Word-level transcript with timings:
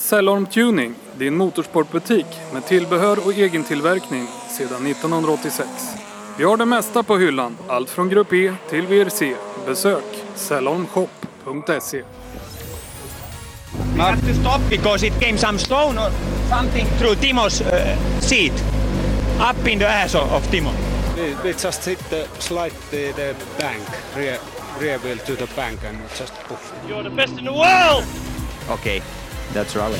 Cellorm 0.00 0.46
Tuning, 0.46 0.94
din 1.18 1.36
motorsportbutik 1.36 2.26
med 2.52 2.66
tillbehör 2.66 3.26
och 3.26 3.32
egentillverkning 3.32 4.26
sedan 4.48 4.86
1986. 4.86 5.68
Vi 6.38 6.44
har 6.44 6.56
det 6.56 6.66
mesta 6.66 7.02
på 7.02 7.18
hyllan, 7.18 7.56
allt 7.68 7.90
från 7.90 8.08
Grupp 8.08 8.32
E 8.32 8.54
till 8.70 8.86
VRC. 8.86 9.34
Besök 9.66 10.04
cellormshop.se. 10.34 12.02
We 13.96 14.02
had 14.02 14.20
to 14.20 14.34
stop 14.34 14.60
because 14.70 15.06
it 15.06 15.20
came 15.20 15.38
some 15.38 15.58
stone 15.58 15.98
or 15.98 16.10
something 16.48 16.86
through 16.98 17.20
Timo's 17.20 17.60
uh, 17.60 18.20
seat, 18.20 18.52
up 19.50 19.68
in 19.68 19.78
the 19.78 19.86
ass 19.86 20.14
of, 20.14 20.32
of 20.32 20.50
Timo. 20.50 20.70
We, 21.16 21.34
we 21.44 21.52
just 21.52 21.84
hit 21.86 21.98
the 22.10 22.26
slide 22.38 22.72
the, 22.90 23.12
the 23.12 23.34
bank, 23.58 23.82
rear, 24.16 24.38
rear 24.80 24.98
wheel 24.98 25.18
to 25.18 25.36
the 25.36 25.48
bank 25.56 25.84
and 25.84 25.98
just 26.18 26.34
poof. 26.48 26.72
You're 26.88 27.02
the 27.02 27.16
best 27.16 27.38
in 27.38 27.44
the 27.44 27.52
world! 27.52 28.04
Okay, 28.70 29.02
that's 29.54 29.76
rally. 29.76 29.98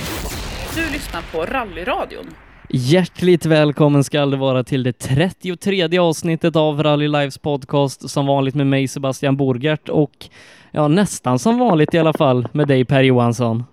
Du 0.74 0.92
lyssnar 0.92 1.22
på 1.32 1.52
Rallyradion. 1.52 2.26
Hjärtligt 2.72 3.46
välkommen 3.46 4.04
ska 4.04 4.26
det 4.26 4.36
vara 4.36 4.64
till 4.64 4.82
det 4.82 4.92
33 4.92 5.98
avsnittet 5.98 6.56
av 6.56 6.82
Rally 6.82 7.08
Lives 7.08 7.38
podcast 7.38 8.10
som 8.10 8.26
vanligt 8.26 8.54
med 8.54 8.66
mig 8.66 8.88
Sebastian 8.88 9.36
Borgert 9.36 9.88
och 9.88 10.26
ja, 10.70 10.88
nästan 10.88 11.38
som 11.38 11.58
vanligt 11.58 11.94
i 11.94 11.98
alla 11.98 12.12
fall 12.12 12.48
med 12.52 12.68
dig 12.68 12.84
Per 12.84 13.02
Johansson. 13.02 13.64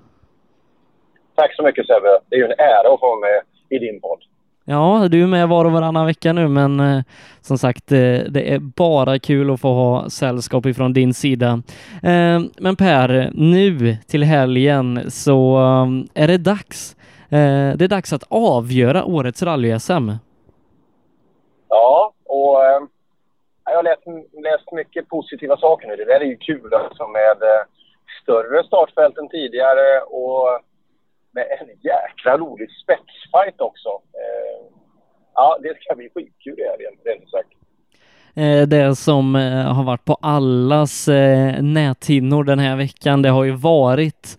Tack 1.36 1.56
så 1.56 1.64
mycket 1.64 1.88
Sebbe. 1.88 2.20
Det 2.30 2.36
är 2.36 2.40
ju 2.40 2.46
en 2.46 2.60
ära 2.60 2.94
att 2.94 3.00
få 3.00 3.08
vara 3.08 3.20
med 3.20 3.42
i 3.70 3.80
din 3.80 4.02
podd. 4.02 4.20
Ja, 4.70 5.08
du 5.12 5.24
är 5.24 5.28
med 5.28 5.48
var 5.48 5.66
och 5.66 5.72
varannan 5.72 6.06
vecka 6.06 6.34
nu, 6.34 6.48
men 6.48 6.80
eh, 6.80 7.02
som 7.42 7.58
sagt, 7.58 7.92
eh, 7.92 7.98
det 8.30 8.54
är 8.54 8.60
bara 8.60 9.20
kul 9.20 9.52
att 9.54 9.62
få 9.62 9.74
ha 9.74 10.10
sällskap 10.10 10.66
ifrån 10.66 10.94
din 10.94 11.14
sida. 11.14 11.62
Eh, 12.04 12.40
men 12.58 12.76
Per, 12.76 13.32
nu 13.34 13.98
till 14.08 14.24
helgen 14.24 15.12
så 15.12 15.58
eh, 15.58 16.24
är 16.24 16.28
det 16.28 16.38
dags. 16.38 16.96
Eh, 17.30 17.78
det 17.78 17.86
är 17.86 17.88
dags 17.88 18.14
att 18.14 18.24
avgöra 18.30 19.06
årets 19.06 19.44
rally-SM. 19.44 20.12
Ja, 21.70 22.14
och 22.26 22.66
eh, 22.66 22.82
jag 23.66 23.76
har 23.76 23.84
läst, 23.84 24.04
läst 24.44 24.72
mycket 24.72 25.10
positiva 25.10 25.58
saker 25.58 25.88
nu. 25.88 25.96
Det 25.96 26.06
där 26.06 26.20
är 26.20 26.26
ju 26.26 26.38
kul 26.38 26.74
alltså 26.74 27.08
med 27.08 27.38
eh, 27.42 27.66
större 28.24 28.64
startfält 28.64 29.18
än 29.18 29.30
tidigare 29.30 30.02
och 30.02 30.60
med 31.38 31.48
en 31.60 31.68
jäkla 31.92 32.38
rolig 32.38 32.70
spetsfight 32.84 33.62
också. 33.70 33.90
Eh, 34.22 34.58
ja, 35.34 35.58
det 35.64 35.74
ska 35.82 35.96
bli 35.96 36.10
skitkul 36.14 36.56
det 36.58 36.64
här 36.64 36.78
rent 37.06 37.30
sagt. 37.30 37.54
Eh, 38.38 38.68
det 38.68 38.96
som 38.96 39.36
eh, 39.36 39.74
har 39.74 39.84
varit 39.84 40.06
på 40.06 40.18
allas 40.22 41.08
eh, 41.08 41.62
näthinnor 41.62 42.44
den 42.44 42.60
här 42.60 42.76
veckan, 42.76 43.22
det 43.22 43.30
har 43.30 43.44
ju 43.44 43.52
varit 43.52 44.38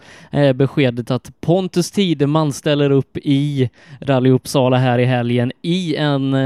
beskedet 0.55 1.11
att 1.11 1.41
Pontus 1.41 1.91
Tideman 1.91 2.53
ställer 2.53 2.91
upp 2.91 3.17
i 3.17 3.71
Rally 4.01 4.31
Uppsala 4.31 4.77
här 4.77 4.99
i 4.99 5.05
helgen 5.05 5.53
i 5.63 5.97
en 5.97 6.37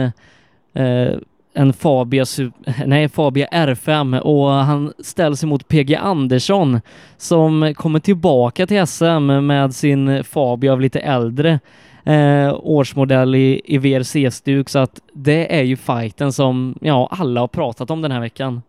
en 1.54 1.72
Fabia, 1.72 2.24
nej, 2.86 3.08
Fabia 3.08 3.46
R5 3.46 4.20
och 4.20 4.48
han 4.50 4.92
ställs 4.98 5.44
emot 5.44 5.68
PG 5.68 5.94
Andersson 5.94 6.80
som 7.16 7.74
kommer 7.76 8.00
tillbaka 8.00 8.66
till 8.66 8.86
SM 8.86 9.46
med 9.46 9.74
sin 9.74 10.24
Fabia 10.24 10.72
av 10.72 10.80
lite 10.80 11.00
äldre 11.00 11.60
eh, 12.06 12.60
årsmodell 12.62 13.34
i, 13.34 13.62
i 13.64 13.78
VRC-stuk 13.78 14.68
så 14.68 14.78
att 14.78 15.00
det 15.12 15.58
är 15.58 15.62
ju 15.62 15.76
fighten 15.76 16.32
som 16.32 16.78
ja, 16.80 17.08
alla 17.10 17.40
har 17.40 17.48
pratat 17.48 17.90
om 17.90 18.02
den 18.02 18.12
här 18.12 18.20
veckan. 18.20 18.62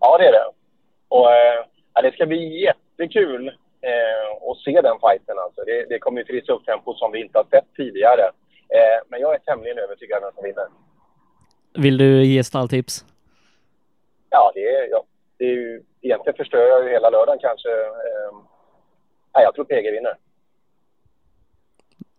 Ja, 0.00 0.18
det 0.18 0.26
är 0.26 0.32
det. 0.32 0.46
Och 1.08 1.32
eh, 1.32 2.02
det 2.02 2.12
ska 2.12 2.26
bli 2.26 2.62
jättekul 2.64 3.48
eh, 3.80 4.50
att 4.50 4.58
se 4.58 4.80
den 4.80 4.98
fighten 5.00 5.38
alltså. 5.44 5.60
Det, 5.66 5.86
det 5.88 5.98
kommer 5.98 6.20
ju 6.20 6.24
trissa 6.24 6.52
upp 6.52 6.66
tempo 6.66 6.94
som 6.94 7.12
vi 7.12 7.20
inte 7.20 7.38
har 7.38 7.46
sett 7.50 7.68
tidigare. 7.76 8.24
Eh, 8.76 8.98
men 9.08 9.20
jag 9.20 9.34
är 9.34 9.38
tämligen 9.38 9.78
övertygad 9.78 10.18
om 10.18 10.24
vem 10.24 10.34
som 10.34 10.44
vinner. 10.44 10.85
Vill 11.78 11.98
du 11.98 12.24
ge 12.24 12.44
stalltips? 12.44 13.04
Ja, 14.30 14.52
det 14.54 14.60
är, 14.60 14.90
ja, 14.90 15.04
det 15.38 15.44
är 15.44 15.50
ju... 15.50 15.82
Egentligen 16.02 16.36
förstör 16.36 16.58
jag 16.68 16.84
ju 16.84 16.90
hela 16.90 17.10
lördagen 17.10 17.38
kanske. 17.40 17.68
Eh, 17.68 18.36
nej, 19.34 19.44
jag 19.44 19.54
tror 19.54 19.64
PG 19.64 19.90
vinner. 19.92 20.14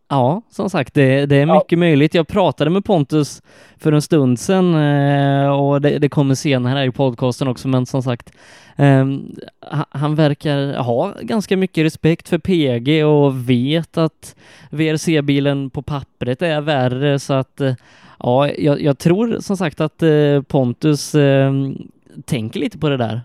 Ja, 0.10 0.42
som 0.50 0.70
sagt, 0.70 0.94
det, 0.94 1.26
det 1.26 1.36
är 1.36 1.46
mycket 1.46 1.80
möjligt. 1.80 2.14
Jag 2.14 2.28
pratade 2.28 2.70
med 2.70 2.86
Pontus 2.86 3.42
för 3.78 3.92
en 3.92 4.02
stund 4.02 4.40
sedan 4.40 4.76
eh, 4.76 5.60
och 5.62 5.82
det, 5.82 5.98
det 6.00 6.10
kommer 6.10 6.36
senare 6.36 6.78
här 6.80 6.86
i 6.88 6.92
podcasten 6.92 7.48
också, 7.48 7.68
men 7.68 7.86
som 7.86 8.04
sagt, 8.04 8.32
eh, 8.78 9.06
ha- 9.72 9.86
han 9.90 10.16
verkar 10.16 10.74
ha 10.74 11.14
ganska 11.22 11.58
mycket 11.58 11.86
respekt 11.86 12.30
för 12.30 12.38
PG 12.38 13.04
och 13.06 13.50
vet 13.50 13.98
att 13.98 14.36
VRC-bilen 14.72 15.70
på 15.70 15.82
pappret 15.82 16.42
är 16.42 16.62
värre, 16.62 17.20
så 17.20 17.34
att 17.34 17.62
eh, 17.62 17.74
ja, 18.20 18.50
jag, 18.50 18.82
jag 18.82 18.98
tror 18.98 19.40
som 19.40 19.58
sagt 19.58 19.82
att 19.82 20.02
eh, 20.04 20.42
Pontus 20.48 21.16
eh, 21.16 21.52
tänker 22.26 22.60
lite 22.60 22.78
på 22.78 22.90
det 22.90 22.98
där. 22.98 23.22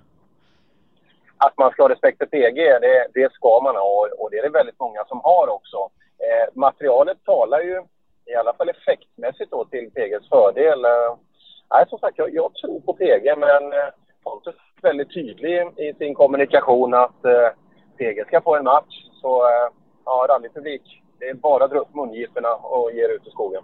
att 1.36 1.58
man 1.58 1.70
ska 1.70 1.82
ha 1.82 1.88
respekt 1.88 2.18
för 2.18 2.26
PG, 2.26 2.56
det, 2.56 3.06
det 3.14 3.32
ska 3.32 3.60
man 3.62 3.76
ha 3.76 3.82
och, 3.82 4.20
och 4.20 4.30
det 4.30 4.38
är 4.38 4.42
det 4.42 4.58
väldigt 4.58 4.80
många 4.80 5.04
som 5.04 5.20
har 5.24 5.48
också. 5.48 5.76
Eh, 6.26 6.46
materialet 6.54 7.24
talar 7.24 7.60
ju, 7.60 7.82
i 8.26 8.34
alla 8.34 8.52
fall 8.52 8.68
effektmässigt 8.68 9.50
då, 9.50 9.64
till 9.64 9.90
PGs 9.90 10.28
fördel. 10.28 10.84
Eh, 10.84 11.16
nej, 11.74 11.84
som 11.88 11.98
sagt, 11.98 12.18
jag, 12.18 12.34
jag 12.34 12.54
tror 12.54 12.80
på 12.80 12.92
PG 12.92 13.38
men 13.38 13.72
eh, 13.72 13.88
Pontus 14.24 14.54
är 14.54 14.88
väldigt 14.88 15.14
tydlig 15.14 15.56
i 15.76 15.94
sin 15.98 16.14
kommunikation 16.14 16.94
att 16.94 17.24
eh, 17.24 17.48
PG 17.98 18.26
ska 18.26 18.40
få 18.40 18.56
en 18.56 18.64
match. 18.64 18.94
Så 19.20 19.46
eh, 19.46 19.68
ja, 20.04 20.26
rallypublik, 20.28 20.82
det 21.18 21.28
är 21.28 21.34
bara 21.34 21.64
att 21.64 21.70
dra 21.70 21.78
upp 21.78 21.94
mungiporna 21.94 22.54
och 22.54 22.92
ge 22.92 23.04
er 23.04 23.08
ut 23.08 23.26
i 23.26 23.30
skogen. 23.30 23.62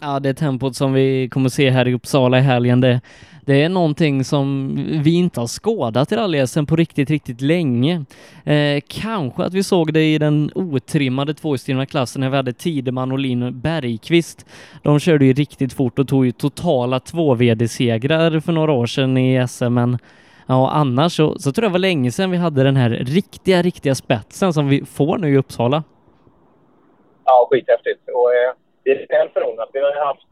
Ja, 0.00 0.20
det 0.20 0.34
tempot 0.34 0.76
som 0.76 0.92
vi 0.92 1.28
kommer 1.28 1.48
se 1.48 1.70
här 1.70 1.88
i 1.88 1.94
Uppsala 1.94 2.38
i 2.38 2.40
helgen, 2.40 2.80
det, 2.80 3.00
det 3.40 3.62
är 3.62 3.68
någonting 3.68 4.24
som 4.24 4.74
vi 5.04 5.14
inte 5.14 5.40
har 5.40 5.46
skådat 5.46 6.12
i 6.12 6.16
rally 6.16 6.46
på 6.68 6.76
riktigt, 6.76 7.10
riktigt 7.10 7.40
länge. 7.40 8.04
Eh, 8.44 8.82
kanske 8.88 9.44
att 9.44 9.54
vi 9.54 9.62
såg 9.62 9.92
det 9.92 10.14
i 10.14 10.18
den 10.18 10.50
otrimmade 10.54 11.34
tvåhjulsdrivna 11.34 11.86
klassen 11.86 12.20
när 12.20 12.30
vi 12.30 12.36
hade 12.36 12.52
Tideman 12.52 13.12
och 13.12 13.18
Lin 13.18 13.60
Bergqvist. 13.60 14.46
De 14.82 14.98
körde 14.98 15.24
ju 15.24 15.32
riktigt 15.32 15.72
fort 15.72 15.98
och 15.98 16.08
tog 16.08 16.26
ju 16.26 16.32
totala 16.32 17.00
två 17.00 17.34
VD-segrar 17.34 18.40
för 18.40 18.52
några 18.52 18.72
år 18.72 18.86
sedan 18.86 19.16
i 19.16 19.48
SM, 19.48 19.74
men 19.74 19.98
ja, 20.46 20.70
annars 20.70 21.16
så, 21.16 21.38
så 21.38 21.52
tror 21.52 21.64
jag 21.64 21.70
det 21.70 21.72
var 21.72 21.78
länge 21.78 22.10
sedan 22.10 22.30
vi 22.30 22.36
hade 22.36 22.62
den 22.62 22.76
här 22.76 22.90
riktiga, 22.90 23.62
riktiga 23.62 23.94
spetsen 23.94 24.52
som 24.52 24.68
vi 24.68 24.84
får 24.84 25.18
nu 25.18 25.32
i 25.32 25.36
Uppsala. 25.36 25.82
Ja, 27.24 27.48
skithäftigt. 27.50 28.08
Och 28.08 28.34
eh, 28.34 28.67
det 28.88 29.12
är 29.14 29.18
väl 29.18 29.28
förunnat. 29.28 29.70
Vi 29.72 29.80
har 29.80 30.06
haft 30.06 30.28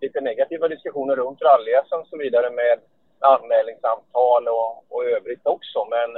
lite 0.00 0.20
negativa 0.20 0.68
diskussioner 0.68 1.16
runt 1.16 1.42
rally 1.42 1.72
och 2.00 2.06
så 2.06 2.16
vidare 2.16 2.50
med 2.50 2.78
anmälningssamtal 3.20 4.48
och, 4.48 4.84
och 4.92 5.04
övrigt 5.04 5.46
också. 5.46 5.86
Men 5.94 6.16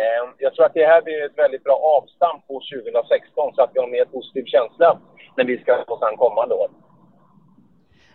eh, 0.00 0.22
jag 0.38 0.54
tror 0.54 0.66
att 0.66 0.74
det 0.74 0.86
här 0.86 1.02
blir 1.02 1.24
ett 1.24 1.38
väldigt 1.38 1.64
bra 1.64 1.76
avstamp 1.96 2.46
på 2.46 2.54
2016 2.54 3.54
så 3.54 3.62
att 3.62 3.70
vi 3.74 3.80
har 3.80 3.88
mer 3.88 4.04
positiv 4.04 4.44
känsla 4.44 4.98
när 5.36 5.44
vi 5.44 5.58
ska 5.58 5.84
få 5.88 5.98
sedan 5.98 6.16
kommande 6.16 6.54
år. 6.54 6.68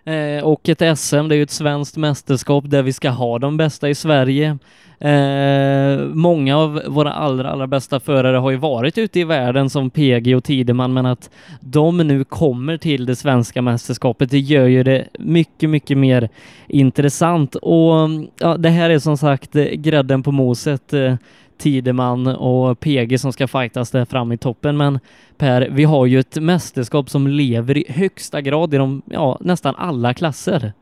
Eh, 0.05 0.43
och 0.43 0.69
ett 0.69 0.99
SM, 0.99 1.27
det 1.27 1.35
är 1.35 1.37
ju 1.37 1.43
ett 1.43 1.51
svenskt 1.51 1.97
mästerskap 1.97 2.63
där 2.67 2.81
vi 2.81 2.93
ska 2.93 3.09
ha 3.09 3.39
de 3.39 3.57
bästa 3.57 3.89
i 3.89 3.95
Sverige. 3.95 4.57
Eh, 4.99 6.05
många 6.05 6.57
av 6.57 6.81
våra 6.87 7.11
allra, 7.11 7.49
allra 7.49 7.67
bästa 7.67 7.99
förare 7.99 8.37
har 8.37 8.51
ju 8.51 8.57
varit 8.57 8.97
ute 8.97 9.19
i 9.19 9.23
världen 9.23 9.69
som 9.69 9.89
PG 9.89 10.35
och 10.35 10.43
Tideman, 10.43 10.93
men 10.93 11.05
att 11.05 11.29
de 11.59 11.97
nu 11.97 12.23
kommer 12.23 12.77
till 12.77 13.05
det 13.05 13.15
svenska 13.15 13.61
mästerskapet, 13.61 14.31
det 14.31 14.39
gör 14.39 14.67
ju 14.67 14.83
det 14.83 15.07
mycket, 15.19 15.69
mycket 15.69 15.97
mer 15.97 16.29
intressant. 16.67 17.55
Och 17.55 18.09
ja, 18.39 18.57
det 18.57 18.69
här 18.69 18.89
är 18.89 18.99
som 18.99 19.17
sagt 19.17 19.55
eh, 19.55 19.65
grädden 19.65 20.23
på 20.23 20.31
moset. 20.31 20.93
Eh, 20.93 21.15
Tideman 21.61 22.27
och 22.27 22.79
PG 22.79 23.19
som 23.19 23.31
ska 23.33 23.47
fightas 23.47 23.91
där 23.91 24.05
fram 24.05 24.31
i 24.31 24.37
toppen. 24.37 24.77
Men 24.77 24.99
Per, 25.37 25.67
vi 25.71 25.83
har 25.83 26.05
ju 26.05 26.19
ett 26.19 26.35
mästerskap 26.41 27.09
som 27.09 27.27
lever 27.27 27.77
i 27.77 27.85
högsta 27.89 28.41
grad 28.41 28.73
i 28.73 28.77
de, 28.77 29.01
ja, 29.05 29.37
nästan 29.41 29.75
alla 29.77 30.13
klasser. 30.13 30.73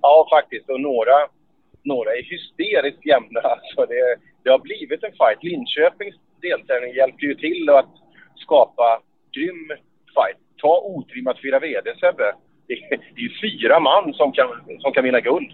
Ja, 0.00 0.26
faktiskt. 0.36 0.70
Och 0.70 0.80
några, 0.80 1.16
några 1.82 2.10
är 2.10 2.22
hysteriskt 2.34 3.06
jämna. 3.06 3.40
Alltså 3.40 3.80
det, 3.92 4.02
det 4.42 4.50
har 4.50 4.58
blivit 4.58 5.02
en 5.04 5.12
fight. 5.20 5.42
Linköpings 5.42 6.14
deltävling 6.42 6.92
hjälpte 6.94 7.24
ju 7.26 7.34
till 7.34 7.68
att 7.78 7.90
skapa 8.36 9.00
grym 9.36 9.68
fight. 10.16 10.38
Ta 10.62 10.74
otrimmat 10.94 11.36
fyra 11.42 11.58
VD, 11.58 11.90
Sebbe. 12.00 12.28
Det, 12.68 12.74
är- 12.74 12.88
det 13.14 13.20
är 13.20 13.26
ju 13.30 13.32
fyra 13.44 13.80
man 13.80 14.14
som 14.14 14.32
kan, 14.32 14.48
som 14.80 14.92
kan 14.92 15.04
vinna 15.04 15.20
guld. 15.20 15.50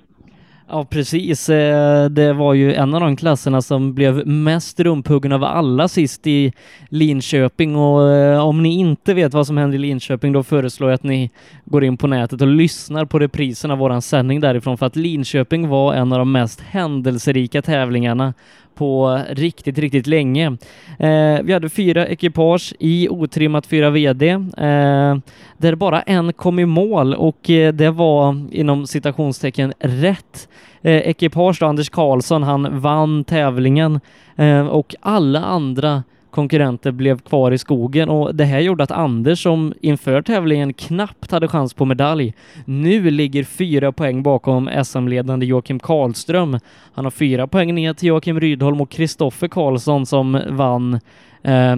Ja, 0.70 0.84
precis. 0.84 1.48
Eh, 1.48 2.08
det 2.08 2.32
var 2.32 2.54
ju 2.54 2.74
en 2.74 2.94
av 2.94 3.00
de 3.00 3.16
klasserna 3.16 3.62
som 3.62 3.94
blev 3.94 4.26
mest 4.26 4.80
rumphuggen 4.80 5.32
av 5.32 5.44
alla 5.44 5.88
sist 5.88 6.26
i 6.26 6.52
Linköping 6.88 7.76
och 7.76 8.12
eh, 8.12 8.44
om 8.46 8.62
ni 8.62 8.78
inte 8.78 9.14
vet 9.14 9.34
vad 9.34 9.46
som 9.46 9.56
hände 9.56 9.76
i 9.76 9.78
Linköping 9.78 10.32
då 10.32 10.42
föreslår 10.42 10.90
jag 10.90 10.94
att 10.94 11.02
ni 11.02 11.30
går 11.64 11.84
in 11.84 11.96
på 11.96 12.06
nätet 12.06 12.42
och 12.42 12.48
lyssnar 12.48 13.04
på 13.04 13.18
reprisen 13.18 13.70
av 13.70 13.78
våran 13.78 14.02
sändning 14.02 14.40
därifrån 14.40 14.78
för 14.78 14.86
att 14.86 14.96
Linköping 14.96 15.68
var 15.68 15.94
en 15.94 16.12
av 16.12 16.18
de 16.18 16.32
mest 16.32 16.60
händelserika 16.60 17.62
tävlingarna 17.62 18.34
på 18.78 19.20
riktigt, 19.30 19.78
riktigt 19.78 20.06
länge. 20.06 20.56
Eh, 20.98 21.42
vi 21.42 21.52
hade 21.52 21.68
fyra 21.68 22.06
ekipage 22.06 22.74
i 22.78 23.08
otrimmat 23.08 23.66
4 23.66 23.90
VD 23.90 24.30
eh, 24.30 25.16
där 25.56 25.74
bara 25.74 26.02
en 26.02 26.32
kom 26.32 26.58
i 26.58 26.66
mål 26.66 27.14
och 27.14 27.50
eh, 27.50 27.72
det 27.72 27.90
var 27.90 28.46
inom 28.52 28.86
citationstecken 28.86 29.72
rätt 29.78 30.48
eh, 30.82 30.96
ekipage 30.96 31.56
då, 31.60 31.66
Anders 31.66 31.90
Karlsson, 31.90 32.42
han 32.42 32.80
vann 32.80 33.24
tävlingen 33.24 34.00
eh, 34.36 34.66
och 34.66 34.94
alla 35.00 35.40
andra 35.40 36.02
konkurrenter 36.30 36.92
blev 36.92 37.18
kvar 37.18 37.52
i 37.52 37.58
skogen 37.58 38.08
och 38.08 38.34
det 38.34 38.44
här 38.44 38.60
gjorde 38.60 38.84
att 38.84 38.90
Anders 38.90 39.42
som 39.42 39.74
inför 39.80 40.22
tävlingen 40.22 40.72
knappt 40.72 41.30
hade 41.30 41.48
chans 41.48 41.74
på 41.74 41.84
medalj 41.84 42.34
nu 42.64 43.10
ligger 43.10 43.44
fyra 43.44 43.92
poäng 43.92 44.22
bakom 44.22 44.70
SM-ledande 44.84 45.46
Joakim 45.46 45.78
Karlström. 45.78 46.58
Han 46.94 47.04
har 47.04 47.10
fyra 47.10 47.46
poäng 47.46 47.74
ner 47.74 47.94
till 47.94 48.08
Joakim 48.08 48.40
Rydholm 48.40 48.80
och 48.80 48.90
Kristoffer 48.90 49.48
Karlsson 49.48 50.06
som 50.06 50.40
vann 50.48 51.00
eh, 51.42 51.76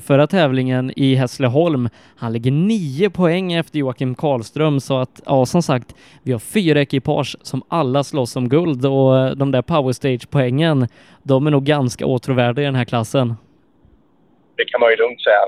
förra 0.00 0.26
tävlingen 0.26 0.92
i 0.96 1.14
Hässleholm. 1.14 1.88
Han 2.16 2.32
ligger 2.32 2.50
nio 2.50 3.10
poäng 3.10 3.52
efter 3.52 3.78
Joakim 3.78 4.14
Karlström 4.14 4.80
så 4.80 4.98
att 4.98 5.20
ja, 5.26 5.46
som 5.46 5.62
sagt, 5.62 5.94
vi 6.22 6.32
har 6.32 6.38
fyra 6.38 6.80
ekipage 6.80 7.36
som 7.42 7.62
alla 7.68 8.04
slåss 8.04 8.36
om 8.36 8.48
guld 8.48 8.86
och 8.86 9.36
de 9.36 9.50
där 9.50 9.62
powerstage-poängen, 9.62 10.88
de 11.22 11.46
är 11.46 11.50
nog 11.50 11.64
ganska 11.64 12.06
åtråvärda 12.06 12.62
i 12.62 12.64
den 12.64 12.74
här 12.74 12.84
klassen 12.84 13.34
det 14.56 14.64
kan 14.64 14.80
man 14.80 14.90
ju 14.90 14.96
lugnt 14.96 15.22
säga. 15.22 15.44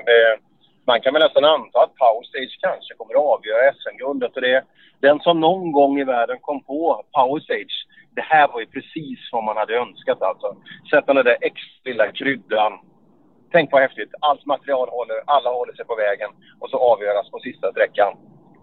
Man 0.87 1.01
kan 1.01 1.13
väl 1.13 1.23
nästan 1.23 1.45
anta 1.45 1.79
att 1.83 1.95
Powerstage 1.95 2.59
kanske 2.61 2.95
kommer 2.95 3.15
att 3.15 3.31
avgöra 3.35 3.73
SM-guldet. 3.73 4.35
det, 4.35 4.65
den 5.01 5.21
som 5.21 5.41
någon 5.41 5.73
gång 5.73 6.01
i 6.01 6.05
världen 6.05 6.39
kom 6.41 6.63
på 6.65 7.05
Powerstage, 7.13 7.87
det 8.17 8.23
här 8.23 8.49
var 8.49 8.61
ju 8.61 8.67
precis 8.67 9.19
vad 9.33 9.45
man 9.45 9.57
hade 9.57 9.77
önskat 9.77 10.23
alltså. 10.23 10.57
Sätta 10.91 11.15
den 11.15 11.25
där 11.25 11.39
extra 11.41 11.91
lilla 11.91 12.13
kryddan. 12.13 12.73
Tänk 13.53 13.73
vad 13.73 13.83
häftigt. 13.83 14.13
Allt 14.21 14.47
material 14.47 14.89
håller, 14.89 15.23
alla 15.27 15.51
håller 15.51 15.73
sig 15.73 15.85
på 15.85 15.95
vägen 15.95 16.31
och 16.61 16.71
så 16.71 16.77
avgöras 16.93 17.31
på 17.31 17.39
sista 17.39 17.71
sträckan. 17.73 18.13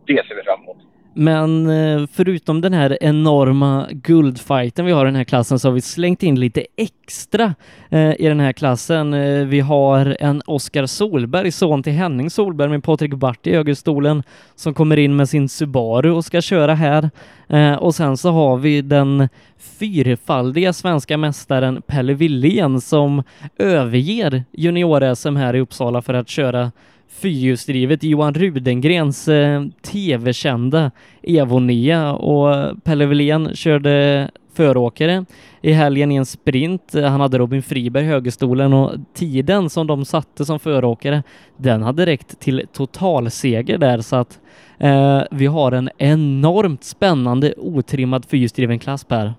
Det 0.06 0.28
ser 0.28 0.36
vi 0.36 0.44
fram 0.44 0.64
emot. 0.64 0.78
Men 1.18 1.70
eh, 1.70 2.08
förutom 2.14 2.62
den 2.62 2.74
här 2.74 2.98
enorma 3.02 3.88
guldfighten 3.92 4.86
vi 4.86 4.92
har 4.92 5.06
i 5.06 5.08
den 5.08 5.16
här 5.16 5.24
klassen 5.24 5.60
så 5.60 5.68
har 5.68 5.74
vi 5.74 5.82
slängt 5.82 6.24
in 6.24 6.40
lite 6.40 6.66
extra 6.78 7.56
eh, 7.90 8.22
i 8.22 8.28
den 8.28 8.40
här 8.40 8.54
klassen. 8.54 9.14
Eh, 9.14 9.46
vi 9.46 9.60
har 9.60 10.18
en 10.20 10.42
Oskar 10.46 10.86
Solberg, 10.86 11.52
son 11.52 11.84
till 11.84 11.94
Henning 11.94 12.30
Solberg 12.30 12.70
med 12.70 12.84
Patrik 12.84 13.14
Bart 13.14 13.48
i 13.48 13.56
högerstolen 13.56 14.24
som 14.56 14.74
kommer 14.74 14.98
in 14.98 15.16
med 15.16 15.30
sin 15.30 15.50
Subaru 15.50 16.12
och 16.12 16.26
ska 16.26 16.42
köra 16.42 16.76
här. 16.76 17.10
Och 17.80 17.96
sen 17.96 18.18
så 18.18 18.32
har 18.32 18.58
vi 18.58 18.82
den 18.82 19.30
fyrfaldiga 19.58 20.74
svenska 20.74 21.18
mästaren 21.18 21.82
Pelle 21.82 22.14
Willén 22.14 22.82
som 22.82 23.24
överger 23.58 24.44
junior-SM 24.52 25.36
här 25.36 25.56
i 25.56 25.60
Uppsala 25.60 26.02
för 26.02 26.14
att 26.14 26.30
köra 26.30 26.72
fyrhjulsdrivet 27.22 28.04
Johan 28.04 28.34
Rudengrens 28.34 29.28
eh, 29.28 29.64
tv-kända 29.82 30.92
Evo 31.24 31.60
9 31.60 32.12
och 32.12 32.84
Pelle 32.84 33.06
Wilén 33.06 33.56
körde 33.56 34.30
föråkare 34.54 35.26
i 35.62 35.72
helgen 35.72 36.12
i 36.12 36.16
en 36.16 36.26
sprint. 36.26 36.94
Han 36.94 37.22
hade 37.22 37.38
Robin 37.38 37.64
Friberg 37.64 38.04
i 38.04 38.08
högerstolen 38.08 38.74
och 38.74 38.92
tiden 39.14 39.70
som 39.70 39.88
de 39.88 40.06
satte 40.06 40.46
som 40.46 40.60
föråkare, 40.60 41.24
den 41.58 41.84
hade 41.84 42.06
räckt 42.06 42.40
till 42.40 42.68
totalseger 42.74 43.78
där 43.78 43.98
så 44.02 44.16
att 44.16 44.40
eh, 44.80 45.22
vi 45.32 45.46
har 45.46 45.72
en 45.72 45.90
enormt 45.98 46.84
spännande 46.84 47.54
otrimmad 47.58 48.26
fyrhjulsdriven 48.26 48.80
klass 48.80 49.04
Per. 49.04 49.34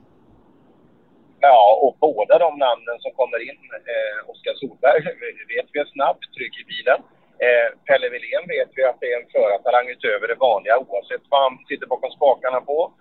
Ja, 1.40 1.78
och 1.82 1.96
båda 2.00 2.38
de 2.38 2.58
namnen 2.58 2.96
som 3.00 3.12
kommer 3.20 3.40
in, 3.50 3.61
eh, 3.93 4.31
Oskar 4.31 4.55
Solberg 4.61 5.02
vet 5.55 5.69
vi 5.73 5.81
är 5.81 5.87
snabb, 5.94 6.17
trygg 6.37 6.55
i 6.62 6.64
bilen. 6.73 7.00
Eh, 7.44 7.68
Pelle 7.86 8.08
Wilén 8.08 8.46
vet 8.48 8.70
vi 8.76 8.84
att 8.84 9.00
det 9.00 9.12
är 9.12 9.20
en 9.20 9.30
förartalang 9.34 9.88
utöver 9.88 10.28
det 10.28 10.34
vanliga 10.34 10.78
oavsett 10.78 11.24
vad 11.28 11.42
han 11.42 11.58
sitter 11.68 11.86
bakom 11.86 12.10
spakarna 12.10 12.60
på. 12.60 12.92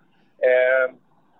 Eh, 0.47 0.87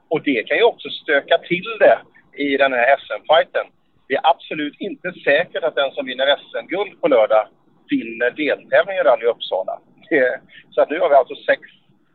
och 0.10 0.22
det 0.22 0.48
kan 0.48 0.58
ju 0.58 0.64
också 0.64 0.90
stöka 0.90 1.38
till 1.38 1.70
det 1.80 1.98
i 2.46 2.58
den 2.58 2.74
här 2.74 2.98
SM-fighten. 2.98 3.68
Det 4.08 4.16
är 4.16 4.30
absolut 4.34 4.76
inte 4.80 5.14
säkert 5.24 5.64
att 5.64 5.76
den 5.76 5.92
som 5.92 6.06
vinner 6.06 6.38
SM-guld 6.38 7.02
på 7.02 7.08
lördag 7.08 7.48
vinner 7.90 8.32
deltävlingen 8.32 9.02
i 9.02 9.08
Rally 9.10 9.26
Uppsala. 9.26 9.80
Det, 10.10 10.40
så 10.72 10.82
att 10.82 10.90
nu 10.90 11.00
har 11.00 11.10
vi 11.10 11.16
alltså 11.16 11.36
sex. 11.36 11.62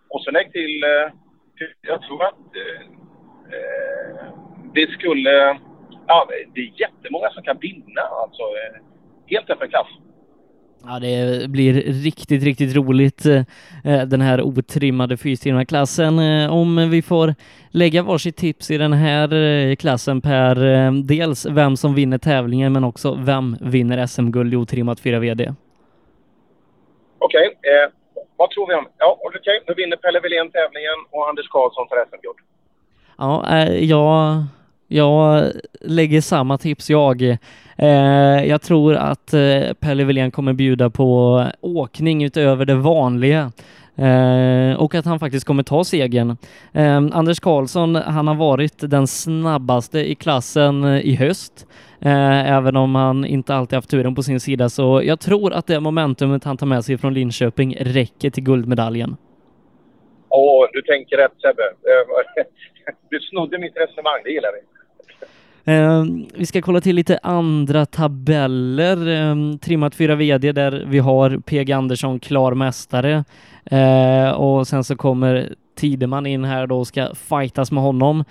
Och 0.08 0.22
så 0.22 0.30
lägg 0.30 0.52
till, 0.52 0.84
eh, 0.84 1.06
jag 1.80 2.02
tror 2.02 2.24
att 2.24 2.56
eh, 2.62 2.80
eh 3.56 4.24
det 4.74 4.90
skulle... 4.90 5.58
Ja, 6.06 6.28
det 6.54 6.60
är 6.60 6.80
jättemånga 6.80 7.30
som 7.30 7.42
kan 7.42 7.58
vinna 7.58 8.00
alltså. 8.00 8.42
Eh, 8.42 8.80
helt 9.26 9.50
öppen 9.50 9.68
klass. 9.68 9.88
Ja, 10.84 10.98
det 10.98 11.50
blir 11.50 11.72
riktigt, 12.02 12.42
riktigt 12.42 12.76
roligt 12.76 13.26
eh, 13.26 13.42
den 14.06 14.20
här 14.20 14.42
otrimmade 14.42 15.16
fyrtimmarklassen. 15.16 16.18
Eh, 16.18 16.52
om 16.52 16.90
vi 16.90 17.02
får 17.02 17.34
lägga 17.70 18.02
varsitt 18.02 18.36
tips 18.36 18.70
i 18.70 18.78
den 18.78 18.92
här 18.92 19.34
eh, 19.34 19.76
klassen 19.76 20.20
per 20.20 20.90
dels 21.02 21.46
vem 21.46 21.76
som 21.76 21.94
vinner 21.94 22.18
tävlingen 22.18 22.72
men 22.72 22.84
också 22.84 23.14
vem 23.14 23.56
vinner 23.60 24.06
SM-guld 24.06 24.54
i 24.54 24.56
otrimmat 24.56 25.00
4 25.00 25.18
VD. 25.18 25.54
Okej, 27.18 27.48
okay, 27.48 27.70
eh, 27.70 27.90
vad 28.36 28.50
tror 28.50 28.66
vi 28.68 28.74
om? 28.74 28.86
Ja, 28.98 29.18
okej, 29.26 29.40
okay, 29.40 29.60
nu 29.68 29.74
vinner 29.74 29.96
Pelle 29.96 30.20
Wilén 30.20 30.50
tävlingen 30.50 30.98
och 31.10 31.28
Anders 31.28 31.48
Karlsson 31.48 31.88
tar 31.88 32.04
SM-guld. 32.10 32.38
Ja, 33.18 33.32
eh, 33.56 33.84
jag, 33.84 34.44
jag 34.92 35.52
lägger 35.80 36.20
samma 36.20 36.58
tips 36.58 36.90
jag. 36.90 37.22
Eh, 37.76 38.44
jag 38.44 38.62
tror 38.62 38.94
att 38.94 39.34
eh, 39.34 39.72
Pelle 39.80 40.04
Wilén 40.04 40.30
kommer 40.30 40.52
bjuda 40.52 40.90
på 40.90 41.44
åkning 41.60 42.24
utöver 42.24 42.64
det 42.64 42.74
vanliga. 42.74 43.52
Eh, 43.96 44.80
och 44.80 44.94
att 44.94 45.04
han 45.04 45.18
faktiskt 45.18 45.46
kommer 45.46 45.62
ta 45.62 45.84
segern. 45.84 46.36
Eh, 46.72 46.96
Anders 46.96 47.40
Karlsson, 47.40 47.94
han 47.94 48.28
har 48.28 48.34
varit 48.34 48.74
den 48.78 49.06
snabbaste 49.06 50.10
i 50.10 50.14
klassen 50.14 50.84
eh, 50.84 51.00
i 51.00 51.14
höst. 51.14 51.66
Eh, 52.00 52.52
även 52.56 52.76
om 52.76 52.94
han 52.94 53.24
inte 53.24 53.54
alltid 53.54 53.76
haft 53.76 53.90
turen 53.90 54.14
på 54.14 54.22
sin 54.22 54.40
sida, 54.40 54.68
så 54.68 55.02
jag 55.04 55.20
tror 55.20 55.52
att 55.52 55.66
det 55.66 55.80
momentumet 55.80 56.44
han 56.44 56.56
tar 56.56 56.66
med 56.66 56.84
sig 56.84 56.98
från 56.98 57.14
Linköping 57.14 57.76
räcker 57.80 58.30
till 58.30 58.44
guldmedaljen. 58.44 59.16
Åh, 60.28 60.66
du 60.72 60.82
tänker 60.82 61.16
rätt 61.16 61.32
Sebbe. 61.40 61.62
Eh, 61.62 62.44
du 63.10 63.20
snodde 63.20 63.58
mitt 63.58 63.76
resonemang, 63.76 64.20
det 64.24 64.30
gillar 64.30 64.50
vi. 64.52 64.79
Ehm, 65.70 66.26
vi 66.34 66.46
ska 66.46 66.62
kolla 66.62 66.80
till 66.80 66.96
lite 66.96 67.18
andra 67.22 67.86
tabeller. 67.86 69.06
Ehm, 69.06 69.58
trimmat 69.58 69.94
4 69.94 70.14
VD 70.14 70.52
där 70.52 70.84
vi 70.86 70.98
har 70.98 71.38
PG 71.38 71.72
Andersson 71.72 72.20
klar 72.20 72.54
mästare 72.54 73.24
ehm, 73.64 74.34
och 74.34 74.68
sen 74.68 74.84
så 74.84 74.96
kommer 74.96 75.54
Tideman 75.76 76.26
in 76.26 76.44
här 76.44 76.66
då 76.66 76.78
och 76.78 76.86
ska 76.86 77.08
fightas 77.14 77.72
med 77.72 77.82
honom. 77.82 78.24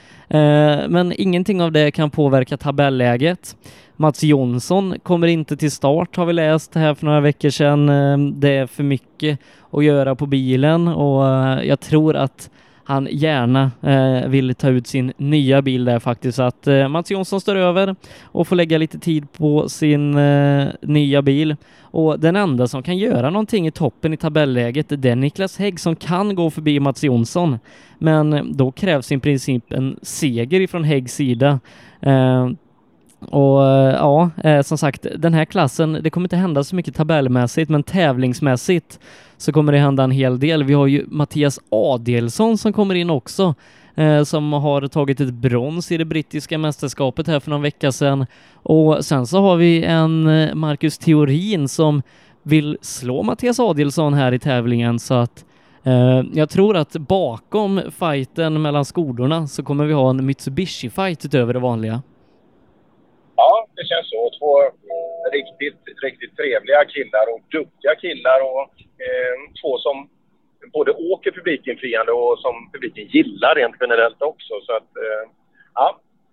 Men 0.90 1.14
ingenting 1.16 1.62
av 1.62 1.72
det 1.72 1.92
kan 1.92 2.10
påverka 2.10 2.58
tabelläget. 2.58 3.56
Mats 3.96 4.24
Jonsson 4.24 4.96
kommer 5.04 5.28
inte 5.28 5.58
till 5.58 5.72
start 5.72 6.16
har 6.16 6.26
vi 6.26 6.34
läst 6.34 6.76
här 6.76 6.94
för 6.94 7.06
några 7.06 7.20
veckor 7.20 7.50
sedan. 7.50 8.40
Det 8.40 8.50
är 8.50 8.68
för 8.68 8.84
mycket 8.84 9.40
att 9.72 9.84
göra 9.84 10.16
på 10.16 10.26
bilen 10.26 10.88
och 10.88 11.28
eh, 11.28 11.64
jag 11.64 11.80
tror 11.80 12.16
att 12.16 12.50
han 12.90 13.08
gärna 13.12 13.72
eh, 13.82 14.30
vill 14.30 14.56
ta 14.56 14.70
ut 14.70 14.88
sin 14.88 15.14
nya 15.18 15.62
bil 15.62 15.86
där 15.86 16.00
faktiskt. 16.00 16.36
Så 16.36 16.44
att 16.44 16.68
eh, 16.68 16.88
Mats 16.88 17.12
Jonsson 17.12 17.42
står 17.42 17.56
över 17.56 17.96
och 18.24 18.48
får 18.48 18.56
lägga 18.56 18.78
lite 18.78 19.00
tid 19.00 19.32
på 19.32 19.70
sin 19.70 20.18
eh, 20.18 20.68
nya 20.82 21.22
bil. 21.22 21.56
Och 21.82 22.20
den 22.20 22.36
enda 22.36 22.68
som 22.68 22.84
kan 22.84 22.98
göra 22.98 23.30
någonting 23.30 23.68
i 23.68 23.72
toppen 23.72 24.14
i 24.14 24.18
tabelläget, 24.18 24.86
det 24.90 25.10
är 25.10 25.16
Niklas 25.16 25.58
Hägg 25.58 25.80
som 25.80 25.96
kan 25.96 26.36
gå 26.36 26.50
förbi 26.50 26.80
Mats 26.80 27.04
Jonsson. 27.04 27.60
Men 27.98 28.52
då 28.58 28.72
krävs 28.72 29.12
i 29.12 29.20
princip 29.20 29.72
en 29.72 30.00
seger 30.02 30.62
ifrån 30.62 30.84
Häggs 30.84 31.14
sida. 31.14 31.60
Eh, 32.02 32.50
och 33.20 33.68
eh, 33.68 33.94
ja, 33.94 34.30
eh, 34.44 34.62
som 34.62 34.78
sagt, 34.78 35.08
den 35.18 35.34
här 35.34 35.46
klassen, 35.46 36.00
det 36.04 36.10
kommer 36.10 36.26
inte 36.26 36.38
hända 36.38 36.64
så 36.64 36.76
mycket 36.76 36.96
tabellmässigt, 36.96 37.70
men 37.70 37.84
tävlingsmässigt 37.84 39.00
så 39.38 39.52
kommer 39.52 39.72
det 39.72 39.80
hända 39.80 40.04
en 40.04 40.12
hel 40.12 40.40
del. 40.40 40.64
Vi 40.64 40.74
har 40.74 40.88
ju 40.88 41.06
Mattias 41.08 41.60
Adelsson 41.70 42.58
som 42.58 42.74
kommer 42.74 42.96
in 42.96 43.10
också, 43.10 43.56
eh, 43.96 44.24
som 44.24 44.54
har 44.54 44.88
tagit 44.88 45.22
ett 45.22 45.34
brons 45.34 45.92
i 45.92 45.98
det 45.98 46.06
brittiska 46.06 46.58
mästerskapet 46.58 47.28
här 47.28 47.40
för 47.40 47.50
någon 47.50 47.62
vecka 47.62 47.92
sedan. 47.92 48.26
Och 48.54 49.06
sen 49.06 49.28
så 49.28 49.42
har 49.42 49.56
vi 49.56 49.84
en 49.84 50.28
eh, 50.28 50.56
Marcus 50.56 50.98
Theorin 50.98 51.68
som 51.68 52.02
vill 52.44 52.78
slå 52.82 53.24
Mattias 53.24 53.60
Adelsson 53.60 54.14
här 54.14 54.32
i 54.32 54.40
tävlingen 54.40 55.00
så 55.00 55.14
att 55.14 55.46
eh, 55.84 56.22
jag 56.34 56.50
tror 56.50 56.78
att 56.78 56.92
bakom 56.94 57.82
fighten 58.00 58.62
mellan 58.62 58.86
skolorna 58.86 59.48
så 59.48 59.64
kommer 59.64 59.86
vi 59.86 59.94
ha 59.94 60.10
en 60.10 60.30
Mitsubishi-fight 60.30 61.26
utöver 61.26 61.54
det 61.54 61.60
vanliga. 61.60 62.02
Ja, 63.42 63.68
det 63.78 63.86
känns 63.90 64.08
så. 64.16 64.22
Två 64.40 64.52
riktigt, 65.38 65.82
riktigt 66.06 66.34
trevliga 66.40 66.82
killar 66.94 67.26
och 67.34 67.42
duktiga 67.58 67.94
killar 68.04 68.40
och 68.54 68.72
eh, 69.06 69.36
två 69.60 69.72
som 69.86 69.96
både 70.78 70.92
åker 70.92 71.32
publikinfriande 71.32 72.12
och 72.12 72.40
som 72.40 72.56
publiken 72.74 73.06
gillar 73.16 73.56
rent 73.56 73.76
generellt 73.80 74.22
också. 74.32 74.54
Så 74.66 74.72
att, 74.78 74.92
eh, 75.06 75.24
ja, 75.76 75.88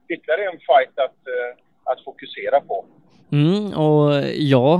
ytterligare 0.09 0.43
en 0.51 0.59
fight 0.69 0.95
att, 1.07 1.21
eh, 1.35 1.51
att 1.91 2.01
fokusera 2.05 2.61
på. 2.61 2.85
Mm, 3.33 3.73
och 3.85 4.13
jag 4.55 4.75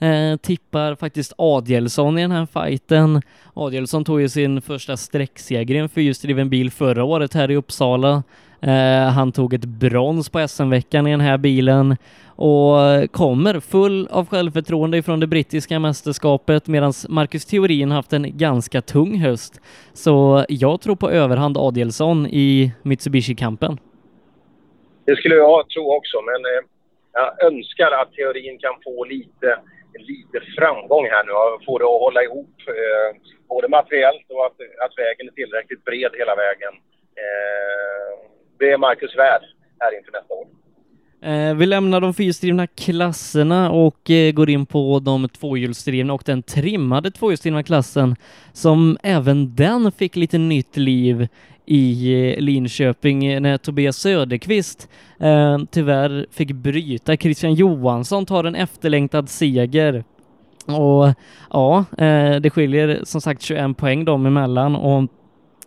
eh, 0.00 0.36
tippar 0.36 0.94
faktiskt 0.94 1.32
Adielsson 1.38 2.18
i 2.18 2.22
den 2.22 2.30
här 2.30 2.46
fighten. 2.46 3.22
Adielsson 3.54 4.04
tog 4.04 4.20
ju 4.20 4.28
sin 4.28 4.62
första 4.62 4.96
sträckseger 4.96 5.74
i 5.74 5.78
en 5.78 5.88
fyrhjulsdriven 5.88 6.50
bil 6.50 6.70
förra 6.70 7.04
året 7.04 7.34
här 7.34 7.50
i 7.50 7.56
Uppsala. 7.56 8.22
Eh, 8.62 9.12
han 9.12 9.32
tog 9.32 9.54
ett 9.54 9.64
brons 9.64 10.28
på 10.28 10.48
SM-veckan 10.48 11.06
i 11.06 11.10
den 11.10 11.20
här 11.20 11.38
bilen 11.38 11.96
och 12.36 12.76
kommer 13.12 13.60
full 13.60 14.08
av 14.10 14.26
självförtroende 14.26 14.98
ifrån 14.98 15.20
det 15.20 15.26
brittiska 15.26 15.78
mästerskapet 15.78 16.66
medan 16.66 16.92
Marcus 17.08 17.44
Theorin 17.46 17.90
haft 17.90 18.12
en 18.12 18.38
ganska 18.38 18.80
tung 18.82 19.18
höst. 19.18 19.60
Så 19.92 20.44
jag 20.48 20.80
tror 20.80 20.96
på 20.96 21.10
överhand 21.10 21.56
Adielsson 21.58 22.26
i 22.26 22.72
Mitsubishi-kampen. 22.82 23.78
Det 25.04 25.16
skulle 25.16 25.34
jag 25.34 25.68
tro 25.68 25.96
också, 25.96 26.16
men 26.20 26.40
eh, 26.52 26.62
jag 27.12 27.52
önskar 27.52 27.90
att 27.90 28.12
Theorin 28.12 28.58
kan 28.58 28.74
få 28.84 29.04
lite, 29.04 29.58
lite 29.94 30.40
framgång 30.58 31.04
här 31.04 31.24
nu 31.24 31.32
och 31.32 31.64
få 31.66 31.78
det 31.78 31.84
att 31.84 32.04
hålla 32.06 32.22
ihop 32.22 32.54
eh, 32.68 33.10
både 33.48 33.68
materiellt 33.68 34.26
och 34.28 34.46
att, 34.46 34.58
att 34.84 34.98
vägen 34.98 35.28
är 35.28 35.32
tillräckligt 35.32 35.84
bred 35.84 36.12
hela 36.20 36.34
vägen. 36.34 36.74
Eh, 37.24 38.29
det 38.60 38.70
är 38.70 38.78
Marcus 38.78 39.16
värd 39.16 39.42
här 39.78 39.98
inför 39.98 40.12
nästa 40.12 40.34
år. 40.34 40.46
Eh, 41.22 41.54
vi 41.54 41.66
lämnar 41.66 42.00
de 42.00 42.14
fyrhjulsdrivna 42.14 42.66
klasserna 42.66 43.70
och 43.70 44.10
eh, 44.10 44.32
går 44.32 44.50
in 44.50 44.66
på 44.66 44.98
de 44.98 45.28
tvåhjulsdrivna 45.28 46.12
och 46.12 46.22
den 46.26 46.42
trimmade 46.42 47.10
tvåhjulsdrivna 47.10 47.62
klassen 47.62 48.16
som 48.52 48.98
även 49.02 49.54
den 49.54 49.92
fick 49.92 50.16
lite 50.16 50.38
nytt 50.38 50.76
liv 50.76 51.28
i 51.66 52.12
eh, 52.14 52.40
Linköping 52.40 53.24
eh, 53.26 53.40
när 53.40 53.58
Tobias 53.58 53.96
Söderqvist 53.96 54.88
eh, 55.20 55.58
tyvärr 55.70 56.26
fick 56.30 56.52
bryta. 56.52 57.16
Christian 57.16 57.54
Johansson 57.54 58.26
tar 58.26 58.44
en 58.44 58.54
efterlängtad 58.54 59.28
seger. 59.28 60.04
Och 60.66 61.14
ja, 61.50 61.84
eh, 61.98 62.36
det 62.36 62.50
skiljer 62.50 63.00
som 63.04 63.20
sagt 63.20 63.42
21 63.42 63.76
poäng 63.76 64.04
dem 64.04 64.26
emellan 64.26 64.76
och 64.76 65.10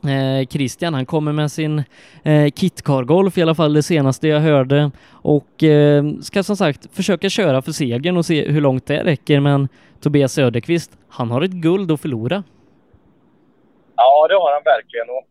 Eh, 0.08 0.48
Christian, 0.48 0.94
han 0.94 1.06
kommer 1.06 1.32
med 1.32 1.52
sin 1.52 1.84
eh, 2.24 2.52
Kitcar-golf 2.56 3.38
i 3.38 3.42
alla 3.42 3.56
fall 3.56 3.74
det 3.74 3.84
senaste 3.84 4.28
jag 4.28 4.40
hörde 4.40 4.92
och 5.12 5.64
eh, 5.64 6.04
ska 6.22 6.44
som 6.44 6.56
sagt 6.56 6.96
försöka 6.96 7.30
köra 7.30 7.62
för 7.62 7.72
segern 7.72 8.18
och 8.18 8.26
se 8.26 8.52
hur 8.52 8.62
långt 8.62 8.88
det 8.88 9.04
räcker 9.04 9.40
men 9.40 9.68
Tobias 10.02 10.34
Söderqvist, 10.34 10.98
han 11.10 11.32
har 11.32 11.42
ett 11.42 11.52
guld 11.52 11.92
att 11.92 12.02
förlora. 12.02 12.44
Ja, 13.96 14.28
det 14.28 14.36
har 14.36 14.54
han 14.54 14.64
verkligen 14.76 15.10
och 15.10 15.24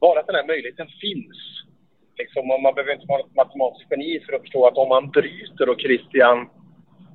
bara 0.00 0.20
att 0.20 0.26
den 0.26 0.34
här 0.34 0.46
möjligheten 0.46 0.88
finns. 1.04 1.38
Liksom, 2.18 2.42
man 2.48 2.74
behöver 2.74 2.92
inte 2.94 3.12
vara 3.12 3.20
ett 3.20 3.34
matematiskt 3.36 3.90
geni 3.90 4.20
för 4.24 4.32
att 4.32 4.40
förstå 4.40 4.66
att 4.66 4.76
om 4.82 4.88
man 4.88 5.10
bryter 5.10 5.68
och 5.68 5.80
Christian 5.80 6.38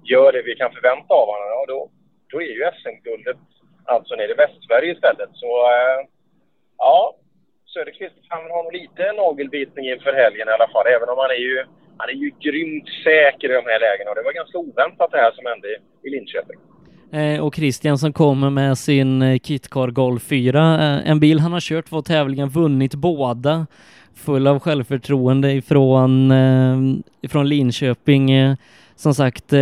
gör 0.03 0.31
det 0.33 0.43
vi 0.49 0.55
kan 0.55 0.71
förvänta 0.77 1.13
av 1.21 1.27
honom, 1.33 1.47
ja, 1.55 1.61
då, 1.67 1.79
då 2.31 2.41
är 2.41 2.53
ju 2.57 2.63
SM-guldet 2.79 3.41
alltså 3.85 4.15
nere 4.15 4.31
i 4.31 4.41
Västsverige 4.43 4.93
istället. 4.93 5.29
Så 5.33 5.51
eh, 5.75 5.99
ja, 6.83 7.15
Söderqvist 7.73 8.15
han 8.33 8.43
har 8.53 8.63
nog 8.63 8.73
lite 8.81 9.03
nagelbitning 9.23 9.85
inför 9.93 10.13
helgen 10.23 10.45
i 10.49 10.53
alla 10.57 10.69
fall. 10.73 10.85
Även 10.95 11.09
om 11.13 11.17
han 11.23 11.31
är 11.37 11.41
ju, 11.47 11.57
han 11.99 12.07
är 12.13 12.17
ju 12.23 12.29
grymt 12.45 12.89
säker 13.07 13.47
i 13.51 13.55
de 13.61 13.65
här 13.71 13.79
lägena. 13.87 14.09
Och 14.11 14.17
det 14.17 14.27
var 14.27 14.39
ganska 14.41 14.57
oväntat 14.57 15.11
det 15.11 15.21
här 15.25 15.31
som 15.37 15.45
hände 15.51 15.67
i 16.05 16.07
Linköping. 16.15 16.59
Eh, 17.13 17.45
och 17.45 17.55
Christian 17.55 17.97
som 17.97 18.13
kommer 18.13 18.49
med 18.49 18.77
sin 18.77 19.21
eh, 19.21 19.39
Kitcar 19.39 19.87
Golf 19.87 20.23
4, 20.23 20.73
eh, 20.73 21.09
en 21.11 21.19
bil 21.19 21.39
han 21.39 21.53
har 21.53 21.59
kört 21.59 21.89
två 21.89 22.01
tävlingar, 22.01 22.47
vunnit 22.47 22.95
båda, 22.95 23.67
full 24.15 24.47
av 24.47 24.59
självförtroende 24.59 25.51
ifrån, 25.51 26.33
ifrån 27.21 27.49
Linköping. 27.49 28.31
Som 28.95 29.13
sagt, 29.13 29.53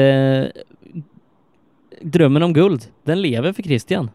drömmen 2.01 2.43
om 2.43 2.53
guld, 2.53 2.81
den 3.03 3.21
lever 3.21 3.53
för 3.53 3.63
Christian. 3.63 4.09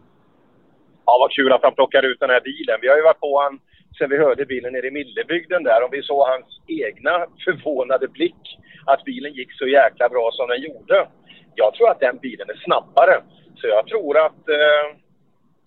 Ja, 1.07 1.17
vad 1.19 1.31
kul 1.31 1.51
att 1.53 1.63
han 1.63 1.75
plockar 1.75 2.03
ut 2.03 2.19
den 2.19 2.29
här 2.29 2.41
bilen. 2.41 2.79
Vi 2.81 2.87
har 2.87 2.97
ju 2.97 3.03
varit 3.03 3.19
på 3.19 3.41
han 3.41 3.59
sen 3.97 4.09
vi 4.09 4.17
hörde 4.17 4.45
bilen 4.45 4.73
nere 4.73 4.87
i 4.87 4.91
Millebygden 4.91 5.63
där 5.63 5.83
och 5.83 5.93
vi 5.93 6.01
såg 6.03 6.27
hans 6.27 6.61
egna 6.67 7.25
förvånade 7.45 8.07
blick 8.07 8.43
att 8.85 9.03
bilen 9.03 9.33
gick 9.33 9.51
så 9.53 9.67
jäkla 9.67 10.09
bra 10.09 10.29
som 10.33 10.47
den 10.47 10.61
gjorde. 10.61 11.07
Jag 11.55 11.73
tror 11.73 11.89
att 11.91 11.99
den 11.99 12.17
bilen 12.17 12.49
är 12.49 12.55
snabbare. 12.65 13.15
Så 13.55 13.67
jag 13.67 13.87
tror 13.87 14.17
att 14.25 14.49
eh, 14.49 14.85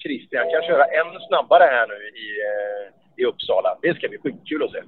Christian 0.02 0.50
kan 0.50 0.62
köra 0.62 0.84
än 0.84 1.20
snabbare 1.28 1.64
här 1.64 1.86
nu 1.88 1.98
i, 2.24 2.28
eh, 2.50 2.84
i 3.16 3.24
Uppsala. 3.24 3.78
Det 3.82 3.94
ska 3.94 4.08
bli 4.08 4.18
skitkul 4.18 4.62
att 4.62 4.72
se. 4.72 4.82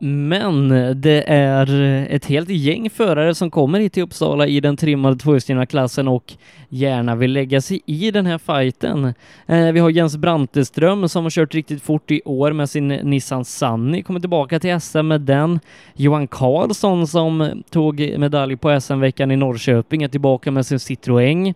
Men 0.00 0.68
det 1.00 1.24
är 1.26 1.70
ett 2.10 2.26
helt 2.26 2.48
gäng 2.48 2.90
förare 2.90 3.34
som 3.34 3.50
kommer 3.50 3.80
hit 3.80 3.92
till 3.92 4.02
Uppsala 4.02 4.46
i 4.46 4.60
den 4.60 4.76
trimmade 4.76 5.16
tvåhjulsdrivna 5.16 5.66
klassen 5.66 6.08
och 6.08 6.32
gärna 6.68 7.14
vill 7.14 7.32
lägga 7.32 7.60
sig 7.60 7.80
i 7.86 8.10
den 8.10 8.26
här 8.26 8.38
fighten. 8.38 9.14
Eh, 9.46 9.72
vi 9.72 9.80
har 9.80 9.90
Jens 9.90 10.16
Branteström 10.16 11.08
som 11.08 11.22
har 11.22 11.30
kört 11.30 11.54
riktigt 11.54 11.82
fort 11.82 12.10
i 12.10 12.22
år 12.24 12.52
med 12.52 12.70
sin 12.70 12.88
Nissan 12.88 13.44
Sunny, 13.44 14.02
kommer 14.02 14.20
tillbaka 14.20 14.60
till 14.60 14.80
SM 14.80 15.06
med 15.08 15.20
den. 15.20 15.60
Johan 15.94 16.28
Karlsson 16.28 17.06
som 17.06 17.62
tog 17.70 18.18
medalj 18.18 18.56
på 18.56 18.80
SM-veckan 18.80 19.30
i 19.30 19.36
Norrköping 19.36 20.02
är 20.02 20.08
tillbaka 20.08 20.50
med 20.50 20.66
sin 20.66 20.78
Citroën. 20.78 21.54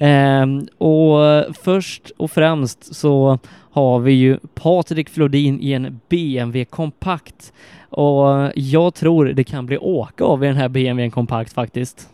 Eh, 0.00 0.46
och 0.78 1.18
först 1.64 2.10
och 2.16 2.30
främst 2.30 2.94
så 2.94 3.38
har 3.72 4.00
vi 4.00 4.12
ju 4.12 4.38
Patrik 4.62 5.08
Flodin 5.10 5.60
i 5.60 5.72
en 5.72 6.00
BMW 6.08 6.64
kompakt 6.64 7.52
och 7.90 8.52
jag 8.54 8.94
tror 8.94 9.24
det 9.24 9.44
kan 9.44 9.66
bli 9.66 9.78
åka 9.78 10.24
av 10.24 10.44
i 10.44 10.46
den 10.46 10.56
här 10.56 10.68
BMW 10.68 11.10
kompakt 11.10 11.54
faktiskt. 11.54 12.08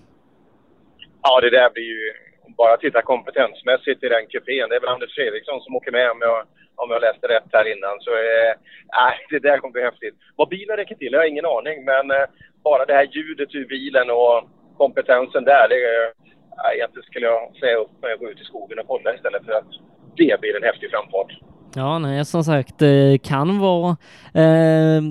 Ja, 1.23 1.41
det 1.41 1.51
där 1.51 1.71
blir 1.71 1.85
ju... 1.85 2.13
Bara 2.57 2.77
titta 2.77 3.03
kompetensmässigt 3.03 4.05
i 4.05 4.09
den 4.09 4.27
kupén. 4.27 4.69
Det 4.69 4.77
är 4.77 4.81
väl 4.81 4.95
Anders 4.97 5.15
Fredriksson 5.15 5.61
som 5.61 5.77
åker 5.77 5.93
med 5.93 6.11
om 6.11 6.19
jag, 6.21 6.39
om 6.77 6.91
jag 6.91 7.01
läste 7.01 7.27
rätt 7.29 7.51
här 7.53 7.67
innan. 7.75 7.97
Så 8.01 8.11
eh, 8.11 8.53
det 9.31 9.39
där 9.39 9.59
kommer 9.59 9.73
bli 9.73 9.83
häftigt. 9.83 10.15
Vad 10.37 10.49
bilen 10.49 10.77
räcker 10.77 10.95
till, 10.95 11.13
jag 11.13 11.21
har 11.21 11.27
ingen 11.27 11.47
aning. 11.47 11.85
Men 11.85 12.11
eh, 12.11 12.27
bara 12.65 12.85
det 12.85 12.95
här 12.95 13.09
ljudet 13.13 13.55
ur 13.55 13.67
bilen 13.67 14.11
och 14.11 14.49
kompetensen 14.77 15.45
där. 15.45 15.69
Det, 15.69 15.81
eh, 16.65 16.77
egentligen 16.77 17.07
skulle 17.11 17.27
jag 17.27 17.57
säga 17.61 17.77
upp 17.77 18.03
mig 18.03 18.15
och 18.15 18.21
gå 18.21 18.31
ut 18.31 18.41
i 18.41 18.45
skogen 18.45 18.79
och 18.79 18.87
kolla 18.87 19.15
istället 19.15 19.45
för 19.45 19.53
att 19.53 19.71
det 20.17 20.41
blir 20.41 20.57
en 20.57 20.63
häftig 20.63 20.91
framfart. 20.91 21.33
Ja, 21.75 21.99
nej, 21.99 22.25
som 22.25 22.45
sagt, 22.45 22.79
det 22.79 23.19
kan 23.23 23.59
vara 23.59 23.97
eh, 24.35 25.03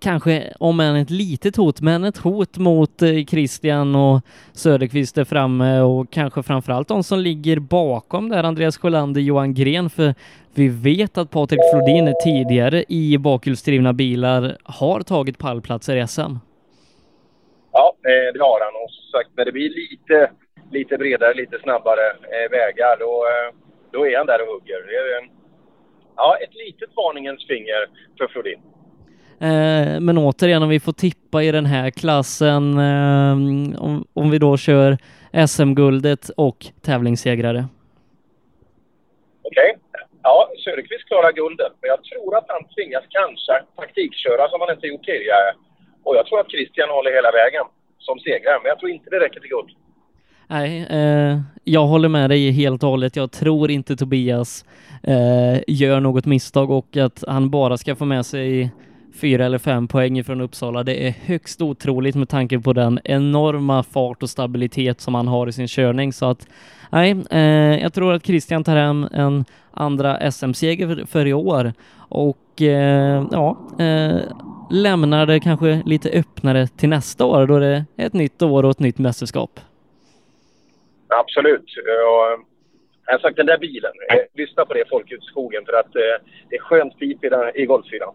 kanske 0.00 0.52
om 0.60 0.80
än 0.80 0.96
ett 0.96 1.10
litet 1.10 1.56
hot, 1.56 1.80
men 1.80 2.04
ett 2.04 2.18
hot 2.18 2.58
mot 2.58 3.02
eh, 3.02 3.24
Christian 3.24 3.94
och 3.94 4.20
Söderqvist 4.52 5.14
där 5.14 5.24
framme 5.24 5.80
och 5.80 6.10
kanske 6.10 6.42
framförallt 6.42 6.88
de 6.88 7.02
som 7.02 7.18
ligger 7.18 7.58
bakom 7.58 8.28
där, 8.28 8.44
Andreas 8.44 8.78
Sjölander, 8.78 9.20
Johan 9.20 9.54
Gren, 9.54 9.90
för 9.90 10.14
vi 10.54 10.68
vet 10.68 11.18
att 11.18 11.30
Patrik 11.30 11.60
Flodin 11.72 12.14
tidigare 12.24 12.84
i 12.88 13.18
bakhjulsdrivna 13.18 13.92
bilar 13.92 14.56
har 14.62 15.00
tagit 15.00 15.38
pallplatser 15.38 15.96
i 15.96 16.06
SM. 16.06 16.34
Ja, 17.72 17.96
eh, 18.04 18.32
det 18.34 18.40
har 18.40 18.60
han 18.60 18.82
och 18.84 18.90
sagt 19.12 19.30
när 19.36 19.44
det 19.44 19.52
blir 19.52 19.70
lite, 19.70 20.30
lite 20.70 20.98
bredare, 20.98 21.34
lite 21.34 21.58
snabbare 21.58 22.06
eh, 22.10 22.50
vägar 22.50 22.96
då, 22.98 23.24
då 23.90 24.06
är 24.06 24.16
han 24.16 24.26
där 24.26 24.42
och 24.42 24.48
hugger. 24.48 24.76
Är, 24.76 25.28
ja, 26.16 26.36
ett 26.42 26.54
litet 26.54 26.90
varningens 26.96 27.46
finger 27.46 27.86
för 28.18 28.28
Flodin. 28.28 28.60
Eh, 29.40 30.00
men 30.00 30.18
återigen, 30.18 30.62
om 30.62 30.68
vi 30.68 30.80
får 30.80 30.92
tippa 30.92 31.42
i 31.42 31.52
den 31.52 31.66
här 31.66 31.90
klassen, 31.90 32.78
eh, 32.78 33.32
om, 33.86 34.06
om 34.12 34.30
vi 34.30 34.38
då 34.38 34.56
kör 34.56 34.98
SM-guldet 35.46 36.28
och 36.36 36.66
tävlingssegrare. 36.82 37.64
Okej. 39.42 39.70
Okay. 39.70 40.04
Ja, 40.22 40.48
Söderqvist 40.64 41.06
klarar 41.08 41.32
guldet, 41.32 41.72
men 41.80 41.88
jag 41.88 42.04
tror 42.04 42.36
att 42.36 42.44
han 42.48 42.64
tvingas 42.74 43.04
kanske 43.08 43.54
taktikköra 43.76 44.48
som 44.48 44.60
han 44.60 44.74
inte 44.74 44.86
gjort 44.86 45.04
tidigare. 45.04 45.48
Och 46.04 46.16
jag 46.16 46.26
tror 46.26 46.40
att 46.40 46.50
Christian 46.50 46.88
håller 46.88 47.12
hela 47.12 47.30
vägen 47.30 47.64
som 47.98 48.18
segrare, 48.18 48.58
men 48.62 48.68
jag 48.68 48.78
tror 48.78 48.90
inte 48.90 49.10
det 49.10 49.20
räcker 49.20 49.40
till 49.40 49.50
guld. 49.56 49.70
Nej, 50.50 50.86
eh, 50.90 51.40
jag 51.64 51.86
håller 51.86 52.08
med 52.08 52.30
dig 52.30 52.50
helt 52.50 52.82
och 52.82 52.90
hållet. 52.90 53.16
Jag 53.16 53.30
tror 53.30 53.70
inte 53.70 53.96
Tobias 53.96 54.64
eh, 55.02 55.60
gör 55.66 56.00
något 56.00 56.26
misstag 56.26 56.70
och 56.70 56.96
att 56.96 57.24
han 57.28 57.50
bara 57.50 57.76
ska 57.76 57.96
få 57.96 58.04
med 58.04 58.26
sig 58.26 58.70
fyra 59.20 59.46
eller 59.46 59.58
fem 59.58 59.88
poäng 59.88 60.24
från 60.24 60.40
Uppsala. 60.40 60.82
Det 60.82 61.06
är 61.06 61.14
högst 61.24 61.62
otroligt 61.62 62.14
med 62.14 62.28
tanke 62.28 62.60
på 62.60 62.72
den 62.72 63.00
enorma 63.04 63.82
fart 63.82 64.22
och 64.22 64.30
stabilitet 64.30 65.00
som 65.00 65.14
han 65.14 65.28
har 65.28 65.46
i 65.46 65.52
sin 65.52 65.68
körning. 65.68 66.12
Så 66.12 66.30
att 66.30 66.48
nej, 66.90 67.16
eh, 67.30 67.82
jag 67.82 67.92
tror 67.92 68.12
att 68.12 68.26
Christian 68.26 68.64
tar 68.64 68.76
hem 68.76 69.08
en 69.12 69.44
andra 69.70 70.30
SM-seger 70.30 70.86
för, 70.88 71.06
för, 71.06 71.26
i 71.26 71.32
år 71.32 71.72
och 71.96 72.62
eh, 72.62 73.26
ja, 73.30 73.58
eh, 73.78 74.20
lämnar 74.70 75.26
det 75.26 75.40
kanske 75.40 75.82
lite 75.86 76.10
öppnare 76.10 76.66
till 76.66 76.88
nästa 76.88 77.24
år 77.24 77.46
då 77.46 77.58
det 77.58 77.84
är 77.96 78.06
ett 78.06 78.12
nytt 78.12 78.42
år 78.42 78.64
och 78.64 78.70
ett 78.70 78.80
nytt 78.80 78.98
mästerskap. 78.98 79.60
Absolut. 81.08 81.62
Och 81.62 82.44
jag 83.06 83.14
har 83.14 83.18
sagt 83.18 83.36
den 83.36 83.46
där 83.46 83.58
bilen, 83.58 83.92
lyssna 84.34 84.64
på 84.64 84.74
det 84.74 84.84
folk 84.90 85.12
ute 85.12 85.24
i 85.24 85.26
skogen 85.26 85.64
för 85.66 85.72
att 85.72 85.96
eh, 85.96 86.26
det 86.50 86.56
är 86.56 86.60
skönt 86.60 86.98
pip 86.98 87.24
i, 87.24 87.28
den, 87.28 87.56
i 87.56 87.66
Golfyran. 87.66 88.14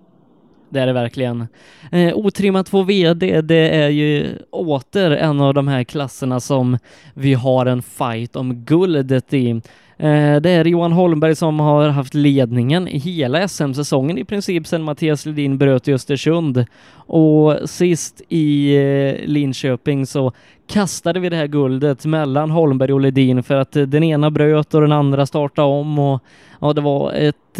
det 0.70 0.80
är 0.80 0.88
det 0.88 0.94
verkligen. 0.94 1.48
Eh, 1.92 2.18
otrimmat 2.18 2.68
2 2.68 2.84
VD, 2.84 3.42
det 3.42 3.70
är 3.70 3.90
ju 3.90 4.38
åter 4.52 5.12
en 5.12 5.42
av 5.42 5.54
de 5.54 5.68
här 5.68 5.84
klasserna 5.84 6.40
som 6.40 6.78
vi 7.16 7.34
har 7.34 7.66
en 7.66 7.82
fight 7.82 8.36
om 8.36 8.54
guldet 8.66 9.34
i. 9.34 9.62
Eh, 9.98 10.42
det 10.42 10.50
är 10.50 10.66
Johan 10.66 10.92
Holmberg 10.92 11.36
som 11.36 11.60
har 11.60 11.90
haft 11.90 12.14
ledningen 12.14 12.88
i 12.88 12.98
hela 12.98 13.48
SM-säsongen 13.48 14.18
i 14.18 14.26
princip 14.26 14.68
sedan 14.68 14.84
Mattias 14.84 15.26
Ledin 15.26 15.58
bröt 15.58 15.88
i 15.88 15.94
Östersund. 15.94 16.66
Och 16.96 17.70
sist 17.70 18.22
i 18.30 18.76
eh, 18.76 19.28
Linköping 19.28 20.06
så 20.06 20.32
kastade 20.68 21.20
vi 21.20 21.30
det 21.30 21.36
här 21.36 21.48
guldet 21.48 22.06
mellan 22.06 22.52
Holmberg 22.52 22.94
och 22.94 23.02
Ledin 23.02 23.44
för 23.44 23.56
att 23.56 23.76
eh, 23.76 23.84
den 23.84 24.04
ena 24.04 24.32
bröt 24.32 24.74
och 24.74 24.82
den 24.82 24.92
andra 24.92 25.26
startade 25.26 25.68
om 25.68 26.00
och 26.00 26.24
ja, 26.62 26.74
det 26.74 26.82
var 26.82 27.12
ett 27.12 27.60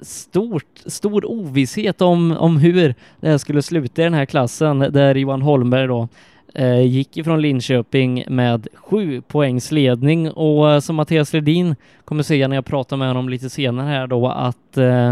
stort, 0.00 0.82
stor 0.86 1.30
ovisshet 1.30 2.02
om, 2.02 2.32
om 2.32 2.56
hur 2.56 2.94
det 3.20 3.28
här 3.28 3.38
skulle 3.38 3.62
sluta 3.62 4.02
i 4.02 4.04
den 4.04 4.14
här 4.14 4.24
klassen 4.24 4.78
där 4.78 5.14
Johan 5.14 5.42
Holmberg 5.42 5.86
då 5.86 6.08
eh, 6.58 6.86
gick 6.86 7.16
ifrån 7.16 7.42
Linköping 7.42 8.24
med 8.28 8.68
sju 8.74 9.20
poängs 9.20 9.72
ledning 9.72 10.30
och 10.30 10.70
eh, 10.70 10.80
som 10.80 10.96
Mattias 10.96 11.32
Ledin 11.32 11.76
kommer 12.04 12.22
säga 12.22 12.48
när 12.48 12.56
jag 12.56 12.66
pratar 12.66 12.96
med 12.96 13.08
honom 13.08 13.28
lite 13.28 13.50
senare 13.50 13.86
här 13.86 14.06
då 14.06 14.28
att 14.28 14.76
eh, 14.76 15.10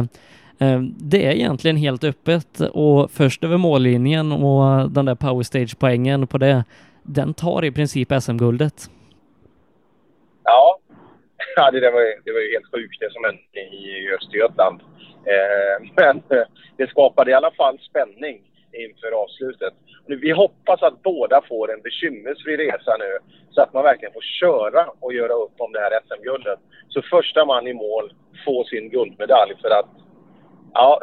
eh, 0.59 0.81
det 0.99 1.27
är 1.27 1.33
egentligen 1.33 1.77
helt 1.77 2.05
öppet 2.05 2.61
och 2.61 3.11
först 3.11 3.45
över 3.45 3.57
mållinjen 3.57 4.33
och 4.33 4.91
den 4.91 5.05
där 5.05 5.15
powerstage-poängen 5.15 6.27
på 6.27 6.39
det, 6.39 6.65
den 7.03 7.35
tar 7.35 7.65
i 7.65 7.73
princip 7.73 8.09
SM-guldet. 8.23 8.91
Ja, 10.45 10.79
ja 11.57 11.71
det, 11.71 11.81
där 11.81 11.93
var, 11.93 12.25
det 12.25 12.33
var 12.33 12.41
ju 12.41 12.53
helt 12.53 12.73
sjukt 12.75 13.01
det 13.01 13.13
som 13.13 13.25
hände 13.25 13.77
i 13.77 14.15
Östergötland. 14.15 14.81
Eh, 15.25 15.89
men 15.97 16.17
eh, 16.17 16.47
det 16.77 16.91
skapade 16.91 17.31
i 17.31 17.35
alla 17.35 17.51
fall 17.51 17.79
spänning 17.79 18.41
inför 18.85 19.11
avslutet. 19.23 19.75
Vi 20.07 20.31
hoppas 20.31 20.83
att 20.83 21.03
båda 21.03 21.43
får 21.49 21.73
en 21.73 21.83
bekymmersfri 21.83 22.57
resa 22.57 22.97
nu 22.99 23.19
så 23.51 23.63
att 23.63 23.73
man 23.75 23.83
verkligen 23.83 24.13
får 24.13 24.27
köra 24.41 24.87
och 25.01 25.15
göra 25.15 25.33
upp 25.33 25.57
om 25.59 25.73
det 25.73 25.81
här 25.81 26.01
SM-guldet. 26.07 26.59
Så 26.89 27.03
första 27.03 27.45
man 27.45 27.67
i 27.67 27.75
mål 27.75 28.13
får 28.45 28.65
sin 28.65 28.91
guldmedalj 28.91 29.55
för 29.63 29.71
att 29.71 29.91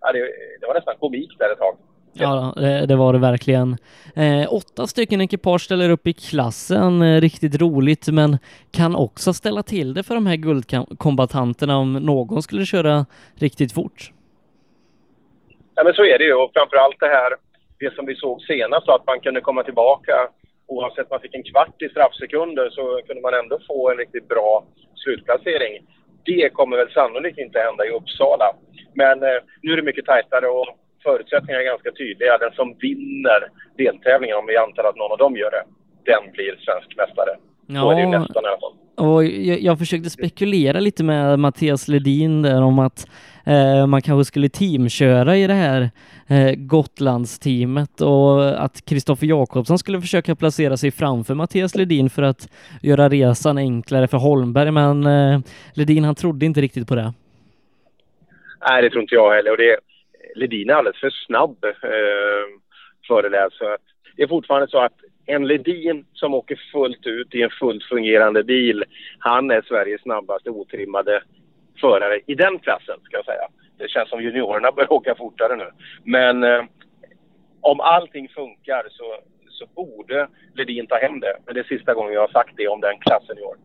ja, 0.00 0.12
det, 0.12 0.18
det 0.60 0.66
var 0.66 0.74
nästan 0.74 0.94
komik 0.98 1.38
där 1.38 1.52
ett 1.52 1.58
tag. 1.58 1.76
Ja, 2.12 2.54
det, 2.56 2.86
det 2.86 2.96
var 2.96 3.12
det 3.12 3.18
verkligen. 3.18 3.76
Eh, 4.14 4.52
åtta 4.52 4.86
stycken 4.86 5.20
ekipage 5.20 5.62
ställer 5.62 5.90
upp 5.90 6.06
i 6.06 6.12
klassen, 6.12 7.02
eh, 7.02 7.20
riktigt 7.20 7.60
roligt, 7.60 8.08
men 8.08 8.38
kan 8.70 8.96
också 8.96 9.32
ställa 9.32 9.62
till 9.62 9.94
det 9.94 10.02
för 10.02 10.14
de 10.14 10.26
här 10.26 10.36
guldkombatanterna 10.36 11.76
om 11.76 11.92
någon 11.92 12.42
skulle 12.42 12.66
köra 12.66 13.06
riktigt 13.34 13.72
fort. 13.72 14.12
Ja, 15.82 15.86
men 15.86 15.94
så 15.94 16.04
är 16.04 16.18
det 16.18 16.24
ju 16.24 16.34
och 16.34 16.52
framförallt 16.56 17.00
det 17.00 17.12
här, 17.18 17.30
det 17.82 17.94
som 17.94 18.06
vi 18.06 18.14
såg 18.14 18.42
senast, 18.42 18.88
att 18.88 19.06
man 19.06 19.20
kunde 19.20 19.40
komma 19.40 19.62
tillbaka 19.62 20.14
oavsett 20.66 21.10
man 21.10 21.20
fick 21.20 21.34
en 21.34 21.48
kvart 21.50 21.82
i 21.82 21.88
straffsekunder 21.88 22.70
så 22.70 22.82
kunde 23.06 23.22
man 23.22 23.34
ändå 23.34 23.58
få 23.68 23.90
en 23.90 23.96
riktigt 23.96 24.28
bra 24.28 24.64
slutplacering. 25.02 25.72
Det 26.24 26.48
kommer 26.58 26.76
väl 26.76 26.90
sannolikt 26.90 27.38
inte 27.38 27.58
hända 27.66 27.86
i 27.86 27.90
Uppsala. 27.98 28.48
Men 28.94 29.22
eh, 29.22 29.38
nu 29.62 29.72
är 29.72 29.76
det 29.76 29.90
mycket 29.90 30.06
tajtare 30.06 30.48
och 30.48 30.68
förutsättningarna 31.02 31.62
är 31.62 31.72
ganska 31.74 31.92
tydliga. 31.92 32.38
Den 32.38 32.52
som 32.52 32.68
vinner 32.84 33.40
deltävlingen, 33.82 34.36
om 34.36 34.46
vi 34.46 34.56
antar 34.56 34.84
att 34.84 34.96
någon 34.96 35.12
av 35.12 35.18
dem 35.18 35.36
gör 35.36 35.50
det, 35.56 35.64
den 36.10 36.32
blir 36.32 36.52
svensk 36.66 36.90
mästare. 37.00 37.32
Ja, 37.66 37.80
så 37.80 37.90
är 37.90 37.94
det 37.94 38.02
ju 38.06 38.12
nästan 38.18 38.44
i 38.44 38.48
alla 38.48 38.62
fall. 38.64 38.76
Och 38.96 39.24
jag, 39.24 39.58
jag 39.60 39.78
försökte 39.78 40.10
spekulera 40.10 40.80
lite 40.80 41.04
med 41.04 41.38
Mattias 41.38 41.88
Ledin 41.88 42.42
där 42.42 42.62
om 42.62 42.78
att 42.78 43.06
eh, 43.46 43.86
man 43.86 44.02
kanske 44.02 44.24
skulle 44.24 44.48
teamköra 44.48 45.36
i 45.36 45.46
det 45.46 45.54
här 45.54 45.90
eh, 46.28 46.54
Gotlandsteamet 46.56 48.00
och 48.00 48.64
att 48.64 48.84
Kristoffer 48.84 49.26
Jakobsson 49.26 49.78
skulle 49.78 50.00
försöka 50.00 50.34
placera 50.34 50.76
sig 50.76 50.90
framför 50.90 51.34
Mattias 51.34 51.74
Ledin 51.74 52.10
för 52.10 52.22
att 52.22 52.48
göra 52.82 53.08
resan 53.08 53.58
enklare 53.58 54.08
för 54.08 54.18
Holmberg, 54.18 54.70
men 54.70 55.06
eh, 55.06 55.40
Ledin 55.74 56.04
han 56.04 56.14
trodde 56.14 56.46
inte 56.46 56.60
riktigt 56.60 56.88
på 56.88 56.94
det. 56.94 57.12
Nej, 58.68 58.82
det 58.82 58.90
tror 58.90 59.02
inte 59.02 59.14
jag 59.14 59.34
heller. 59.34 59.50
Och 59.50 59.56
det, 59.56 59.76
Ledin 60.34 60.70
är 60.70 60.74
alldeles 60.74 61.00
för 61.00 61.10
snabb 61.10 61.64
eh, 61.64 62.60
för 63.08 63.30
det. 63.30 63.48
Så 63.52 63.64
att 63.74 63.80
det 64.16 64.22
är 64.22 64.28
fortfarande 64.28 64.68
så 64.68 64.78
att 64.78 64.92
en 65.26 65.46
Ledin 65.46 66.04
som 66.12 66.34
åker 66.34 66.60
fullt 66.72 67.06
ut 67.06 67.34
i 67.34 67.42
en 67.42 67.50
fullt 67.50 67.84
fungerande 67.84 68.44
bil, 68.44 68.84
han 69.18 69.50
är 69.50 69.62
Sveriges 69.62 70.02
snabbaste 70.02 70.50
otrimmade 70.50 71.22
förare 71.86 72.16
i 72.26 72.34
den 72.44 72.54
klassen, 72.64 72.98
ska 73.04 73.16
jag 73.16 73.24
säga. 73.32 73.46
Det 73.78 73.88
känns 73.94 74.08
som 74.08 74.22
juniorerna 74.22 74.72
börjar 74.72 74.92
åka 74.98 75.14
fortare 75.14 75.54
nu. 75.56 75.68
Men 76.16 76.44
eh, 76.44 76.62
om 77.60 77.80
allting 77.80 78.28
funkar 78.28 78.82
så, 78.90 79.08
så 79.48 79.64
borde 79.74 80.28
Ledin 80.54 80.86
ta 80.86 80.96
hem 80.96 81.20
det. 81.20 81.34
Men 81.44 81.54
det 81.54 81.60
är 81.60 81.64
sista 81.74 81.94
gången 81.94 82.12
jag 82.12 82.20
har 82.20 82.34
sagt 82.38 82.54
det 82.56 82.68
om 82.68 82.80
den 82.80 82.98
klassen 82.98 83.38
i 83.38 83.42
år. 83.42 83.56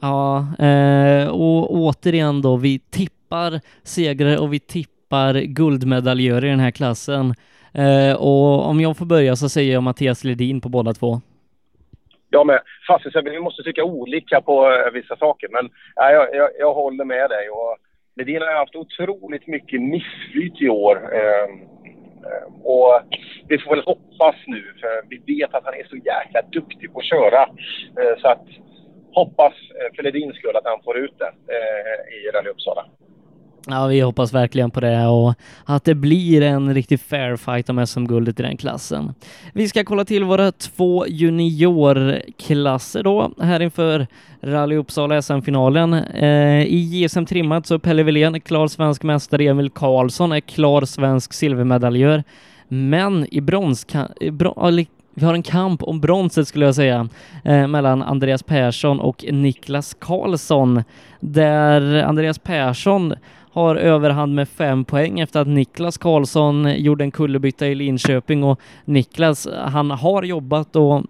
Ja, 0.00 0.46
eh, 0.66 1.28
och 1.28 1.74
återigen 1.74 2.42
då, 2.42 2.56
vi 2.56 2.78
tippar 2.78 3.60
segrare 3.82 4.38
och 4.38 4.52
vi 4.52 4.60
tippar 4.60 5.34
guldmedaljörer 5.34 6.44
i 6.44 6.50
den 6.50 6.60
här 6.60 6.70
klassen. 6.70 7.34
Eh, 7.72 8.16
och 8.16 8.68
om 8.68 8.80
jag 8.80 8.96
får 8.96 9.06
börja 9.06 9.36
så 9.36 9.48
säger 9.48 9.72
jag 9.72 9.82
Mattias 9.82 10.24
Ledin 10.24 10.60
på 10.60 10.68
båda 10.68 10.92
två. 10.94 11.20
Jag 12.30 12.46
med. 12.46 12.60
Fast 12.88 13.06
vi 13.24 13.40
måste 13.40 13.62
tycka 13.62 13.84
olika 13.84 14.40
på 14.40 14.72
eh, 14.72 14.92
vissa 14.92 15.16
saker. 15.16 15.48
Men 15.48 15.64
uh, 15.64 16.12
jag, 16.12 16.34
jag, 16.34 16.50
jag, 16.58 16.74
håller 16.74 17.04
med 17.04 17.30
dig. 17.30 17.50
Och 17.50 17.76
Ledin 18.16 18.42
har 18.42 18.52
haft 18.52 18.76
otroligt 18.76 19.46
mycket 19.46 19.82
missflyt 19.82 20.60
i 20.60 20.68
år. 20.68 20.96
Ehm, 21.14 21.50
ehm, 21.50 22.54
och 22.64 23.00
vi 23.48 23.58
får 23.58 23.70
väl 23.70 23.84
hoppas 23.84 24.36
nu, 24.46 24.62
för 24.80 25.02
vi 25.08 25.36
vet 25.36 25.54
att 25.54 25.64
han 25.64 25.74
är 25.74 25.84
så 25.84 25.96
jäkla 25.96 26.42
duktig 26.52 26.92
på 26.92 26.98
att 26.98 27.04
köra. 27.04 27.42
Eh, 28.00 28.20
så 28.20 28.28
att 28.28 28.46
hoppas 29.12 29.52
eh, 29.52 29.96
för 29.96 30.02
Ledins 30.02 30.36
skull 30.36 30.56
att 30.56 30.64
han 30.72 30.82
får 30.84 30.98
ut 30.98 31.18
det 31.18 31.32
i 32.16 32.30
Rally 32.30 32.50
Uppsala. 32.50 32.86
Ja, 33.68 33.86
vi 33.86 34.00
hoppas 34.00 34.32
verkligen 34.32 34.70
på 34.70 34.80
det 34.80 35.06
och 35.06 35.34
att 35.64 35.84
det 35.84 35.94
blir 35.94 36.42
en 36.42 36.74
riktig 36.74 37.00
fair 37.00 37.36
fight 37.36 37.68
om 37.68 37.86
SM-guldet 37.86 38.40
i 38.40 38.42
den 38.42 38.56
klassen. 38.56 39.14
Vi 39.52 39.68
ska 39.68 39.84
kolla 39.84 40.04
till 40.04 40.24
våra 40.24 40.52
två 40.52 41.06
juniorklasser 41.06 43.02
då 43.02 43.32
här 43.40 43.62
inför 43.62 44.06
Rally 44.40 44.76
Uppsala 44.76 45.22
SM-finalen. 45.22 45.94
Eh, 45.94 46.62
I 46.62 47.02
JSM 47.02 47.24
trimmat 47.24 47.66
så 47.66 47.74
är 47.74 47.78
Pelle 47.78 48.02
Wilén 48.02 48.40
klar 48.40 48.68
svensk 48.68 49.02
mästare, 49.02 49.44
Emil 49.44 49.70
Karlsson 49.70 50.32
är 50.32 50.40
klar 50.40 50.84
svensk 50.84 51.32
silvermedaljör. 51.32 52.24
Men 52.68 53.26
i 53.30 53.40
brons, 53.40 53.86
vi 55.14 55.24
har 55.24 55.34
en 55.34 55.42
kamp 55.42 55.82
om 55.82 56.00
bronset 56.00 56.48
skulle 56.48 56.64
jag 56.64 56.74
säga 56.74 57.08
eh, 57.44 57.66
mellan 57.66 58.02
Andreas 58.02 58.42
Persson 58.42 59.00
och 59.00 59.24
Niklas 59.32 59.96
Karlsson 59.98 60.82
där 61.20 62.02
Andreas 62.02 62.38
Persson 62.38 63.14
har 63.56 63.76
överhand 63.76 64.34
med 64.34 64.48
fem 64.48 64.84
poäng 64.84 65.20
efter 65.20 65.40
att 65.40 65.48
Niklas 65.48 65.98
Karlsson 65.98 66.74
gjorde 66.76 67.04
en 67.04 67.10
kullerbytta 67.10 67.66
i 67.66 67.74
Linköping 67.74 68.44
och 68.44 68.60
Niklas, 68.84 69.48
han 69.54 69.90
har 69.90 70.22
jobbat 70.22 70.76
och 70.76 71.02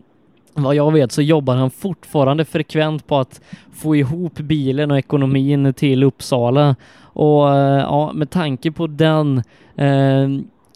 vad 0.54 0.74
jag 0.74 0.92
vet 0.92 1.12
så 1.12 1.22
jobbar 1.22 1.54
han 1.54 1.70
fortfarande 1.70 2.44
frekvent 2.44 3.06
på 3.06 3.16
att 3.16 3.40
få 3.72 3.96
ihop 3.96 4.34
bilen 4.34 4.90
och 4.90 4.98
ekonomin 4.98 5.74
till 5.74 6.02
Uppsala. 6.02 6.76
Och 7.02 7.54
eh, 7.54 7.80
ja, 7.80 8.12
med 8.14 8.30
tanke 8.30 8.72
på 8.72 8.86
den 8.86 9.42
eh, 9.76 10.28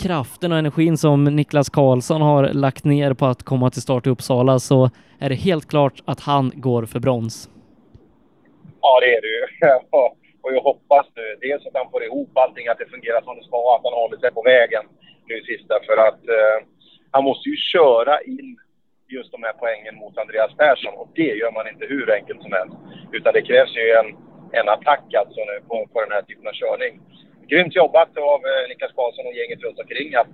kraften 0.02 0.52
och 0.52 0.58
energin 0.58 0.96
som 0.96 1.24
Niklas 1.24 1.70
Karlsson 1.70 2.22
har 2.22 2.48
lagt 2.48 2.84
ner 2.84 3.14
på 3.14 3.26
att 3.26 3.42
komma 3.42 3.70
till 3.70 3.82
start 3.82 4.06
i 4.06 4.10
Uppsala 4.10 4.58
så 4.58 4.90
är 5.18 5.28
det 5.28 5.34
helt 5.34 5.68
klart 5.68 6.02
att 6.04 6.20
han 6.20 6.52
går 6.54 6.86
för 6.86 7.00
brons. 7.00 7.50
Ja, 8.80 9.00
det 9.00 9.06
är 9.06 9.20
det 9.20 9.28
ju. 9.28 10.10
Och 10.42 10.52
jag 10.54 10.60
hoppas 10.60 11.06
nu 11.16 11.36
dels 11.40 11.66
att 11.66 11.80
han 11.80 11.90
får 11.90 12.04
ihop 12.04 12.32
allting, 12.34 12.68
att 12.68 12.78
det 12.78 12.94
fungerar 12.94 13.22
som 13.22 13.36
det 13.36 13.44
ska, 13.44 13.76
att 13.76 13.84
han 13.84 14.00
håller 14.02 14.18
sig 14.18 14.30
på 14.30 14.42
vägen 14.42 14.84
nu 15.28 15.34
i 15.38 15.44
sista. 15.44 15.74
För 15.86 15.96
att 16.08 16.22
eh, 16.28 16.58
han 17.10 17.24
måste 17.24 17.48
ju 17.48 17.56
köra 17.56 18.20
in 18.20 18.58
just 19.08 19.32
de 19.32 19.42
här 19.42 19.54
poängen 19.62 19.94
mot 19.96 20.18
Andreas 20.18 20.52
Persson 20.56 20.94
och 20.94 21.08
det 21.14 21.32
gör 21.40 21.52
man 21.52 21.68
inte 21.68 21.84
hur 21.86 22.12
enkelt 22.18 22.42
som 22.42 22.52
helst. 22.52 22.76
Utan 23.12 23.32
det 23.32 23.42
krävs 23.42 23.76
ju 23.76 23.90
en, 24.00 24.08
en 24.58 24.68
attack 24.68 25.14
alltså 25.14 25.40
nu 25.50 25.56
på, 25.68 25.86
på 25.92 26.00
den 26.00 26.12
här 26.12 26.22
typen 26.22 26.48
av 26.48 26.52
körning. 26.52 27.00
Grymt 27.50 27.74
jobbat 27.74 28.12
av 28.16 28.40
eh, 28.50 28.68
Niklas 28.68 28.92
Karlsson 28.96 29.26
och 29.26 29.38
gänget 29.38 29.62
runt 29.64 29.78
omkring 29.78 30.14
att 30.14 30.30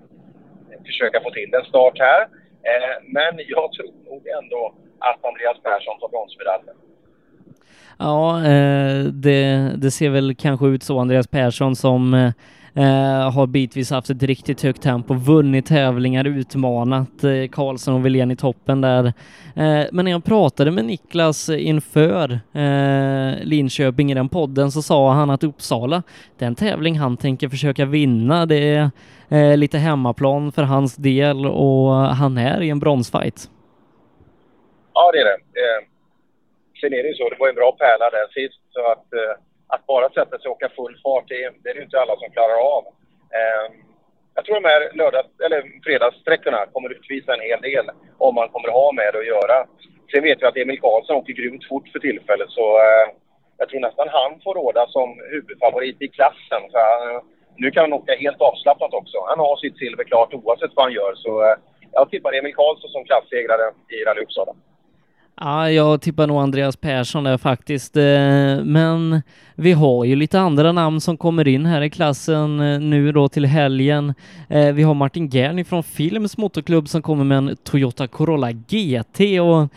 försöka 0.87 1.21
få 1.21 1.31
till 1.31 1.55
en 1.55 1.65
start 1.65 1.99
här. 1.99 2.23
Eh, 2.71 2.97
men 3.17 3.35
jag 3.55 3.73
tror 3.73 3.93
nog 4.11 4.23
ändå 4.39 4.75
att 4.99 5.25
Andreas 5.25 5.59
Persson 5.63 5.99
tar 5.99 6.09
bronsmedaljen. 6.09 6.77
Ja, 7.99 8.45
eh, 8.45 9.05
det, 9.05 9.73
det, 9.77 9.91
ser 9.91 10.11
väl 10.11 10.35
kanske 10.35 10.67
ut 10.67 10.83
så. 10.83 10.99
Andreas 10.99 11.27
Persson 11.27 11.77
som 11.77 12.15
eh, 12.15 12.33
eh, 12.75 13.31
har 13.33 13.47
bitvis 13.47 13.91
haft 13.91 14.11
ett 14.11 14.23
riktigt 14.23 14.63
högt 14.63 14.83
tempo, 14.83 15.15
vunnit 15.15 15.67
tävlingar, 15.67 16.25
utmanat 16.25 17.25
eh, 17.25 17.49
Karlsson 17.53 17.95
och 17.95 18.07
Wilén 18.07 18.31
i 18.31 18.37
toppen 18.37 18.81
där. 18.81 19.05
Eh, 19.55 19.85
men 19.93 20.05
när 20.05 20.11
jag 20.11 20.25
pratade 20.25 20.71
med 20.71 20.85
Niklas 20.85 21.49
inför 21.49 22.41
eh, 22.53 23.45
Linköping 23.45 24.11
i 24.11 24.15
den 24.15 24.29
podden 24.29 24.73
så 24.73 24.83
sa 24.83 25.13
han 25.13 25.31
att 25.31 25.45
Uppsala, 25.45 26.03
den 26.39 26.55
tävling 26.55 26.99
han 26.99 27.17
tänker 27.17 27.49
försöka 27.49 27.85
vinna, 27.85 28.47
det 28.47 28.75
är 28.75 28.91
eh, 29.29 29.57
lite 29.57 29.79
hemmaplan 29.79 30.53
för 30.53 30.63
hans 30.63 30.97
del 30.97 31.47
och 31.47 31.93
han 31.93 32.39
är 32.39 32.63
i 32.63 32.71
en 32.71 32.79
bronsfight. 32.79 33.51
Ja, 34.95 35.11
det 35.13 35.19
är 35.19 35.25
det. 35.25 35.31
Eh, 35.33 35.96
sen 36.81 36.93
är 36.93 37.03
det 37.03 37.09
ju 37.09 37.15
så, 37.15 37.29
det 37.29 37.39
var 37.39 37.49
en 37.49 37.61
bra 37.63 37.73
pärla 37.73 38.11
där 38.11 38.29
sist, 38.39 38.63
så 38.75 38.83
att, 38.93 39.13
eh, 39.13 39.35
att 39.75 39.87
bara 39.87 40.09
sätta 40.09 40.39
sig 40.39 40.49
och 40.49 40.57
åka 40.57 40.69
full 40.69 40.97
fart, 41.03 41.29
det, 41.29 41.53
det 41.63 41.71
är 41.71 41.75
det 41.75 41.83
inte 41.83 42.01
alla 42.01 42.17
som 42.17 42.31
klarar 42.31 42.59
av. 42.77 42.85
Eh, 43.39 43.67
jag 44.37 44.45
tror 44.45 44.61
de 44.61 44.69
här 44.69 44.91
lördags, 45.01 45.29
eller 45.47 45.61
fredagssträckorna 45.85 46.67
kommer 46.73 46.91
utvisa 46.93 47.35
en 47.35 47.49
hel 47.49 47.61
del 47.61 47.87
om 48.19 48.35
man 48.35 48.49
kommer 48.49 48.69
ha 48.69 48.93
med 48.93 49.11
det 49.13 49.19
att 49.19 49.35
göra. 49.37 49.67
Sen 50.11 50.23
vet 50.23 50.43
vi 50.43 50.47
att 50.47 50.57
Emil 50.57 50.81
Karlsson 50.81 51.17
åker 51.17 51.33
grymt 51.33 51.69
fort 51.69 51.89
för 51.93 51.99
tillfället 51.99 52.51
så 52.51 52.67
eh, 52.77 53.07
jag 53.59 53.69
tror 53.69 53.81
nästan 53.81 54.09
han 54.09 54.41
får 54.45 54.55
råda 54.55 54.87
som 54.87 55.09
huvudfavorit 55.31 56.03
i 56.03 56.09
klassen. 56.09 56.63
Så, 56.73 56.79
eh, 56.79 57.21
nu 57.57 57.71
kan 57.71 57.83
han 57.83 57.93
åka 57.93 58.17
helt 58.17 58.41
avslappnat 58.41 58.95
också. 58.95 59.19
Han 59.29 59.39
har 59.39 59.57
sitt 59.57 59.79
silver 59.79 60.05
klart 60.05 60.35
oavsett 60.35 60.71
vad 60.75 60.85
han 60.85 60.93
gör. 60.93 61.15
Så 61.15 61.33
eh, 61.45 61.57
jag 61.93 62.11
tippar 62.11 62.33
Emil 62.33 62.55
Karlsson 62.55 62.91
som 62.91 63.05
klassegrare 63.05 63.67
i 63.95 64.05
Rally 64.05 64.23
Uppsala. 64.23 64.53
Ja, 65.41 65.71
jag 65.71 66.03
tippar 66.03 66.27
nog 66.27 66.37
Andreas 66.37 66.77
Persson 66.77 67.25
där 67.25 67.39
faktiskt. 67.39 67.97
Eh, 67.97 68.65
men 68.65 69.23
vi 69.57 69.73
har 69.73 70.05
ju 70.05 70.17
lite 70.17 70.41
andra 70.41 70.73
namn 70.73 71.01
som 71.01 71.17
kommer 71.17 71.49
in 71.49 71.67
här 71.67 71.83
i 71.83 71.91
klassen 71.91 72.61
eh, 72.61 72.81
nu 72.81 73.13
då 73.13 73.29
till 73.29 73.45
helgen. 73.45 74.15
Eh, 74.51 74.75
vi 74.75 74.83
har 74.83 74.95
Martin 74.95 75.29
Gern 75.29 75.65
från 75.65 75.83
Films 75.83 76.39
motorklubb 76.39 76.89
som 76.89 77.03
kommer 77.03 77.25
med 77.25 77.39
en 77.39 77.57
Toyota 77.57 78.07
Corolla 78.07 78.53
GT 78.53 79.21
och 79.41 79.71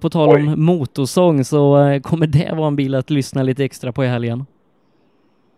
på 0.00 0.10
tal 0.10 0.28
om 0.28 0.48
Oj. 0.48 0.56
motorsång 0.56 1.44
så 1.44 1.60
kommer 2.02 2.26
det 2.26 2.52
vara 2.54 2.66
en 2.66 2.76
bil 2.76 2.94
att 2.94 3.10
lyssna 3.10 3.42
lite 3.42 3.64
extra 3.64 3.92
på 3.92 4.04
i 4.04 4.08
helgen. 4.08 4.46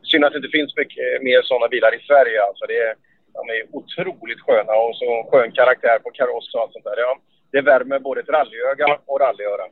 Synd 0.03 0.25
att 0.25 0.33
det 0.33 0.39
inte 0.39 0.57
finns 0.59 0.77
mycket 0.77 1.23
mer 1.23 1.43
sådana 1.43 1.69
bilar 1.69 1.95
i 1.99 2.01
Sverige 2.09 2.39
alltså. 2.49 2.65
Det 2.67 2.79
är, 2.87 2.95
de 3.39 3.43
är 3.55 3.63
otroligt 3.79 4.41
sköna 4.41 4.73
och 4.85 4.97
så 4.97 5.07
skön 5.31 5.53
karaktär 5.53 5.99
på 6.05 6.11
kaross 6.11 6.55
och 6.55 6.61
allt 6.61 6.73
sånt 6.73 6.85
där. 6.85 6.99
Ja 7.07 7.13
det 7.53 7.61
värmer 7.61 7.99
både 7.99 8.21
ett 8.21 8.29
rallyöga 8.29 8.99
och 9.07 9.21
rallyöra. 9.21 9.63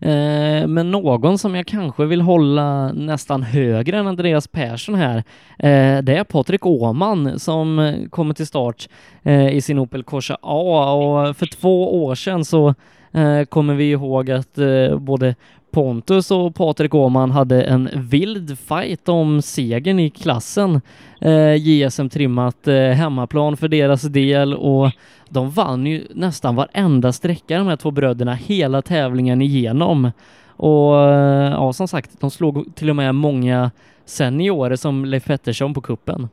Eh, 0.00 0.66
men 0.68 0.90
någon 0.90 1.38
som 1.38 1.54
jag 1.54 1.66
kanske 1.66 2.04
vill 2.04 2.20
hålla 2.20 2.92
nästan 2.92 3.42
högre 3.42 3.96
än 3.96 4.06
Andreas 4.06 4.48
Persson 4.48 4.94
här, 4.94 5.16
eh, 5.58 6.02
det 6.02 6.16
är 6.16 6.24
Patrik 6.24 6.66
Åman 6.66 7.38
som 7.38 7.94
kommer 8.10 8.34
till 8.34 8.46
start 8.46 8.88
eh, 9.22 9.48
i 9.48 9.60
sin 9.60 9.78
Opel 9.78 10.02
Corsa 10.02 10.38
A 10.42 10.92
och 10.92 11.36
för 11.36 11.46
två 11.46 12.04
år 12.04 12.14
sedan 12.14 12.44
så 12.44 12.74
eh, 13.12 13.44
kommer 13.48 13.74
vi 13.74 13.90
ihåg 13.90 14.30
att 14.30 14.58
eh, 14.58 14.98
både 14.98 15.34
Pontus 15.70 16.30
och 16.30 16.54
Patrik 16.54 16.94
Åman 16.94 17.30
hade 17.30 17.62
en 17.62 17.88
vild 18.10 18.58
fight 18.58 19.08
om 19.08 19.42
segern 19.42 19.98
i 19.98 20.10
klassen. 20.10 20.80
Eh, 21.20 21.54
JSM 21.54 22.08
trimmat 22.08 22.68
eh, 22.68 22.74
hemmaplan 22.74 23.56
för 23.56 23.68
deras 23.68 24.02
del 24.02 24.54
och 24.54 24.90
de 25.28 25.50
vann 25.50 25.86
ju 25.86 26.06
nästan 26.10 26.56
varenda 26.56 27.12
sträcka 27.12 27.58
de 27.58 27.66
här 27.66 27.76
två 27.76 27.90
bröderna 27.90 28.34
hela 28.34 28.82
tävlingen 28.82 29.42
igenom. 29.42 30.10
Och 30.56 30.96
eh, 30.96 31.52
ja, 31.52 31.72
som 31.72 31.88
sagt, 31.88 32.20
de 32.20 32.30
slog 32.30 32.76
till 32.76 32.90
och 32.90 32.96
med 32.96 33.14
många 33.14 33.70
seniorer 34.04 34.76
som 34.76 35.04
Leif 35.04 35.26
Pettersson 35.26 35.74
på 35.74 35.80
kuppen. 35.80 36.28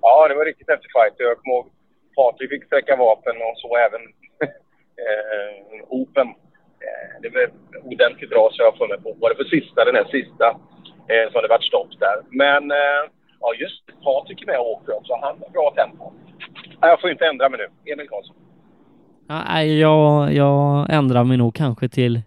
Ja, 0.00 0.28
det 0.28 0.34
var 0.34 0.44
riktigt 0.44 0.68
häftig 0.68 0.90
fight. 0.92 1.14
Jag 1.16 1.38
kommer 1.38 1.56
ihåg 1.56 1.66
Patrik 2.16 2.50
fick 2.50 2.64
sträcka 2.64 2.96
vapen 2.96 3.36
och 3.36 3.56
så 3.56 3.76
även 3.76 4.00
eh, 5.04 5.84
Open 5.88 6.28
det 7.22 7.28
var 7.28 7.50
ordentligt 7.92 8.30
bra 8.30 8.48
så 8.52 8.62
jag 8.62 8.76
får 8.78 8.88
mig 8.88 9.00
på. 9.00 9.16
Var 9.20 9.30
det 9.30 9.36
för 9.36 9.50
sista, 9.56 9.84
den 9.84 9.94
här 9.94 10.08
sista, 10.16 10.46
eh, 11.12 11.26
så 11.32 11.40
det 11.40 11.48
varit 11.48 11.70
stopp 11.72 11.92
där. 11.98 12.16
Men 12.42 12.70
eh, 12.70 13.02
ja, 13.40 13.48
just 13.54 13.82
Patrik 14.04 14.42
är 14.42 14.46
med 14.46 14.58
och 14.58 14.70
åker 14.70 14.96
också. 14.96 15.12
Han 15.22 15.34
har 15.40 15.50
bra 15.52 15.74
tempo. 15.76 16.12
Jag 16.80 17.00
får 17.00 17.10
inte 17.10 17.26
ändra 17.26 17.48
mig 17.48 17.58
nu. 17.62 17.92
Emil 17.92 18.08
Karlsson. 18.08 18.36
Nej, 19.28 19.80
jag, 19.80 20.32
jag 20.32 20.86
ändrar 20.90 21.24
mig 21.24 21.36
nog 21.36 21.54
kanske 21.54 21.88
till 21.88 22.20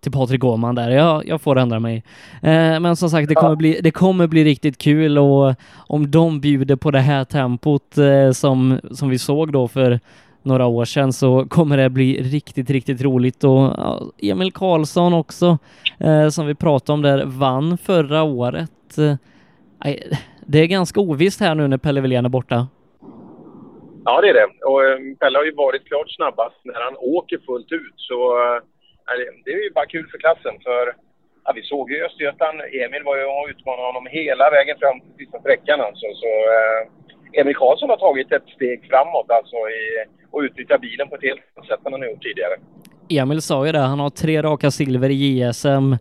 till 0.00 0.12
Patrik 0.12 0.44
Åhman 0.44 0.74
där. 0.74 0.90
Jag, 0.90 1.26
jag 1.26 1.40
får 1.40 1.58
ändra 1.58 1.80
mig. 1.80 2.04
Eh, 2.42 2.80
men 2.80 2.96
som 2.96 3.10
sagt, 3.10 3.28
det 3.28 3.34
kommer, 3.34 3.56
bli, 3.56 3.80
det 3.80 3.90
kommer 3.90 4.26
bli 4.26 4.44
riktigt 4.44 4.78
kul 4.78 5.18
och 5.18 5.54
om 5.86 6.10
de 6.10 6.40
bjuder 6.40 6.76
på 6.76 6.90
det 6.90 7.00
här 7.00 7.24
tempot 7.24 7.98
eh, 7.98 8.30
som, 8.30 8.80
som 8.90 9.08
vi 9.08 9.18
såg 9.18 9.52
då 9.52 9.68
för 9.68 10.00
några 10.42 10.66
år 10.66 10.84
sedan 10.84 11.12
så 11.12 11.46
kommer 11.48 11.76
det 11.76 11.90
bli 11.90 12.22
riktigt, 12.22 12.70
riktigt 12.70 13.02
roligt 13.02 13.44
och 13.44 13.76
Emil 14.22 14.52
Karlsson 14.52 15.14
också 15.14 15.58
eh, 16.00 16.28
som 16.28 16.46
vi 16.46 16.54
pratade 16.54 16.94
om 16.94 17.02
där 17.02 17.24
vann 17.26 17.78
förra 17.78 18.22
året. 18.22 18.98
Eh, 18.98 19.94
det 20.46 20.58
är 20.58 20.66
ganska 20.66 21.00
ovisst 21.00 21.40
här 21.40 21.54
nu 21.54 21.68
när 21.68 21.78
Pelle 21.78 22.00
Wilén 22.00 22.24
är 22.24 22.28
borta. 22.28 22.68
Ja, 24.04 24.20
det 24.20 24.28
är 24.28 24.34
det. 24.34 24.48
Och 24.64 24.84
eh, 24.84 24.98
Pelle 25.20 25.38
har 25.38 25.44
ju 25.44 25.54
varit 25.54 25.84
klart 25.84 26.10
snabbast 26.10 26.60
när 26.64 26.80
han 26.80 26.96
åker 26.98 27.38
fullt 27.38 27.72
ut. 27.72 27.94
Så 27.96 28.18
eh, 28.42 28.62
det 29.44 29.50
är 29.50 29.64
ju 29.64 29.72
bara 29.72 29.86
kul 29.86 30.06
för 30.10 30.18
klassen. 30.18 30.54
För 30.62 30.94
ja, 31.44 31.52
vi 31.54 31.62
såg 31.62 31.90
ju 31.90 32.04
Östergötland, 32.04 32.60
Emil 32.60 33.02
var 33.04 33.16
ju 33.16 33.24
och 33.24 33.48
utmanade 33.50 33.86
honom 33.86 34.06
hela 34.06 34.50
vägen 34.50 34.76
fram 34.78 35.00
till 35.00 35.14
sista 35.18 35.38
sträckan 35.40 35.80
alltså. 35.80 36.06
Så 36.22 36.32
eh, 36.56 36.80
Emil 37.32 37.54
Karlsson 37.54 37.90
har 37.90 37.96
tagit 37.96 38.32
ett 38.32 38.48
steg 38.56 38.86
framåt 38.90 39.30
alltså 39.30 39.56
i, 39.56 40.04
och 40.30 40.40
utnyttjar 40.40 40.78
bilen 40.78 41.08
på 41.08 41.14
ett 41.14 41.22
helt 41.22 41.40
annat 41.56 41.68
sätt 41.68 41.86
än 41.86 41.92
han 41.92 42.00
har 42.00 42.08
gjort 42.08 42.22
tidigare. 42.22 42.54
Emil 43.10 43.42
sa 43.42 43.66
ju 43.66 43.72
det, 43.72 43.78
han 43.78 44.00
har 44.00 44.10
tre 44.10 44.42
raka 44.42 44.70
silver 44.70 45.10
i 45.10 45.14
JSM. 45.14 45.92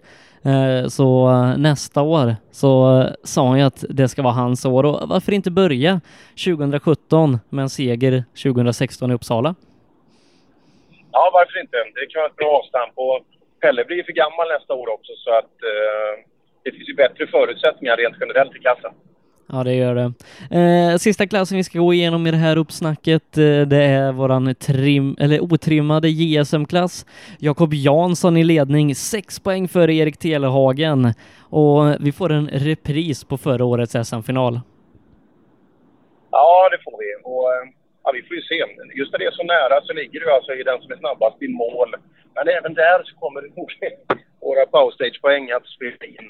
Eh, 0.45 0.87
så 0.87 1.31
nästa 1.57 2.01
år 2.01 2.35
så 2.51 3.03
sa 3.23 3.47
han 3.47 3.59
ju 3.59 3.65
att 3.65 3.83
det 3.89 4.07
ska 4.07 4.21
vara 4.21 4.33
hans 4.33 4.65
år 4.65 4.83
och 4.85 5.09
varför 5.09 5.31
inte 5.31 5.51
börja 5.51 6.01
2017 6.45 7.37
med 7.49 7.63
en 7.63 7.69
seger 7.69 8.23
2016 8.43 9.11
i 9.11 9.13
Uppsala? 9.13 9.55
Ja, 11.11 11.29
varför 11.33 11.61
inte? 11.61 11.77
Det 11.77 12.05
kan 12.11 12.19
vara 12.19 12.29
ett 12.29 12.35
bra 12.35 12.51
avstamp 12.59 12.93
och 12.95 13.19
Pelle 13.61 13.85
blir 13.85 14.03
för 14.03 14.11
gammal 14.11 14.47
nästa 14.47 14.73
år 14.73 14.89
också 14.93 15.11
så 15.15 15.29
att 15.39 15.55
eh, 15.71 16.13
det 16.63 16.71
finns 16.71 16.89
ju 16.89 16.95
bättre 16.95 17.27
förutsättningar 17.27 17.97
rent 17.97 18.15
generellt 18.19 18.55
i 18.55 18.59
klassen. 18.59 18.91
Ja, 19.51 19.63
det 19.63 19.75
gör 19.75 19.95
det. 19.95 20.13
Eh, 20.59 20.97
sista 20.97 21.27
klassen 21.27 21.57
vi 21.57 21.63
ska 21.63 21.79
gå 21.79 21.93
igenom 21.93 22.27
i 22.27 22.31
det 22.31 22.37
här 22.37 22.57
uppsnacket, 22.57 23.37
eh, 23.37 23.61
det 23.61 23.83
är 23.83 24.11
våran 24.11 24.55
trim, 24.55 25.15
eller 25.19 25.39
otrimmade 25.39 26.09
JSM-klass. 26.09 27.05
Jakob 27.39 27.73
Jansson 27.73 28.37
i 28.37 28.43
ledning, 28.43 28.95
sex 28.95 29.39
poäng 29.39 29.67
före 29.67 29.93
Erik 29.93 30.17
Telehagen 30.17 31.13
och 31.39 31.95
vi 31.99 32.11
får 32.11 32.31
en 32.31 32.47
repris 32.47 33.23
på 33.23 33.37
förra 33.37 33.65
årets 33.65 33.95
SM-final. 34.07 34.59
Ja, 36.31 36.69
det 36.71 36.83
får 36.83 36.97
vi. 36.99 37.09
Och, 37.23 37.53
eh, 37.53 37.63
ja, 38.03 38.11
vi 38.11 38.21
får 38.27 38.35
ju 38.35 38.41
se. 38.41 38.55
Just 38.99 39.11
när 39.11 39.19
det 39.19 39.25
är 39.25 39.31
så 39.31 39.43
nära 39.43 39.81
så 39.83 39.93
ligger 39.93 40.19
du 40.19 40.31
alltså 40.31 40.51
i 40.53 40.63
den 40.63 40.81
som 40.81 40.91
är 40.91 40.97
snabbast 40.97 41.41
i 41.41 41.47
mål. 41.47 41.95
Men 42.35 42.47
även 42.57 42.73
där 42.73 43.03
så 43.03 43.15
kommer 43.15 43.41
våra 44.41 44.65
powerstage-poäng 44.65 45.51
att 45.51 45.67
spela 45.67 46.05
in. 46.05 46.29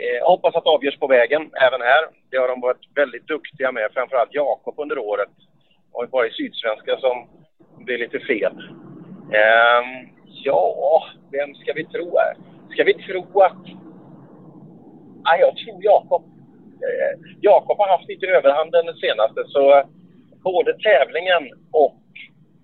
Eh, 0.00 0.28
hoppas 0.28 0.54
att 0.54 0.64
det 0.64 0.70
avgörs 0.70 0.98
på 0.98 1.06
vägen 1.06 1.42
även 1.66 1.80
här. 1.80 2.02
Det 2.30 2.36
har 2.36 2.48
de 2.48 2.60
varit 2.60 2.84
väldigt 2.94 3.26
duktiga 3.26 3.72
med, 3.72 3.90
framförallt 3.92 4.34
Jakob 4.34 4.74
under 4.78 4.98
året. 4.98 5.28
Det 5.92 5.98
har 5.98 6.06
varit 6.06 6.34
Sydsvenska 6.34 6.96
som 6.96 7.28
blir 7.84 7.98
lite 7.98 8.20
fel. 8.20 8.52
Eh, 9.32 9.82
ja, 10.44 11.04
vem 11.32 11.54
ska 11.54 11.72
vi 11.72 11.84
tro 11.84 12.18
här? 12.18 12.34
Ska 12.70 12.84
vi 12.84 12.94
tro 12.94 13.40
att... 13.40 13.64
Nej, 15.24 15.40
jag 15.40 15.56
tror 15.56 15.84
Jakob. 15.84 16.22
Eh, 16.86 17.12
Jakob 17.40 17.78
har 17.78 17.88
haft 17.88 18.08
lite 18.08 18.26
överhanden 18.26 18.86
den 18.86 18.96
senaste, 18.96 19.44
så 19.46 19.82
både 20.44 20.72
tävlingen 20.78 21.42
och... 21.72 21.96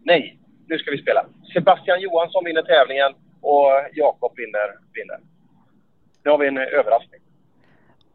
Nej, 0.04 0.38
nu 0.68 0.78
ska 0.78 0.90
vi 0.90 1.02
spela. 1.02 1.26
Sebastian 1.52 2.00
Johansson 2.00 2.44
vinner 2.44 2.62
tävlingen 2.62 3.12
och 3.42 3.70
Jakob 3.92 4.32
vinner, 4.36 4.68
vinner. 4.94 5.18
Nu 6.24 6.30
har 6.30 6.38
vi 6.38 6.46
en 6.48 6.58
överraskning. 6.58 7.20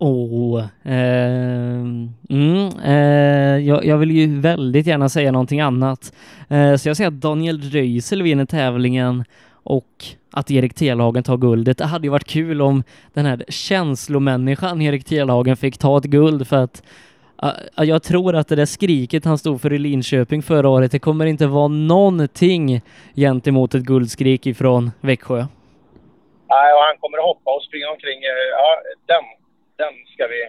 Oh, 0.03 0.63
eh, 0.83 1.81
mm, 2.29 2.69
eh, 2.83 3.67
jag, 3.67 3.85
jag, 3.85 3.97
vill 3.97 4.11
ju 4.11 4.39
väldigt 4.39 4.87
gärna 4.87 5.09
säga 5.09 5.31
någonting 5.31 5.61
annat. 5.61 6.13
Eh, 6.49 6.75
så 6.75 6.89
jag 6.89 6.97
säger 6.97 7.07
att 7.07 7.21
Daniel 7.21 7.61
Röisel 7.61 8.23
vinner 8.23 8.45
tävlingen 8.45 9.23
och 9.63 10.05
att 10.31 10.51
Erik 10.51 10.73
Telhagen 10.73 11.23
tar 11.23 11.37
guldet. 11.37 11.77
Det 11.77 11.85
hade 11.85 12.07
ju 12.07 12.11
varit 12.11 12.27
kul 12.27 12.61
om 12.61 12.83
den 13.13 13.25
här 13.25 13.43
känslomänniskan 13.49 14.81
Erik 14.81 15.05
Telhagen 15.05 15.57
fick 15.57 15.77
ta 15.77 15.97
ett 15.97 16.03
guld 16.03 16.47
för 16.47 16.57
att 16.63 16.83
uh, 17.43 17.85
jag 17.85 18.03
tror 18.03 18.35
att 18.35 18.47
det 18.47 18.55
där 18.55 18.65
skriket 18.65 19.25
han 19.25 19.37
stod 19.37 19.61
för 19.61 19.73
i 19.73 19.77
Linköping 19.77 20.41
förra 20.41 20.69
året, 20.69 20.91
det 20.91 20.99
kommer 20.99 21.25
inte 21.25 21.47
vara 21.47 21.67
någonting 21.67 22.81
gentemot 23.15 23.75
ett 23.75 23.83
guldskrik 23.83 24.47
ifrån 24.47 24.91
Växjö. 25.01 25.37
Nej, 26.49 26.73
och 26.73 26.83
han 26.87 26.97
kommer 26.99 27.17
att 27.17 27.23
hoppa 27.23 27.55
och 27.55 27.63
springa 27.63 27.89
omkring. 27.89 28.19
Eh, 28.23 28.47
ja, 28.51 28.69
den 29.05 29.40
den 29.83 29.93
ska 30.13 30.23
vi 30.33 30.41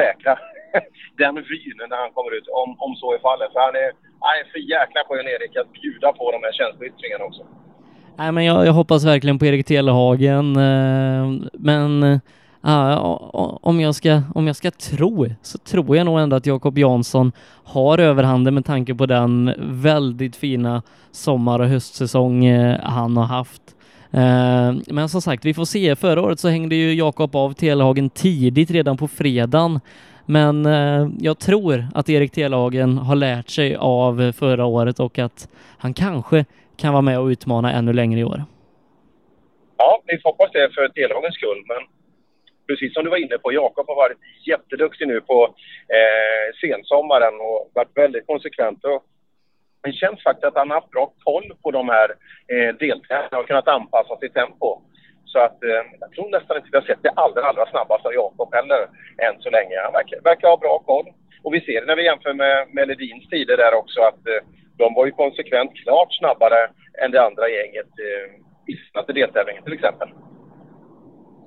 säkra 0.00 0.32
den 1.22 1.34
vyn 1.50 1.78
när 1.90 1.98
han 2.04 2.12
kommer 2.16 2.32
ut, 2.38 2.48
om, 2.62 2.70
om 2.84 2.92
så 3.00 3.06
är 3.14 3.20
fallet. 3.28 3.52
För 3.52 3.60
han 3.66 3.76
är, 3.84 3.90
han 4.26 4.34
är 4.40 4.44
för 4.52 4.60
jäkla 4.76 5.00
skön 5.06 5.26
Erik 5.34 5.54
att 5.56 5.72
bjuda 5.80 6.08
på 6.18 6.24
de 6.34 6.38
här 6.46 6.54
känsloyttringarna 6.60 7.24
också. 7.30 7.42
Nej, 8.20 8.32
men 8.32 8.44
jag, 8.44 8.66
jag 8.66 8.72
hoppas 8.72 9.04
verkligen 9.04 9.38
på 9.38 9.46
Erik 9.46 9.66
Telehagen, 9.66 10.56
eh, 10.56 11.24
men 11.52 12.20
uh, 12.64 12.98
om, 13.62 13.80
jag 13.80 13.94
ska, 13.94 14.22
om 14.34 14.46
jag 14.46 14.56
ska 14.56 14.70
tro 14.70 15.26
så 15.42 15.58
tror 15.58 15.96
jag 15.96 16.06
nog 16.06 16.20
ändå 16.20 16.36
att 16.36 16.46
Jakob 16.46 16.78
Jansson 16.78 17.32
har 17.64 17.98
överhanden 17.98 18.54
med 18.54 18.64
tanke 18.64 18.94
på 18.94 19.06
den 19.06 19.54
väldigt 19.58 20.36
fina 20.36 20.82
sommar 21.10 21.58
och 21.58 21.66
höstsäsong 21.68 22.44
eh, 22.44 22.80
han 22.82 23.16
har 23.16 23.24
haft. 23.24 23.62
Eh, 24.12 24.74
men 24.86 25.08
som 25.08 25.22
sagt, 25.22 25.44
vi 25.44 25.54
får 25.54 25.64
se. 25.64 25.96
Förra 25.96 26.22
året 26.22 26.40
så 26.40 26.48
hängde 26.48 26.74
ju 26.74 26.94
Jakob 26.94 27.36
av 27.36 27.52
Telehagen 27.52 28.10
tidigt 28.10 28.70
redan 28.70 28.96
på 28.96 29.08
fredagen. 29.08 29.80
Men 30.26 30.66
eh, 30.66 31.08
jag 31.20 31.38
tror 31.38 31.86
att 31.94 32.08
Erik 32.08 32.32
Telehagen 32.32 32.98
har 32.98 33.16
lärt 33.16 33.48
sig 33.48 33.76
av 33.76 34.32
förra 34.32 34.64
året 34.64 35.00
och 35.00 35.18
att 35.18 35.48
han 35.78 35.94
kanske 35.94 36.44
kan 36.76 36.92
vara 36.92 37.02
med 37.02 37.18
och 37.20 37.26
utmana 37.26 37.72
ännu 37.72 37.92
längre 37.92 38.20
i 38.20 38.24
år. 38.24 38.44
Ja, 39.76 40.02
vi 40.06 40.18
får 40.18 40.30
hoppas 40.30 40.52
det 40.52 40.70
för 40.74 40.88
Telehagens 40.88 41.34
skull. 41.34 41.62
Men 41.68 41.82
precis 42.66 42.94
som 42.94 43.04
du 43.04 43.10
var 43.10 43.16
inne 43.16 43.38
på, 43.38 43.52
Jakob 43.52 43.86
har 43.88 43.96
varit 43.96 44.18
jätteduktig 44.46 45.08
nu 45.08 45.20
på 45.20 45.54
eh, 45.96 46.46
sensommaren 46.60 47.34
och 47.40 47.70
varit 47.74 47.96
väldigt 47.96 48.26
konsekvent. 48.26 48.84
Och 48.84 49.04
det 49.82 49.92
känns 49.92 50.22
faktiskt 50.22 50.44
att 50.44 50.56
han 50.56 50.70
har 50.70 50.80
haft 50.80 50.90
bra 50.90 51.12
koll 51.24 51.52
på 51.62 51.70
de 51.70 51.88
här 51.88 52.08
eh, 52.52 52.74
deltävlingarna 52.74 53.38
och 53.38 53.46
kunnat 53.46 53.68
anpassa 53.68 54.16
sitt 54.16 54.34
tempo. 54.34 54.80
Så 55.24 55.38
att 55.38 55.64
eh, 55.64 55.82
jag 56.00 56.12
tror 56.12 56.30
nästan 56.30 56.56
inte 56.56 56.68
vi 56.72 56.78
har 56.78 56.86
sett 56.86 57.02
det 57.02 57.10
allra, 57.10 57.42
allra 57.42 57.66
snabbaste 57.70 58.08
av 58.08 58.14
Jakob 58.14 58.54
heller 58.54 58.82
än 59.26 59.40
så 59.40 59.50
länge. 59.50 59.76
Han 59.84 59.92
verkar, 59.92 60.20
verkar 60.20 60.48
ha 60.48 60.56
bra 60.56 60.78
koll. 60.78 61.06
Och 61.42 61.54
vi 61.54 61.60
ser 61.60 61.80
det 61.80 61.86
när 61.86 61.96
vi 61.96 62.04
jämför 62.04 62.34
med, 62.34 62.68
med 62.74 62.88
Ledins 62.88 63.28
tider 63.28 63.56
där 63.56 63.74
också 63.74 64.00
att 64.00 64.26
eh, 64.26 64.42
de 64.78 64.94
var 64.94 65.06
ju 65.06 65.12
konsekvent 65.12 65.76
klart 65.76 66.14
snabbare 66.14 66.70
än 67.02 67.10
det 67.10 67.22
andra 67.22 67.48
gänget 67.48 67.92
eh, 68.06 68.24
i 68.72 68.76
senaste 68.76 69.12
deltävlingen 69.12 69.62
till 69.64 69.72
exempel. 69.72 70.08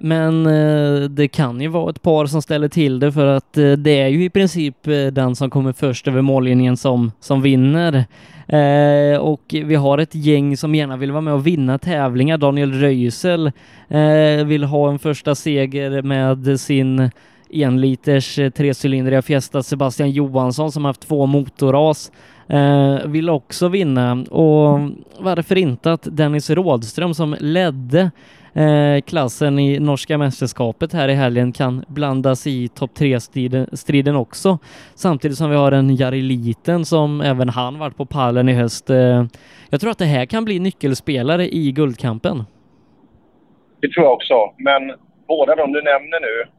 Men 0.03 0.45
eh, 0.45 1.09
det 1.09 1.27
kan 1.27 1.61
ju 1.61 1.67
vara 1.67 1.89
ett 1.89 2.01
par 2.01 2.25
som 2.25 2.41
ställer 2.41 2.67
till 2.67 2.99
det 2.99 3.11
för 3.11 3.25
att 3.25 3.57
eh, 3.57 3.71
det 3.71 4.01
är 4.01 4.07
ju 4.07 4.23
i 4.23 4.29
princip 4.29 4.87
eh, 4.87 5.05
den 5.05 5.35
som 5.35 5.49
kommer 5.49 5.73
först 5.73 6.07
över 6.07 6.21
mållinjen 6.21 6.77
som, 6.77 7.11
som 7.19 7.41
vinner. 7.41 8.05
Eh, 8.47 9.19
och 9.19 9.41
vi 9.49 9.75
har 9.75 9.97
ett 9.97 10.15
gäng 10.15 10.57
som 10.57 10.75
gärna 10.75 10.97
vill 10.97 11.11
vara 11.11 11.21
med 11.21 11.33
och 11.33 11.47
vinna 11.47 11.77
tävlingar. 11.77 12.37
Daniel 12.37 12.73
Röisel 12.73 13.51
eh, 13.87 14.45
vill 14.45 14.63
ha 14.63 14.89
en 14.89 14.99
första 14.99 15.35
seger 15.35 16.01
med 16.01 16.59
sin 16.59 17.11
enliters 17.53 18.39
eh, 18.39 18.49
trecylindriga 18.49 19.21
Fiesta 19.21 19.63
Sebastian 19.63 20.11
Johansson 20.11 20.71
som 20.71 20.85
haft 20.85 21.07
två 21.07 21.25
motorras 21.25 22.11
eh, 22.47 22.95
vill 23.05 23.29
också 23.29 23.67
vinna 23.67 24.25
och 24.29 24.79
varför 25.19 25.57
inte 25.57 25.93
att 25.93 26.07
Dennis 26.11 26.49
Rådström 26.49 27.13
som 27.13 27.35
ledde 27.39 28.11
Eh, 28.53 29.01
klassen 29.01 29.59
i 29.59 29.79
norska 29.79 30.17
mästerskapet 30.17 30.93
här 30.93 31.09
i 31.09 31.13
helgen 31.13 31.51
kan 31.51 31.85
blandas 31.87 32.47
i 32.47 32.67
topp 32.67 32.93
tre-striden 32.93 34.15
också. 34.15 34.59
Samtidigt 34.95 35.37
som 35.37 35.49
vi 35.49 35.55
har 35.55 35.71
en 35.71 35.95
Jari 35.95 36.21
Liten 36.21 36.85
som 36.85 37.21
även 37.21 37.49
han 37.49 37.79
varit 37.79 37.97
på 37.97 38.05
pallen 38.05 38.49
i 38.49 38.53
höst. 38.53 38.89
Eh, 38.89 39.25
jag 39.69 39.81
tror 39.81 39.91
att 39.91 39.97
det 39.97 40.05
här 40.05 40.25
kan 40.25 40.45
bli 40.45 40.59
nyckelspelare 40.59 41.47
i 41.47 41.71
guldkampen. 41.71 42.43
Det 43.81 43.93
tror 43.93 44.05
jag 44.05 44.13
också, 44.13 44.35
men 44.57 44.93
båda 45.27 45.55
de 45.55 45.71
du 45.71 45.81
nämner 45.81 46.19
nu, 46.19 46.51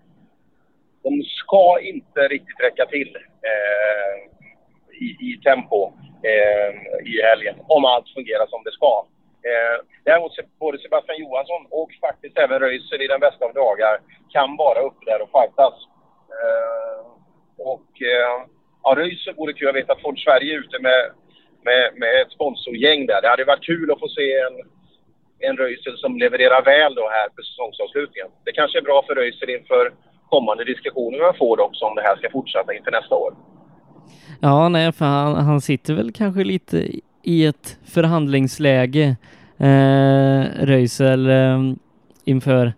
de 1.03 1.23
ska 1.23 1.81
inte 1.81 2.21
riktigt 2.21 2.61
räcka 2.61 2.87
till. 2.87 3.17
Eh, 3.17 4.33
i, 5.07 5.09
i 5.29 5.41
tempo 5.45 5.93
eh, 6.31 6.71
i 7.13 7.15
helgen. 7.29 7.57
Om 7.67 7.85
allt 7.85 8.09
fungerar 8.17 8.47
som 8.49 8.61
det 8.65 8.73
ska. 8.73 8.93
Eh, 9.51 9.77
däremot 10.05 10.33
både 10.61 10.79
Sebastian 10.79 11.19
Johansson 11.19 11.67
och 11.71 11.91
faktiskt 12.01 12.39
även 12.39 12.61
Röisel 12.61 13.03
i 13.03 13.07
den 13.07 13.21
bästa 13.21 13.45
av 13.45 13.55
dagar 13.55 13.95
kan 14.29 14.57
vara 14.57 14.81
uppe 14.81 15.05
där 15.11 15.23
och 15.23 15.31
fightas. 15.37 15.75
Eh, 16.41 17.01
och 17.73 17.91
eh, 18.13 18.37
ja, 18.83 18.95
Röisel 18.97 19.35
vore 19.35 19.53
kul. 19.53 19.67
Jag 19.67 19.73
vet 19.73 19.91
att 19.91 20.03
Ford 20.03 20.19
Sverige 20.25 20.55
är 20.55 20.59
ute 20.59 20.79
med, 20.79 21.01
med, 21.67 21.83
med 21.95 22.21
ett 22.23 22.33
sponsorgäng 22.33 23.07
där. 23.07 23.23
Det 23.23 23.29
hade 23.29 23.45
varit 23.45 23.65
kul 23.71 23.91
att 23.91 24.01
få 24.01 24.09
se 24.09 24.39
en, 24.47 24.57
en 25.39 25.57
Röisel 25.57 25.97
som 25.99 26.19
levererar 26.19 26.63
väl 26.63 26.95
då 26.95 27.09
här 27.09 27.29
för 27.35 27.43
säsongsavslutningen. 27.43 28.29
Det 28.45 28.53
kanske 28.53 28.79
är 28.79 28.83
bra 28.83 29.05
för 29.07 29.15
Röisel 29.15 29.51
inför 29.51 29.93
kommande 30.29 30.65
diskussioner 30.65 31.19
med 31.19 31.37
Ford 31.39 31.61
också 31.61 31.85
om 31.85 31.95
det 31.95 32.03
här 32.03 32.17
ska 32.17 32.31
fortsätta 32.31 32.75
inför 32.75 32.91
nästa 32.91 33.15
år. 33.15 33.35
Ja, 34.41 34.69
nej, 34.69 34.93
för 34.93 35.05
han, 35.05 35.35
han 35.35 35.61
sitter 35.61 35.95
väl 35.95 36.13
kanske 36.13 36.45
lite 36.45 36.77
i 37.23 37.45
ett 37.45 37.79
förhandlingsläge, 37.85 39.17
eh, 39.59 40.65
Röisel, 40.65 41.31
eh, 41.31 41.73
inför 42.25 42.73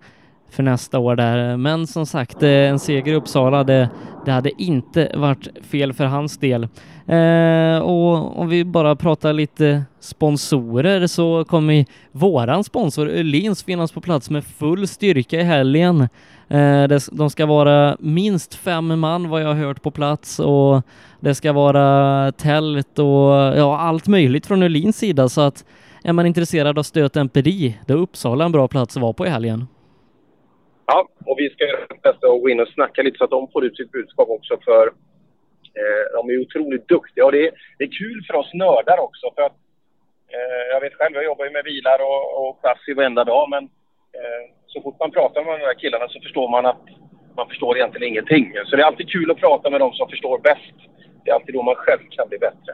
för 0.55 0.63
nästa 0.63 0.99
år 0.99 1.17
där. 1.17 1.57
Men 1.57 1.87
som 1.87 2.07
sagt, 2.07 2.43
eh, 2.43 2.51
en 2.51 2.79
seger 2.79 3.13
i 3.13 3.15
Uppsala, 3.15 3.65
det, 3.65 3.89
det 4.25 4.33
hade 4.33 4.63
inte 4.63 5.13
varit 5.15 5.49
fel 5.63 5.93
för 5.93 6.05
hans 6.05 6.39
del. 6.39 6.69
Eh, 7.07 7.79
och 7.79 8.41
om 8.41 8.49
vi 8.49 8.65
bara 8.65 8.97
pratar 8.97 9.33
lite 9.33 9.85
sponsorer 10.01 11.07
så 11.07 11.45
kommer 11.45 11.85
våran 12.13 12.65
sponsor 12.65 13.09
Öhlins 13.09 13.65
finnas 13.65 13.93
på 13.93 14.01
plats 14.01 14.31
med 14.31 14.45
full 14.45 14.89
styrka 14.89 15.41
i 15.41 15.43
helgen. 15.43 16.09
Eh, 16.49 16.89
de 17.13 17.31
ska 17.31 17.47
vara 17.47 17.97
minst 18.01 18.55
fem 18.55 19.01
man 19.01 19.29
vad 19.29 19.43
jag 19.43 19.49
har 19.49 19.55
hört 19.55 19.83
på 19.83 19.91
plats 19.91 20.39
och 20.39 20.83
det 21.21 21.35
ska 21.35 21.53
vara 21.53 22.33
tält 22.33 22.99
och 22.99 23.33
ja, 23.59 23.79
allt 23.79 24.07
möjligt 24.07 24.47
från 24.47 24.63
Öhlins 24.63 24.99
sida 24.99 25.29
så 25.29 25.41
att 25.41 25.65
är 26.05 26.13
man 26.13 26.27
intresserad 26.27 26.79
av 26.79 26.83
stötemperi, 26.83 27.79
då 27.87 27.95
är 27.95 27.99
Uppsala 27.99 28.45
en 28.45 28.53
bra 28.53 28.69
plats 28.69 28.97
att 28.97 29.03
vara 29.03 29.13
på 29.13 29.27
i 29.27 29.31
helgen. 29.31 29.67
Ja, 30.87 31.09
och 31.27 31.39
vi 31.39 31.51
ska 31.51 31.65
göra 31.65 31.87
det 31.89 32.03
bästa 32.03 32.29
och 32.29 32.41
gå 32.41 32.49
in 32.49 32.61
och 32.61 32.69
snacka 32.69 33.03
lite 33.03 33.19
så 33.19 33.25
att 33.25 33.31
de 33.31 33.51
får 33.53 33.65
ut 33.65 33.77
sitt 33.77 33.93
budskap 33.93 34.29
också 34.29 34.59
för 34.65 34.87
eh, 35.81 36.05
de 36.15 36.31
är 36.31 36.41
otroligt 36.41 36.89
duktiga 36.89 37.25
och 37.25 37.33
det 37.33 37.47
är, 37.47 37.53
det 37.79 37.85
är 37.85 37.99
kul 37.99 38.25
för 38.27 38.35
oss 38.35 38.51
nördar 38.55 38.99
också 38.99 39.27
för 39.35 39.43
att 39.43 39.57
eh, 40.35 40.65
jag 40.73 40.81
vet 40.81 40.95
själv, 40.95 41.15
jag 41.15 41.25
jobbar 41.25 41.45
ju 41.45 41.51
med 41.51 41.65
bilar 41.65 41.99
och, 42.01 42.49
och 42.49 42.59
chassi 42.63 42.93
varenda 42.95 43.25
dag 43.25 43.51
men 43.51 43.65
eh, 44.17 44.43
så 44.67 44.83
fort 44.83 44.99
man 45.01 45.11
pratar 45.11 45.45
med 45.45 45.61
de 45.61 45.67
här 45.67 45.75
killarna 45.75 46.09
så 46.09 46.21
förstår 46.21 46.49
man 46.49 46.67
att 46.67 46.85
man 47.37 47.49
förstår 47.49 47.77
egentligen 47.77 48.09
ingenting. 48.09 48.53
Så 48.65 48.77
det 48.77 48.83
är 48.83 48.87
alltid 48.87 49.11
kul 49.11 49.31
att 49.31 49.39
prata 49.39 49.71
med 49.71 49.81
de 49.81 49.93
som 49.93 50.09
förstår 50.09 50.39
bäst. 50.39 50.77
Det 51.25 51.31
är 51.31 51.35
alltid 51.35 51.55
då 51.55 51.63
man 51.63 51.75
själv 51.75 52.01
kan 52.11 52.29
bli 52.29 52.39
bättre. 52.39 52.73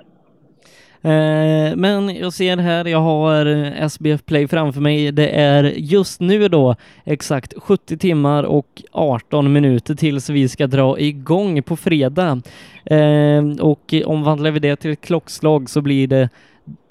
Eh, 1.03 1.77
men 1.77 2.17
jag 2.17 2.33
ser 2.33 2.57
här, 2.57 2.85
jag 2.85 2.99
har 2.99 3.47
SBF 3.87 4.25
Play 4.25 4.49
framför 4.49 4.81
mig. 4.81 5.13
Det 5.13 5.29
är 5.29 5.65
just 5.65 6.21
nu 6.21 6.49
då 6.49 6.77
exakt 7.05 7.55
70 7.57 7.99
timmar 7.99 8.45
och 8.45 8.83
18 8.93 9.53
minuter 9.53 9.95
tills 9.95 10.31
vi 10.31 10.49
ska 10.49 10.67
dra 10.67 10.99
igång 10.99 11.63
på 11.63 11.77
fredag. 11.77 12.43
Eh, 12.85 13.45
och 13.61 13.95
omvandlar 14.05 14.51
vi 14.51 14.59
det 14.59 14.77
till 14.77 14.91
ett 14.91 15.01
klockslag 15.01 15.71
så 15.71 15.81
blir 15.81 16.07
det 16.07 16.29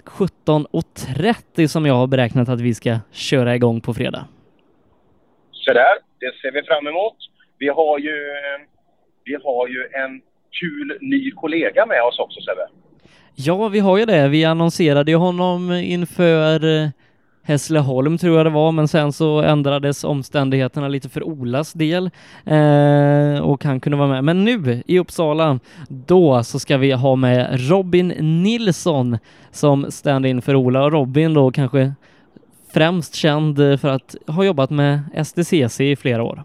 17.30 0.04 1.66
som 1.66 1.86
jag 1.86 1.94
har 1.94 2.06
beräknat 2.06 2.48
att 2.48 2.60
vi 2.60 2.74
ska 2.74 2.98
köra 3.12 3.54
igång 3.54 3.80
på 3.80 3.94
fredag. 3.94 4.24
Så 5.52 5.72
där, 5.72 5.94
det 6.20 6.32
ser 6.42 6.52
vi 6.52 6.62
fram 6.62 6.86
emot. 6.86 7.16
Vi 7.58 7.68
har 7.68 7.98
ju, 7.98 8.16
vi 9.24 9.34
har 9.44 9.68
ju 9.68 9.88
en 9.92 10.20
kul 10.60 10.98
ny 11.00 11.30
kollega 11.30 11.86
med 11.86 12.02
oss 12.02 12.18
också 12.18 12.40
Sebbe. 12.40 12.66
Ja, 13.34 13.68
vi 13.68 13.78
har 13.78 13.98
ju 13.98 14.04
det. 14.04 14.28
Vi 14.28 14.44
annonserade 14.44 15.10
ju 15.10 15.16
honom 15.16 15.72
inför 15.72 16.82
eh, 16.82 16.88
Hässleholm 17.42 18.18
tror 18.18 18.36
jag 18.36 18.46
det 18.46 18.50
var, 18.50 18.72
men 18.72 18.88
sen 18.88 19.12
så 19.12 19.40
ändrades 19.40 20.04
omständigheterna 20.04 20.88
lite 20.88 21.08
för 21.08 21.22
Olas 21.22 21.72
del 21.72 22.10
eh, 22.46 23.40
och 23.42 23.64
han 23.64 23.80
kunde 23.80 23.98
vara 23.98 24.08
med. 24.08 24.24
Men 24.24 24.44
nu 24.44 24.82
i 24.86 24.98
Uppsala, 24.98 25.58
då 25.88 26.42
så 26.42 26.58
ska 26.58 26.78
vi 26.78 26.92
ha 26.92 27.16
med 27.16 27.70
Robin 27.70 28.08
Nilsson 28.42 29.18
som 29.50 29.90
stand-in 29.90 30.42
för 30.42 30.54
Ola 30.54 30.84
och 30.84 30.92
Robin 30.92 31.34
då 31.34 31.50
kanske 31.50 31.92
främst 32.74 33.14
känd 33.14 33.56
för 33.56 33.88
att 33.88 34.16
ha 34.26 34.44
jobbat 34.44 34.70
med 34.70 35.00
STCC 35.26 35.80
i 35.80 35.96
flera 35.96 36.22
år. 36.22 36.44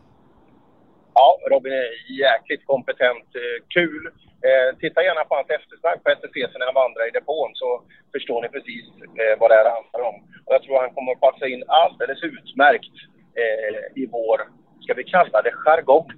Ja, 1.13 1.39
Robin 1.51 1.73
är 1.73 2.11
jäkligt 2.19 2.65
kompetent, 2.65 3.25
eh, 3.35 3.65
kul. 3.67 4.09
Eh, 4.47 4.69
titta 4.81 5.03
gärna 5.03 5.23
på 5.25 5.35
hans 5.35 5.49
eftersnack 5.57 6.03
på 6.03 6.09
STCC 6.17 6.53
när 6.57 6.69
han 6.69 6.81
vandrar 6.83 7.07
i 7.07 7.15
depån 7.17 7.51
så 7.53 7.69
förstår 8.13 8.41
ni 8.41 8.49
precis 8.55 8.85
eh, 9.21 9.33
vad 9.39 9.49
det 9.49 9.57
här 9.59 9.75
handlar 9.77 10.01
om. 10.09 10.15
Och 10.45 10.53
jag 10.55 10.63
tror 10.63 10.79
han 10.79 10.93
kommer 10.95 11.11
att 11.11 11.25
passa 11.27 11.47
in 11.47 11.63
alldeles 11.67 12.23
utmärkt 12.23 12.95
eh, 13.41 14.01
i 14.01 14.03
vår, 14.11 14.37
ska 14.83 14.93
vi 14.93 15.03
kalla 15.03 15.41
det 15.41 15.51
jargong? 15.51 16.09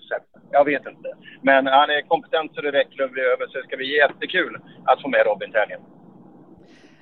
Jag 0.52 0.66
vet 0.66 0.86
inte. 0.94 1.10
Men 1.42 1.68
han 1.68 1.90
är 1.90 2.02
kompetent 2.02 2.56
så 2.56 2.62
det 2.62 2.72
räcker 2.72 3.02
över 3.04 3.48
så 3.48 3.58
det 3.58 3.68
ska 3.68 3.78
bli 3.78 3.98
jättekul 3.98 4.54
att 4.86 5.02
få 5.02 5.08
med 5.08 5.26
Robin 5.26 5.52
till 5.52 5.60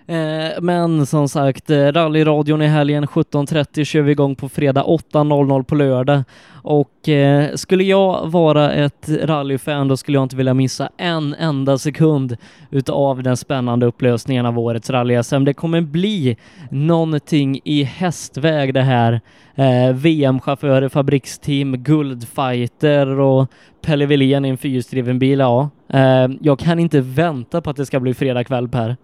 Eh, 0.07 0.61
men 0.61 1.05
som 1.05 1.29
sagt, 1.29 1.69
eh, 1.69 1.77
rallyradion 1.77 2.61
i 2.61 2.67
helgen 2.67 3.07
17.30 3.07 3.83
kör 3.83 4.01
vi 4.01 4.11
igång 4.11 4.35
på 4.35 4.49
fredag 4.49 4.83
8.00 4.83 5.63
på 5.63 5.75
lördag. 5.75 6.23
Och 6.53 7.09
eh, 7.09 7.55
skulle 7.55 7.83
jag 7.83 8.27
vara 8.27 8.71
ett 8.71 9.09
rallyfan 9.23 9.87
då 9.87 9.97
skulle 9.97 10.17
jag 10.17 10.23
inte 10.23 10.35
vilja 10.35 10.53
missa 10.53 10.89
en 10.97 11.33
enda 11.33 11.77
sekund 11.77 12.37
utav 12.71 13.23
den 13.23 13.37
spännande 13.37 13.85
upplösningen 13.85 14.45
av 14.45 14.59
årets 14.59 14.89
rally-SM. 14.89 15.45
Det 15.45 15.53
kommer 15.53 15.81
bli 15.81 16.37
någonting 16.71 17.59
i 17.63 17.83
hästväg 17.83 18.73
det 18.73 18.81
här. 18.81 19.21
Eh, 19.55 19.95
VM-chaufförer, 19.95 20.89
fabriksteam, 20.89 21.77
guldfighter 21.77 23.19
och 23.19 23.47
Pelle 23.81 24.05
Wilén 24.05 24.45
i 24.45 24.49
en 24.49 24.57
fyrhjulsdriven 24.57 25.19
bil. 25.19 25.39
Ja, 25.39 25.69
eh, 25.89 26.27
jag 26.41 26.59
kan 26.59 26.79
inte 26.79 27.01
vänta 27.01 27.61
på 27.61 27.69
att 27.69 27.77
det 27.77 27.85
ska 27.85 27.99
bli 27.99 28.13
fredag 28.13 28.43
kväll 28.43 28.69
Per. 28.69 28.95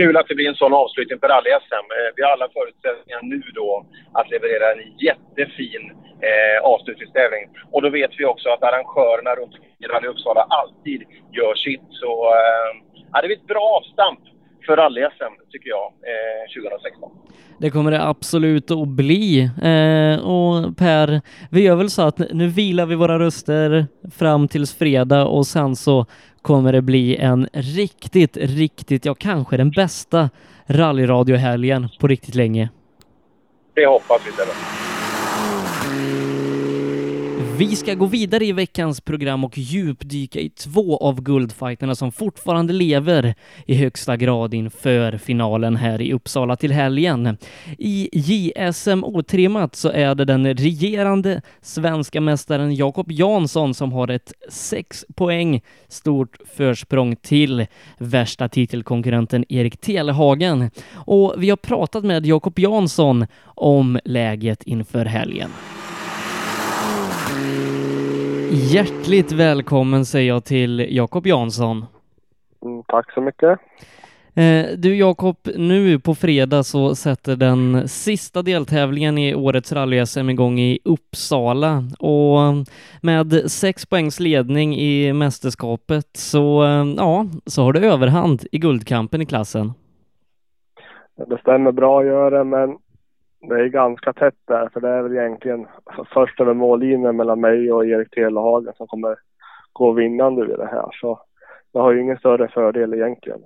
Kul 0.00 0.16
att 0.16 0.28
det 0.28 0.34
blir 0.34 0.48
en 0.48 0.62
sån 0.62 0.74
avslutning 0.82 1.18
på 1.18 1.26
rally-SM. 1.26 1.86
Eh, 1.96 2.10
vi 2.16 2.22
har 2.22 2.30
alla 2.30 2.48
förutsättningar 2.56 3.20
nu 3.22 3.42
då 3.60 3.86
att 4.18 4.30
leverera 4.30 4.66
en 4.74 4.82
jättefin 5.06 5.84
eh, 6.28 6.58
avslutningstävling. 6.72 7.44
Och 7.72 7.82
då 7.82 7.88
vet 7.88 8.10
vi 8.18 8.24
också 8.24 8.48
att 8.48 8.62
arrangörerna 8.62 9.34
runt 9.34 9.54
Rally 9.92 10.08
Uppsala 10.08 10.42
alltid 10.60 11.00
gör 11.38 11.54
sitt. 11.54 11.86
Så 11.90 12.10
eh, 13.12 13.20
det 13.20 13.26
blir 13.28 13.36
ett 13.36 13.52
bra 13.54 13.66
avstamp 13.78 14.20
för 14.66 14.76
rally-SM 14.76 15.34
tycker 15.50 15.68
jag, 15.70 15.86
eh, 16.10 16.62
2016. 16.62 17.10
Det 17.58 17.70
kommer 17.70 17.90
det 17.90 18.02
absolut 18.02 18.70
att 18.70 18.88
bli. 18.88 19.40
Eh, 19.42 20.16
och 20.34 20.76
Per, 20.76 21.20
vi 21.50 21.62
gör 21.62 21.76
väl 21.76 21.90
så 21.90 22.02
att 22.02 22.18
nu 22.18 22.46
vilar 22.46 22.86
vi 22.86 22.94
våra 22.94 23.18
röster 23.18 23.86
fram 24.18 24.48
tills 24.48 24.78
fredag 24.78 25.24
och 25.26 25.46
sen 25.46 25.76
så 25.76 26.06
kommer 26.42 26.72
det 26.72 26.82
bli 26.82 27.16
en 27.16 27.48
riktigt, 27.52 28.36
riktigt, 28.36 29.04
ja 29.04 29.14
kanske 29.14 29.56
den 29.56 29.70
bästa 29.70 30.30
rallyradiohelgen 30.66 31.88
på 31.98 32.08
riktigt 32.08 32.34
länge. 32.34 32.68
Det 33.74 33.86
hoppas 33.86 34.22
vi 34.26 34.30
Där. 34.30 34.89
Vi 37.60 37.76
ska 37.76 37.94
gå 37.94 38.06
vidare 38.06 38.44
i 38.44 38.52
veckans 38.52 39.00
program 39.00 39.44
och 39.44 39.58
djupdyka 39.58 40.40
i 40.40 40.50
två 40.50 40.96
av 40.96 41.22
guldfighterna 41.22 41.94
som 41.94 42.12
fortfarande 42.12 42.72
lever 42.72 43.34
i 43.66 43.74
högsta 43.74 44.16
grad 44.16 44.54
inför 44.54 45.18
finalen 45.18 45.76
här 45.76 46.00
i 46.00 46.12
Uppsala 46.12 46.56
till 46.56 46.72
helgen. 46.72 47.36
I 47.78 48.08
JSM 48.12 49.04
otrimmat 49.04 49.76
så 49.76 49.88
är 49.88 50.14
det 50.14 50.24
den 50.24 50.54
regerande 50.54 51.42
svenska 51.60 52.20
mästaren 52.20 52.74
Jakob 52.74 53.12
Jansson 53.12 53.74
som 53.74 53.92
har 53.92 54.08
ett 54.08 54.32
sex 54.48 55.04
poäng 55.14 55.60
stort 55.88 56.36
försprång 56.56 57.16
till 57.16 57.66
värsta 57.98 58.48
titelkonkurrenten 58.48 59.44
Erik 59.48 59.80
Telehagen. 59.80 60.70
Och 60.94 61.34
vi 61.38 61.50
har 61.50 61.56
pratat 61.56 62.04
med 62.04 62.26
Jakob 62.26 62.58
Jansson 62.58 63.26
om 63.44 63.98
läget 64.04 64.62
inför 64.62 65.04
helgen. 65.04 65.50
Hjärtligt 68.72 69.32
välkommen 69.32 70.04
säger 70.04 70.28
jag 70.28 70.44
till 70.44 70.86
Jakob 70.90 71.26
Jansson. 71.26 71.84
Mm, 72.64 72.82
tack 72.86 73.12
så 73.12 73.20
mycket. 73.20 73.58
Eh, 74.34 74.66
du 74.78 74.96
Jakob, 74.96 75.36
nu 75.56 75.98
på 75.98 76.14
fredag 76.14 76.62
så 76.62 76.94
sätter 76.94 77.36
den 77.36 77.88
sista 77.88 78.42
deltävlingen 78.42 79.18
i 79.18 79.34
årets 79.34 79.72
rally-SM 79.72 80.30
igång 80.30 80.58
i 80.60 80.78
Uppsala 80.84 81.84
och 81.98 82.38
med 83.02 83.50
sex 83.50 83.86
poängs 83.86 84.20
ledning 84.20 84.76
i 84.76 85.12
mästerskapet 85.12 86.06
så, 86.12 86.64
eh, 86.64 86.84
ja, 86.96 87.26
så 87.46 87.62
har 87.62 87.72
du 87.72 87.80
överhand 87.80 88.44
i 88.52 88.58
guldkampen 88.58 89.22
i 89.22 89.26
klassen. 89.26 89.72
Det 91.28 91.38
stämmer 91.38 91.72
bra 91.72 92.04
gör 92.04 92.30
det, 92.30 92.44
men 92.44 92.78
det 93.40 93.54
är 93.54 93.66
ganska 93.66 94.12
tätt 94.12 94.34
där, 94.44 94.68
för 94.72 94.80
det 94.80 94.88
är 94.88 95.02
väl 95.02 95.16
egentligen 95.16 95.66
först 96.14 96.40
över 96.40 96.54
mållinjen 96.54 97.16
mellan 97.16 97.40
mig 97.40 97.72
och 97.72 97.86
Erik 97.86 98.10
Telehagen 98.10 98.72
som 98.76 98.86
kommer 98.86 99.16
gå 99.72 99.92
vinnande 99.92 100.46
vid 100.46 100.58
det 100.58 100.68
här. 100.72 100.88
Så 101.00 101.20
jag 101.72 101.80
har 101.80 101.92
ju 101.92 102.00
ingen 102.00 102.18
större 102.18 102.48
fördel 102.48 102.94
egentligen. 102.94 103.40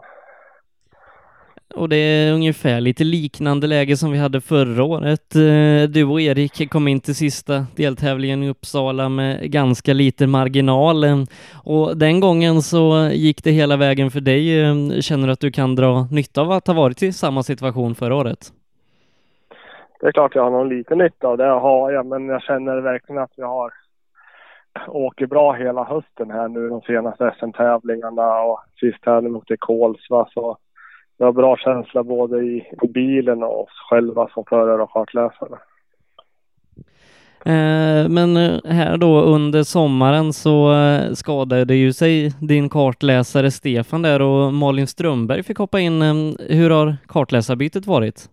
Och 1.75 1.89
det 1.89 1.97
är 1.97 2.33
ungefär 2.33 2.81
lite 2.81 3.05
liknande 3.05 3.67
läge 3.67 3.97
som 3.97 4.13
vi 4.13 4.19
hade 4.19 4.41
förra 4.41 4.85
året. 4.85 5.35
Eh, 5.35 5.89
du 5.89 6.05
och 6.05 6.21
Erik 6.21 6.71
kom 6.71 6.89
in 6.89 7.01
till 7.01 7.15
sista 7.15 7.67
deltävlingen 7.77 8.43
i 8.43 8.49
Uppsala 8.49 9.09
med 9.09 9.51
ganska 9.51 9.93
lite 9.93 10.27
marginal. 10.27 11.27
Och 11.65 11.97
den 11.97 12.21
gången 12.21 12.63
så 12.63 13.09
gick 13.13 13.45
det 13.45 13.51
hela 13.51 13.77
vägen 13.77 14.11
för 14.11 14.21
dig. 14.21 14.61
Eh, 14.61 15.01
känner 15.01 15.27
du 15.27 15.33
att 15.33 15.41
du 15.41 15.53
kan 15.53 15.75
dra 15.75 16.07
nytta 16.11 16.41
av 16.41 16.51
att 16.51 16.67
ha 16.67 16.75
varit 16.75 17.03
i 17.03 17.13
samma 17.13 17.43
situation 17.43 17.95
förra 17.95 18.15
året? 18.15 18.53
Det 20.01 20.07
är 20.07 20.13
klart 20.13 20.35
jag 20.35 20.43
har 20.43 20.51
någon 20.51 20.69
liten 20.69 20.99
nytta 20.99 21.29
av 21.29 21.37
det, 21.37 21.45
har 21.45 21.93
jag, 21.93 22.07
men 22.07 22.29
jag 22.29 22.43
känner 22.43 22.81
verkligen 22.81 23.23
att 23.23 23.33
vi 23.37 23.43
har 23.43 23.73
åker 24.89 25.27
bra 25.27 25.53
hela 25.53 25.85
hösten 25.85 26.31
här 26.31 26.49
nu 26.49 26.69
de 26.69 26.81
senaste 26.81 27.35
SM-tävlingarna 27.39 28.41
och 28.41 28.61
sist 28.81 28.99
här 29.07 29.21
nu 29.21 29.41
till 29.47 29.59
Kolsva 29.59 30.29
så 30.35 30.59
jag 31.17 31.27
har 31.27 31.33
bra 31.33 31.57
känsla 31.57 32.05
både 32.05 32.39
i, 32.39 32.69
i 32.83 32.89
bilen 32.89 33.43
och 33.43 33.63
oss 33.63 33.71
själva 33.91 34.29
som 34.35 34.45
förare 34.45 34.83
och 34.83 34.91
kartläsare. 34.91 35.59
Eh, 37.47 38.09
men 38.09 38.37
eh, 38.37 38.61
här 38.65 38.97
då 38.97 39.21
under 39.21 39.63
sommaren 39.63 40.33
så 40.33 40.75
eh, 40.75 41.13
skadade 41.13 41.75
ju 41.75 41.93
sig 41.93 42.33
din 42.41 42.69
kartläsare 42.69 43.51
Stefan 43.51 44.03
där 44.03 44.23
och 44.23 44.53
Malin 44.55 44.87
Strömberg 44.87 45.43
fick 45.43 45.59
hoppa 45.59 45.81
in. 45.81 46.03
Ehm, 46.03 46.37
hur 46.49 46.71
har 46.71 46.97
kartläsarbytet 47.07 47.87
varit? 47.87 48.29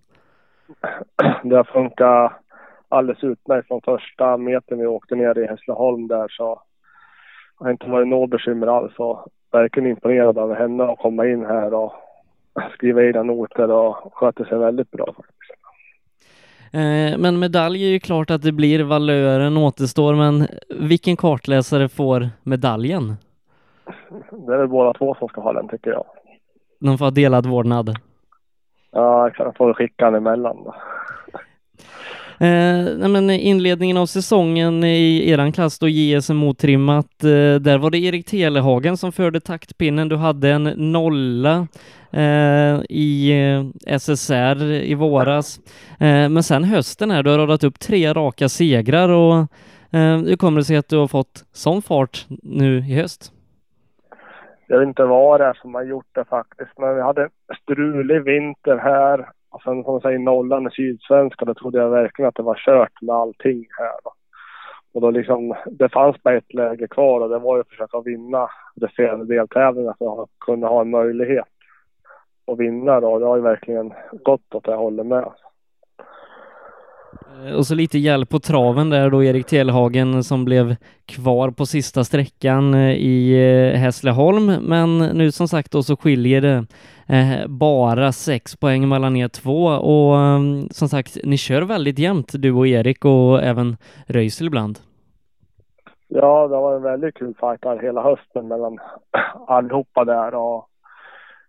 det 1.44 1.56
har 1.56 1.64
funkat 1.64 2.32
alldeles 2.90 3.24
utmärkt 3.24 3.68
från 3.68 3.82
första 3.82 4.38
metern 4.38 4.80
vi 4.80 4.86
åkte 4.86 5.16
ner 5.16 5.38
i 5.38 5.48
Hässleholm 5.48 6.08
där 6.08 6.28
så 6.30 6.62
har 7.56 7.72
inte 7.72 7.90
varit 7.90 8.08
något 8.08 8.30
bekymmer 8.30 8.68
alls 8.68 8.94
och 8.98 9.28
verkligen 9.52 9.90
imponerad 9.90 10.38
av 10.38 10.56
henne 10.56 10.84
att 10.84 11.00
komma 11.00 11.28
in 11.28 11.46
här 11.46 11.74
och 11.74 11.94
skriva 12.74 13.04
egna 13.04 13.24
noter 13.24 13.72
och 13.72 14.14
sköter 14.14 14.46
sig 14.46 14.58
väldigt 14.58 14.92
bra 14.92 15.06
faktiskt. 15.06 15.52
Eh, 16.74 17.18
men 17.18 17.40
medalj 17.40 17.84
är 17.84 17.90
ju 17.90 18.00
klart 18.00 18.30
att 18.32 18.42
det 18.42 18.52
blir, 18.52 18.84
valören 18.84 19.58
återstår, 19.58 20.16
men 20.16 20.48
vilken 20.80 21.18
kartläsare 21.18 21.90
får 21.90 22.30
medaljen? 22.44 23.16
Det 24.48 24.54
är 24.54 24.58
väl 24.58 24.68
båda 24.68 24.94
två 24.94 25.16
som 25.20 25.28
ska 25.28 25.42
ha 25.42 25.54
den 25.54 25.68
tycker 25.68 25.92
jag. 25.92 26.06
De 26.80 26.98
får 26.98 27.06
ha 27.06 27.12
delad 27.12 27.46
vårdnad? 27.46 27.96
Ja, 28.92 29.32
jag 29.38 29.56
får 29.56 29.74
skicka 29.74 30.06
honom 30.06 30.28
emellan 30.28 30.64
då. 30.64 30.76
Eh, 32.42 33.10
men 33.10 33.30
inledningen 33.30 33.98
av 33.98 34.06
säsongen 34.06 34.84
i 34.84 35.30
eran 35.30 35.52
klass 35.52 35.80
då 35.80 35.90
JSM 35.90 36.44
otrimmat, 36.44 37.24
eh, 37.24 37.56
där 37.56 37.78
var 37.78 37.90
det 37.90 37.98
Erik 37.98 38.26
Telehagen 38.26 38.98
som 38.98 39.12
förde 39.12 39.40
taktpinnen. 39.40 40.10
Du 40.10 40.16
hade 40.16 40.50
en 40.50 40.64
nolla 40.64 41.68
eh, 42.12 42.82
i 42.90 43.32
eh, 43.32 43.98
SSR 44.00 44.72
i 44.72 44.94
våras. 44.94 45.60
Eh, 46.00 46.30
men 46.30 46.44
sen 46.44 46.64
hösten 46.64 47.12
här, 47.12 47.24
du 47.24 47.30
har 47.30 47.38
radat 47.38 47.64
upp 47.64 47.80
tre 47.80 48.14
raka 48.14 48.50
segrar 48.50 49.10
och 49.10 49.38
eh, 49.92 50.18
hur 50.18 50.36
kommer 50.36 50.62
det 50.62 50.66
sig 50.66 50.78
att 50.78 50.90
du 50.90 50.98
har 50.98 51.08
fått 51.08 51.44
sån 51.54 51.82
fart 51.82 52.26
nu 52.44 52.78
i 52.78 52.96
höst? 52.96 53.32
Jag 54.72 54.80
vet 54.80 54.88
inte 54.88 55.04
vad 55.04 55.40
det 55.40 55.46
är 55.46 55.54
som 55.54 55.76
har 55.76 55.84
gjort 55.84 56.16
det 56.16 56.26
faktiskt. 56.26 56.72
Men 56.78 56.96
vi 56.96 57.02
hade 57.02 57.30
strulig 57.62 58.24
vinter 58.24 58.78
här. 58.78 59.30
Och 59.50 59.62
sen 59.62 59.84
som 59.84 59.94
man 59.94 60.02
säger 60.02 60.20
nollan 60.20 60.68
i 60.68 60.72
Sydsvenska, 60.72 61.46
då 61.46 61.54
trodde 61.54 61.80
jag 61.80 61.90
verkligen 61.90 62.30
att 62.30 62.36
det 62.36 62.44
var 62.44 62.56
kört 62.56 63.02
med 63.02 63.16
allting 63.16 63.68
här. 63.78 63.92
Då. 64.04 64.14
Och 64.94 65.02
då 65.02 65.12
liksom, 65.12 65.56
det 65.66 65.90
fanns 65.90 66.24
bara 66.24 66.38
ett 66.38 66.54
läge 66.54 66.88
kvar 66.88 67.20
och 67.22 67.30
det 67.30 67.40
var 67.40 67.56
ju 67.56 67.62
att 67.62 67.70
försöka 67.70 68.02
vinna 68.02 68.50
resterande 68.82 69.26
deltävlingar 69.26 69.96
för 69.98 70.24
att 70.24 70.30
kunna 70.46 70.68
ha 70.68 70.82
en 70.82 70.90
möjlighet 70.90 71.48
att 72.48 72.60
vinna 72.60 73.00
då. 73.00 73.20
Det 73.20 73.26
har 73.26 73.36
ju 73.36 73.42
verkligen 73.42 73.94
gått 74.12 74.56
åt 74.56 74.66
det 74.66 74.76
hållet 74.76 75.06
med. 75.06 75.32
Eh, 77.32 77.56
och 77.56 77.66
så 77.66 77.76
lite 77.76 77.98
hjälp 77.98 78.30
på 78.30 78.40
traven 78.40 78.90
där 78.90 79.10
då 79.10 79.24
Erik 79.24 79.46
Telhagen 79.46 80.24
som 80.24 80.46
blev 80.46 80.76
kvar 81.06 81.52
på 81.52 81.66
sista 81.66 82.04
sträckan 82.04 82.74
eh, 82.74 82.92
i 82.92 83.34
eh, 83.74 83.80
Hässleholm. 83.80 84.46
Men 84.62 84.98
nu 84.98 85.32
som 85.32 85.48
sagt 85.48 85.72
då 85.72 85.84
så 85.84 85.98
skiljer 85.98 86.42
det 86.42 86.66
bara 87.48 88.12
sex 88.12 88.56
poäng 88.56 88.90
mellan 88.90 89.16
er 89.16 89.28
två 89.28 89.66
och 89.66 90.18
mm, 90.18 90.70
som 90.70 90.88
sagt, 90.88 91.18
ni 91.24 91.38
kör 91.38 91.62
väldigt 91.62 92.00
jämnt 92.00 92.32
du 92.34 92.52
och 92.52 92.68
Erik 92.68 93.06
och 93.06 93.44
även 93.44 93.78
Röisel 94.08 94.48
ibland. 94.48 94.80
Ja, 96.08 96.48
det 96.48 96.56
var 96.56 96.76
en 96.76 96.82
väldigt 96.82 97.16
kul 97.16 97.34
fight 97.40 97.62
där 97.62 97.80
hela 97.82 98.04
hösten 98.04 98.48
mellan 98.48 98.78
allihopa 99.48 100.06
där 100.06 100.36
och 100.36 100.68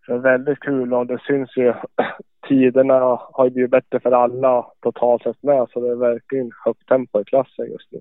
det 0.07 0.13
är 0.13 0.19
väldigt 0.19 0.61
kul 0.61 0.95
och 0.95 1.07
det 1.07 1.19
syns 1.27 1.57
ju 1.57 1.73
tiderna 2.49 3.19
har 3.33 3.51
blivit 3.51 3.71
bättre 3.71 4.01
för 4.01 4.13
alla 4.13 4.67
totalt 4.83 5.23
sett 5.23 5.43
med 5.43 5.67
så 5.73 5.81
det 5.81 5.91
är 5.91 5.95
verkligen 5.95 6.51
högt 6.65 6.89
tempo 6.89 7.21
i 7.21 7.25
klassen 7.25 7.67
just 7.71 7.93
nu. 7.93 8.01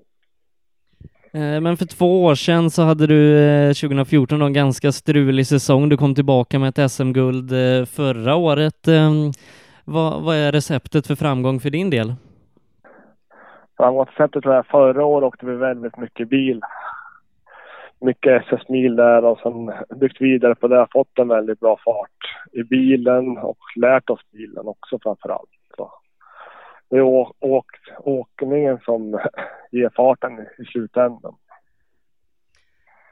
Eh, 1.40 1.60
Men 1.60 1.76
för 1.76 1.84
två 1.86 2.24
år 2.24 2.34
sedan 2.34 2.70
så 2.70 2.82
hade 2.82 3.06
du 3.06 3.38
eh, 3.38 3.68
2014 3.68 4.38
då 4.38 4.46
en 4.46 4.52
ganska 4.52 4.92
strulig 4.92 5.46
säsong. 5.46 5.88
Du 5.88 5.96
kom 5.96 6.14
tillbaka 6.14 6.58
med 6.58 6.68
ett 6.78 6.90
SM-guld 6.90 7.52
eh, 7.52 7.84
förra 7.84 8.34
året. 8.34 8.88
Eh, 8.88 9.10
Vad, 9.84 10.22
vad 10.22 10.36
är 10.36 10.52
receptet 10.52 11.06
för 11.06 11.14
framgång 11.14 11.60
för 11.60 11.70
din 11.70 11.90
del? 11.90 12.14
Framgångsreceptet 13.76 14.46
var 14.46 14.62
förra 14.62 15.04
året 15.04 15.26
åkte 15.26 15.46
vi 15.46 15.56
väldigt 15.56 15.96
mycket 15.96 16.28
bil. 16.28 16.60
Mycket 18.02 18.42
SS-mil 18.46 18.96
där 18.96 19.24
och 19.24 19.38
sen 19.38 19.72
byggt 20.00 20.20
vidare 20.20 20.54
på 20.54 20.68
det. 20.68 20.86
Fått 20.92 21.18
en 21.18 21.28
väldigt 21.28 21.60
bra 21.60 21.78
fart 21.84 22.52
i 22.52 22.62
bilen 22.62 23.38
och 23.38 23.58
lärt 23.76 24.10
oss 24.10 24.20
bilen 24.32 24.66
också 24.68 24.98
framför 25.02 25.28
allt. 25.28 25.50
Så 25.76 25.92
det 26.90 26.96
är 26.96 27.02
å- 27.02 27.34
åk, 27.40 27.66
åkningen 27.98 28.78
som 28.84 29.20
ger 29.70 29.90
farten 29.96 30.32
i 30.58 30.64
slutändan. 30.64 31.34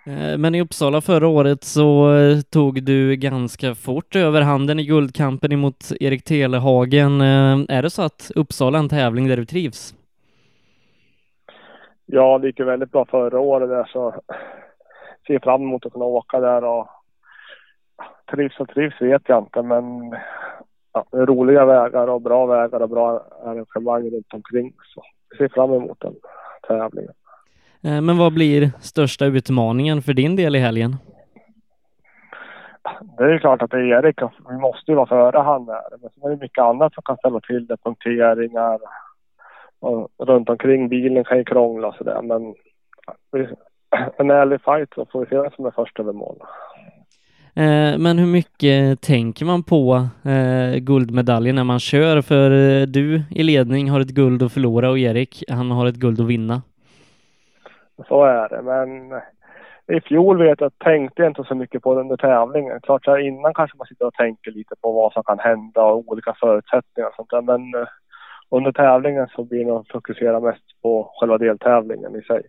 Eh, 0.06 0.38
Men 0.38 0.54
i 0.54 0.60
Uppsala 0.62 1.00
förra 1.00 1.26
året 1.28 1.64
så 1.64 2.14
eh, 2.16 2.40
tog 2.40 2.82
du 2.82 3.16
ganska 3.16 3.74
fort 3.74 4.16
över 4.16 4.40
handen 4.42 4.78
i 4.80 4.84
guldkampen 4.86 5.52
emot 5.52 5.76
Erik 6.00 6.24
Telehagen. 6.24 7.20
Eh, 7.20 7.58
Är 7.78 7.82
det 7.82 7.90
så 7.90 8.02
att 8.02 8.30
Uppsala 8.34 8.78
är 8.78 8.82
en 8.82 8.88
tävling 8.88 9.28
där 9.28 9.36
du 9.36 9.44
trivs? 9.44 9.94
Ja, 12.06 12.38
det 12.38 12.46
gick 12.46 12.58
ju 12.58 12.64
väldigt 12.64 12.92
bra 12.92 13.04
förra 13.10 13.40
året 13.40 13.68
där 13.68 13.84
så 13.92 14.14
ser 15.30 15.38
fram 15.42 15.62
emot 15.62 15.86
att 15.86 15.92
kunna 15.92 16.04
åka 16.04 16.40
där 16.40 16.64
och 16.64 16.88
trivs 18.30 18.60
och 18.60 18.68
trivs 18.68 19.00
vet 19.00 19.22
jag 19.26 19.38
inte 19.38 19.62
men 19.62 19.84
ja, 20.92 21.04
det 21.10 21.18
är 21.18 21.26
roliga 21.26 21.64
vägar 21.64 22.06
och 22.08 22.22
bra 22.22 22.46
vägar 22.46 22.80
och 22.80 22.88
bra 22.88 23.26
arrangemang 23.44 24.10
runt 24.10 24.34
omkring 24.34 24.72
så 24.94 25.02
jag 25.30 25.38
ser 25.38 25.54
fram 25.54 25.72
emot 25.72 26.00
den 26.00 26.14
tävlingen. 26.68 27.12
Eh, 27.82 28.00
Men 28.00 28.18
vad 28.18 28.34
blir 28.34 28.70
största 28.80 29.24
utmaningen 29.24 30.02
för 30.02 30.12
din 30.12 30.36
del 30.36 30.56
i 30.56 30.58
helgen? 30.58 30.96
Det 33.18 33.24
är 33.24 33.28
ju 33.28 33.38
klart 33.38 33.62
att 33.62 33.70
det 33.70 33.76
är 33.76 34.04
Erik 34.04 34.22
och 34.22 34.32
vi 34.50 34.56
måste 34.56 34.90
ju 34.90 34.94
vara 34.96 35.06
före 35.06 35.38
han 35.38 35.66
där 35.66 35.82
men 35.90 36.10
sen 36.10 36.22
är 36.22 36.30
det 36.30 36.42
mycket 36.42 36.64
annat 36.64 36.94
som 36.94 37.02
kan 37.02 37.16
ställa 37.16 37.40
till 37.40 37.66
det, 37.66 37.76
punkteringar 37.84 38.78
och 39.80 40.08
runt 40.18 40.48
omkring 40.48 40.88
bilen 40.88 41.24
kan 41.24 41.38
ju 41.38 41.44
krångla 41.44 41.88
och 41.88 41.94
sådär 41.94 42.22
men 42.22 42.54
vi- 43.32 43.54
en 44.16 44.30
ärlig 44.30 44.60
fight 44.60 44.94
så 44.94 45.06
får 45.12 45.20
vi 45.20 45.26
se 45.26 45.36
vem 45.40 45.50
som 45.50 45.66
är 45.66 45.70
först 45.70 46.00
över 46.00 46.12
mål. 46.12 46.36
Eh, 47.54 47.98
Men 47.98 48.18
hur 48.18 48.26
mycket 48.26 49.00
tänker 49.00 49.44
man 49.44 49.62
på 49.62 50.06
eh, 50.24 50.78
guldmedaljen 50.78 51.56
när 51.56 51.64
man 51.64 51.78
kör? 51.78 52.22
För 52.22 52.50
eh, 52.50 52.86
du 52.86 53.22
i 53.30 53.42
ledning 53.42 53.90
har 53.90 54.00
ett 54.00 54.14
guld 54.14 54.42
att 54.42 54.52
förlora 54.52 54.90
och 54.90 54.98
Erik, 54.98 55.44
han 55.48 55.70
har 55.70 55.86
ett 55.86 55.94
guld 55.94 56.20
att 56.20 56.26
vinna. 56.26 56.62
Så 58.08 58.24
är 58.24 58.48
det. 58.48 58.62
Men 58.62 59.20
i 59.96 60.00
fjol 60.00 60.38
vet 60.38 60.60
jag 60.60 60.78
tänkte 60.78 61.22
jag 61.22 61.30
inte 61.30 61.44
så 61.44 61.54
mycket 61.54 61.82
på 61.82 61.94
det 61.94 62.00
under 62.00 62.16
tävlingen. 62.16 62.80
Klart 62.80 63.04
så 63.04 63.10
här 63.10 63.18
innan 63.18 63.54
kanske 63.54 63.78
man 63.78 63.86
sitter 63.86 64.06
och 64.06 64.14
tänker 64.14 64.50
lite 64.50 64.74
på 64.80 64.92
vad 64.92 65.12
som 65.12 65.22
kan 65.22 65.38
hända 65.38 65.82
och 65.82 66.08
olika 66.08 66.34
förutsättningar 66.40 67.08
och 67.08 67.14
sånt 67.16 67.30
där. 67.30 67.42
Men 67.42 67.86
under 68.50 68.72
tävlingen 68.72 69.28
så 69.28 69.44
blir 69.44 69.80
att 69.80 69.88
fokusera 69.88 70.40
mest 70.40 70.82
på 70.82 71.12
själva 71.20 71.38
deltävlingen 71.38 72.16
i 72.16 72.22
sig. 72.22 72.42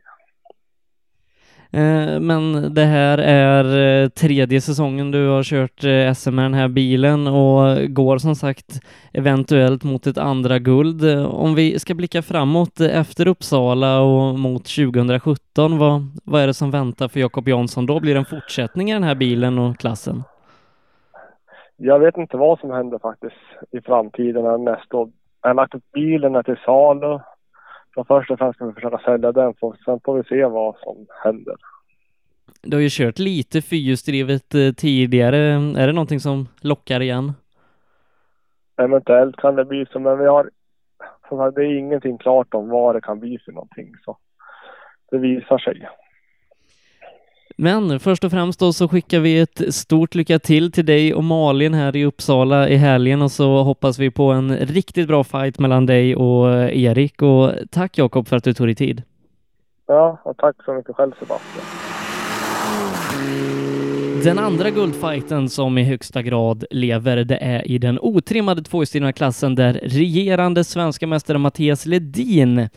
Eh, 1.74 2.20
men 2.20 2.74
det 2.74 2.84
här 2.84 3.18
är 3.18 3.66
eh, 4.04 4.10
tredje 4.10 4.62
säsongen 4.62 5.12
du 5.12 5.28
har 5.28 5.44
kört 5.44 5.84
eh, 5.84 6.14
SM 6.14 6.36
med 6.36 6.46
den 6.46 6.54
här 6.54 6.68
bilen 6.68 7.28
och 7.28 7.94
går 7.94 8.18
som 8.18 8.36
sagt 8.36 8.80
eventuellt 9.14 9.84
mot 9.84 10.08
ett 10.08 10.18
andra 10.18 10.60
guld. 10.60 11.02
Om 11.28 11.56
vi 11.56 11.80
ska 11.80 11.94
blicka 11.94 12.22
framåt 12.22 12.80
efter 12.80 13.28
Uppsala 13.28 14.02
och 14.02 14.40
mot 14.40 14.66
2017, 14.76 15.78
vad, 15.78 16.02
vad 16.24 16.42
är 16.42 16.48
det 16.48 16.54
som 16.54 16.72
väntar 16.72 17.08
för 17.08 17.20
Jakob 17.20 17.48
Jansson 17.48 17.86
då? 17.86 18.00
Blir 18.00 18.14
det 18.14 18.20
en 18.20 18.26
fortsättning 18.26 18.90
i 18.90 18.94
den 18.94 19.04
här 19.04 19.16
bilen 19.16 19.60
och 19.60 19.78
klassen? 19.78 20.24
Jag 21.78 22.00
vet 22.00 22.18
inte 22.18 22.38
vad 22.38 22.60
som 22.60 22.72
händer 22.72 23.00
faktiskt 23.00 23.36
i 23.72 23.82
framtiden 23.82 24.64
nästa 24.64 24.98
år. 24.98 25.10
Jag 25.42 25.50
har 25.50 25.54
lagt 25.54 25.76
upp 25.76 25.92
bilen 25.94 26.36
är 26.36 26.44
till 26.44 26.58
salu. 26.66 27.20
Så 27.94 28.04
först 28.04 28.32
och 28.32 28.38
främst 28.40 28.56
ska 28.56 28.66
vi 28.66 28.74
försöka 28.74 28.98
sälja 28.98 29.32
den. 29.32 29.54
För 29.54 29.76
sen 29.86 30.00
får 30.06 30.18
vi 30.18 30.24
se 30.24 30.46
vad 30.46 30.76
som 30.84 31.06
händer. 31.24 31.56
Du 32.62 32.78
har 32.78 32.82
ju 32.82 32.90
kört 32.92 33.20
lite 33.20 33.62
fyrhjulsdrivet 33.62 34.56
eh, 34.56 34.72
tidigare. 34.72 35.38
Är 35.82 35.88
det 35.88 35.94
någonting 35.94 36.20
som 36.20 36.48
lockar 36.62 37.02
igen? 37.02 37.34
Eventuellt 38.78 39.36
kan 39.36 39.56
det 39.56 39.66
bli 39.66 39.86
så, 39.86 40.00
men 40.00 40.20
vi 40.20 40.26
har... 40.26 40.50
Som 41.30 41.38
sagt, 41.38 41.56
det 41.56 41.62
är 41.62 41.78
ingenting 41.78 42.18
klart 42.18 42.54
om 42.54 42.70
vad 42.70 42.96
det 42.96 43.02
kan 43.02 43.20
bli 43.20 43.40
för 43.46 43.52
någonting. 43.52 43.94
Så 44.06 44.18
det 45.12 45.18
visar 45.18 45.58
sig. 45.58 45.90
Men 47.64 48.00
först 48.00 48.24
och 48.24 48.32
främst 48.32 48.60
då 48.60 48.74
så 48.74 48.88
skickar 48.88 49.20
vi 49.20 49.40
ett 49.40 49.74
stort 49.74 50.16
lycka 50.16 50.40
till 50.40 50.72
till 50.72 50.86
dig 50.86 51.14
och 51.14 51.24
Malin 51.24 51.74
här 51.74 51.96
i 51.96 52.06
Uppsala 52.06 52.70
i 52.70 52.76
helgen 52.76 53.22
och 53.22 53.32
så 53.32 53.64
hoppas 53.64 54.00
vi 54.00 54.12
på 54.12 54.32
en 54.32 54.58
riktigt 54.58 55.08
bra 55.08 55.24
fight 55.24 55.60
mellan 55.60 55.86
dig 55.86 56.16
och 56.16 56.50
eh, 56.50 56.84
Erik 56.84 57.22
och 57.22 57.52
tack 57.72 57.98
Jakob 57.98 58.28
för 58.28 58.36
att 58.38 58.44
du 58.44 58.54
tog 58.54 58.68
dig 58.68 58.76
tid. 58.76 59.04
Ja, 59.88 60.22
och 60.24 60.38
tack 60.38 60.56
så 60.66 60.74
mycket 60.74 60.96
själv 60.96 61.12
Sebastian. 61.20 61.66
Den 64.24 64.40
andra 64.40 64.70
guldfighten 64.70 65.50
som 65.50 65.78
i 65.78 65.84
högsta 65.84 66.22
grad 66.22 66.66
lever, 66.72 67.18
det 67.18 67.38
är 67.38 67.68
i 67.68 67.78
den 67.78 68.00
otrimmade 68.00 68.64
tvåhjulsdrivna 68.64 69.14
klassen 69.14 69.56
där 69.56 69.80
regerande 69.84 70.64
svenska 70.64 71.08
mästare 71.08 71.38
Mattias 71.38 71.86
Ledin 71.86 72.60
eh, 72.60 72.70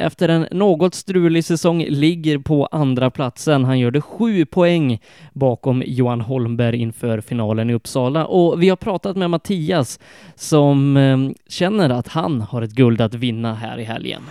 efter 0.00 0.28
en 0.28 0.46
något 0.50 0.94
strulig 0.94 1.44
säsong 1.44 1.84
ligger 1.88 2.38
på 2.38 2.66
andra 2.66 3.10
platsen. 3.10 3.64
Han 3.64 3.78
gjorde 3.78 4.00
sju 4.00 4.46
poäng 4.46 5.00
bakom 5.32 5.82
Johan 5.86 6.20
Holmberg 6.20 6.76
inför 6.76 7.20
finalen 7.20 7.70
i 7.70 7.74
Uppsala 7.74 8.26
och 8.26 8.62
vi 8.62 8.68
har 8.68 8.76
pratat 8.76 9.16
med 9.16 9.30
Mattias 9.30 10.00
som 10.34 10.96
eh, 10.96 11.18
känner 11.48 11.90
att 11.90 12.08
han 12.08 12.40
har 12.40 12.62
ett 12.62 12.72
guld 12.72 13.00
att 13.00 13.14
vinna 13.14 13.54
här 13.54 13.78
i 13.78 13.84
helgen. 13.84 14.22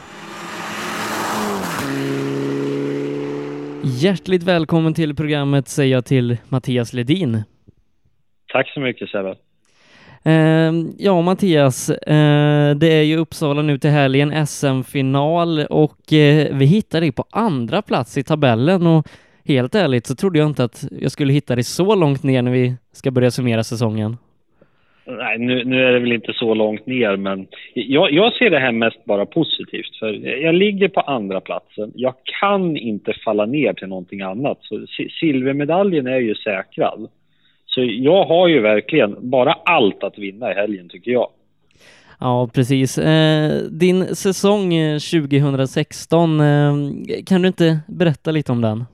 Hjärtligt 3.88 4.44
välkommen 4.44 4.94
till 4.94 5.16
programmet 5.16 5.68
säger 5.68 5.96
jag 5.96 6.06
till 6.06 6.38
Mattias 6.50 6.94
Ledin. 6.94 7.44
Tack 8.48 8.70
så 8.70 8.80
mycket 8.80 9.10
Sebbe. 9.10 9.36
Eh, 10.24 10.74
ja, 10.98 11.22
Mattias, 11.22 11.90
eh, 11.90 12.76
det 12.76 12.88
är 12.88 13.02
ju 13.02 13.18
Uppsala 13.18 13.62
nu 13.62 13.78
till 13.78 13.90
helgen, 13.90 14.48
SM-final 14.48 15.60
och 15.60 16.14
eh, 16.14 16.56
vi 16.56 16.66
hittar 16.66 17.02
dig 17.02 17.12
på 17.12 17.26
andra 17.32 17.82
plats 17.82 18.18
i 18.18 18.24
tabellen 18.24 18.88
och 18.88 19.08
helt 19.44 19.76
ärligt 19.76 20.08
så 20.08 20.16
trodde 20.16 20.40
jag 20.40 20.48
inte 20.48 20.64
att 20.64 20.86
jag 20.92 21.12
skulle 21.12 21.34
hitta 21.34 21.56
dig 21.56 21.64
så 21.64 21.96
långt 21.96 22.24
ner 22.24 22.42
när 22.42 22.52
vi 22.52 22.76
ska 22.92 23.12
börja 23.12 23.32
summera 23.32 23.64
säsongen. 23.64 24.18
Nej, 25.08 25.40
nu, 25.40 25.64
nu 25.64 25.86
är 25.86 25.92
det 25.92 26.00
väl 26.00 26.12
inte 26.12 26.34
så 26.34 26.54
långt 26.54 26.86
ner, 26.86 27.18
men 27.18 27.48
jag, 27.74 28.12
jag 28.12 28.34
ser 28.34 28.50
det 28.50 28.60
här 28.60 28.72
mest 28.72 29.06
bara 29.06 29.26
positivt. 29.26 29.96
För 30.00 30.08
jag 30.44 30.56
ligger 30.56 30.88
på 30.88 31.00
andra 31.00 31.42
platsen. 31.42 31.92
Jag 31.96 32.14
kan 32.40 32.78
inte 32.78 33.14
falla 33.26 33.46
ner 33.46 33.74
till 33.74 33.88
någonting 33.88 34.22
annat. 34.22 34.58
Så 34.62 34.86
silvermedaljen 35.20 36.08
är 36.08 36.20
ju 36.20 36.36
säkrad. 36.36 37.10
Så 37.66 37.84
jag 37.84 38.26
har 38.26 38.48
ju 38.48 38.60
verkligen 38.60 39.30
bara 39.30 39.54
allt 39.54 40.04
att 40.04 40.18
vinna 40.18 40.52
i 40.52 40.56
helgen, 40.56 40.90
tycker 40.90 41.12
jag. 41.12 41.30
Ja, 42.20 42.50
precis. 42.54 42.98
Eh, 42.98 43.52
din 43.72 44.16
säsong 44.16 44.74
eh, 44.74 45.00
2016, 45.00 46.40
eh, 46.40 46.74
kan 47.26 47.42
du 47.42 47.48
inte 47.48 47.80
berätta 47.88 48.32
lite 48.32 48.52
om 48.52 48.62
den? 48.62 48.86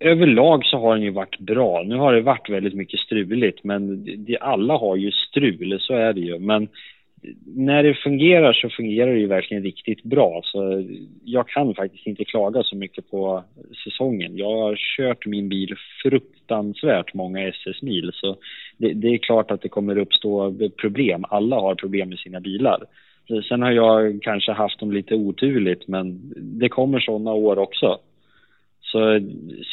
Överlag 0.00 0.64
så 0.64 0.78
har 0.78 0.94
den 0.94 1.04
ju 1.04 1.10
varit 1.10 1.38
bra. 1.38 1.82
Nu 1.82 1.96
har 1.96 2.12
det 2.12 2.20
varit 2.20 2.50
väldigt 2.50 2.74
mycket 2.74 3.00
struligt, 3.00 3.64
men 3.64 4.04
det, 4.24 4.38
alla 4.38 4.76
har 4.76 4.96
ju 4.96 5.10
strul, 5.10 5.78
så 5.80 5.94
är 5.94 6.12
det 6.12 6.20
ju. 6.20 6.38
Men 6.38 6.68
när 7.46 7.82
det 7.82 7.94
fungerar 7.94 8.52
så 8.52 8.68
fungerar 8.68 9.12
det 9.12 9.18
ju 9.18 9.26
verkligen 9.26 9.62
riktigt 9.62 10.02
bra. 10.02 10.40
Så 10.44 10.84
jag 11.24 11.48
kan 11.48 11.74
faktiskt 11.74 12.06
inte 12.06 12.24
klaga 12.24 12.62
så 12.62 12.76
mycket 12.76 13.10
på 13.10 13.44
säsongen. 13.84 14.36
Jag 14.36 14.56
har 14.56 14.76
kört 14.96 15.26
min 15.26 15.48
bil 15.48 15.74
fruktansvärt 16.02 17.14
många 17.14 17.48
SS-mil, 17.48 18.10
så 18.14 18.36
det, 18.76 18.92
det 18.92 19.08
är 19.08 19.18
klart 19.18 19.50
att 19.50 19.62
det 19.62 19.68
kommer 19.68 19.98
uppstå 19.98 20.54
problem. 20.80 21.24
Alla 21.28 21.56
har 21.56 21.74
problem 21.74 22.08
med 22.08 22.18
sina 22.18 22.40
bilar. 22.40 22.84
Sen 23.48 23.62
har 23.62 23.70
jag 23.70 24.22
kanske 24.22 24.52
haft 24.52 24.80
dem 24.80 24.92
lite 24.92 25.14
oturligt, 25.14 25.88
men 25.88 26.32
det 26.36 26.68
kommer 26.68 27.00
sådana 27.00 27.32
år 27.32 27.58
också. 27.58 27.98
Så 28.92 29.20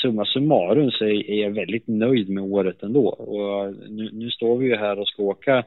summa 0.01 0.25
summarum 0.25 0.91
så 0.91 1.05
är 1.05 1.41
jag 1.41 1.51
väldigt 1.51 1.87
nöjd 1.87 2.29
med 2.29 2.43
året 2.43 2.83
ändå. 2.83 3.07
Och 3.07 3.73
nu, 3.89 4.09
nu 4.13 4.29
står 4.29 4.57
vi 4.57 4.65
ju 4.65 4.75
här 4.75 4.99
och 4.99 5.07
ska 5.07 5.23
åka 5.23 5.63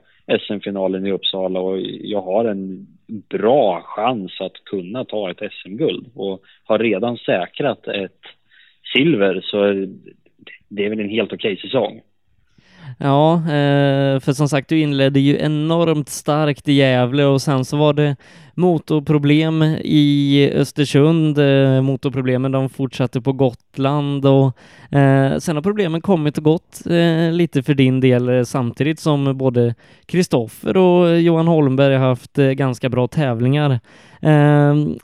SM-finalen 0.46 1.06
i 1.06 1.12
Uppsala 1.12 1.60
och 1.60 1.80
jag 2.00 2.22
har 2.22 2.44
en 2.44 2.86
bra 3.06 3.82
chans 3.84 4.40
att 4.40 4.64
kunna 4.64 5.04
ta 5.04 5.30
ett 5.30 5.52
SM-guld 5.52 6.06
och 6.14 6.42
har 6.64 6.78
redan 6.78 7.16
säkrat 7.16 7.88
ett 7.88 8.20
silver 8.94 9.40
så 9.44 9.58
det 10.68 10.84
är 10.84 10.90
väl 10.90 11.00
en 11.00 11.08
helt 11.08 11.32
okej 11.32 11.56
säsong. 11.56 12.00
Ja, 12.98 13.34
eh, 13.34 14.20
för 14.20 14.32
som 14.32 14.48
sagt, 14.48 14.68
du 14.68 14.78
inledde 14.78 15.20
ju 15.20 15.38
enormt 15.38 16.08
starkt 16.08 16.68
i 16.68 16.72
Gävle 16.72 17.24
och 17.24 17.42
sen 17.42 17.64
så 17.64 17.76
var 17.76 17.92
det 17.92 18.16
motorproblem 18.54 19.62
i 19.82 20.50
Östersund. 20.54 21.38
Eh, 21.38 21.82
motorproblemen 21.82 22.52
de 22.52 22.68
fortsatte 22.68 23.20
på 23.20 23.32
Gotland 23.32 24.26
och 24.26 24.46
eh, 24.98 25.38
sen 25.38 25.56
har 25.56 25.62
problemen 25.62 26.00
kommit 26.00 26.38
och 26.38 26.44
gått 26.44 26.86
eh, 26.86 27.32
lite 27.32 27.62
för 27.62 27.74
din 27.74 28.00
del 28.00 28.28
eh, 28.28 28.42
samtidigt 28.42 29.00
som 29.00 29.38
både 29.38 29.74
Kristoffer 30.06 30.76
och 30.76 31.20
Johan 31.20 31.48
Holmberg 31.48 31.94
har 31.94 32.08
haft 32.08 32.38
eh, 32.38 32.46
ganska 32.46 32.88
bra 32.88 33.08
tävlingar. 33.08 33.80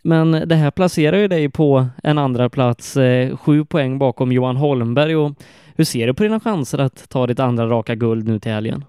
Men 0.03 0.31
det 0.47 0.55
här 0.55 0.71
placerar 0.71 1.17
ju 1.17 1.29
dig 1.29 1.49
på 1.49 1.87
en 2.03 2.19
andra 2.19 2.49
plats, 2.49 2.97
sju 3.41 3.65
poäng 3.65 3.99
bakom 3.99 4.33
Johan 4.33 4.57
Holmberg 4.57 5.17
och 5.17 5.33
hur 5.79 5.85
ser 5.85 6.07
du 6.07 6.15
på 6.15 6.23
dina 6.23 6.41
chanser 6.41 6.79
att 6.79 7.09
ta 7.11 7.27
ditt 7.27 7.41
andra 7.41 7.67
raka 7.67 7.95
guld 7.95 8.29
nu 8.29 8.39
till 8.39 8.53
helgen? 8.53 8.85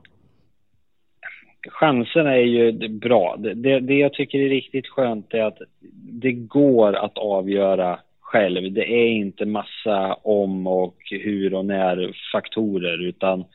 chanserna 1.68 2.36
är 2.36 2.44
ju 2.44 2.90
bra. 2.90 3.36
Det, 3.40 3.54
det, 3.54 3.80
det, 3.80 3.94
jag 3.94 4.14
tycker 4.14 4.40
är 4.40 4.50
riktigt 4.50 4.88
skönt 4.88 5.34
är 5.34 5.42
att 5.44 5.58
det 6.22 6.32
går 6.32 6.94
att 6.94 7.18
avgöra 7.18 8.00
själv. 8.20 8.74
Det 8.74 8.92
är 8.92 9.08
inte 9.08 9.46
massa 9.46 10.14
om 10.14 10.68
och 10.68 10.96
hur 11.10 11.54
och 11.54 11.66
när 11.66 12.16
faktorer 12.32 13.08
utan 13.08 13.46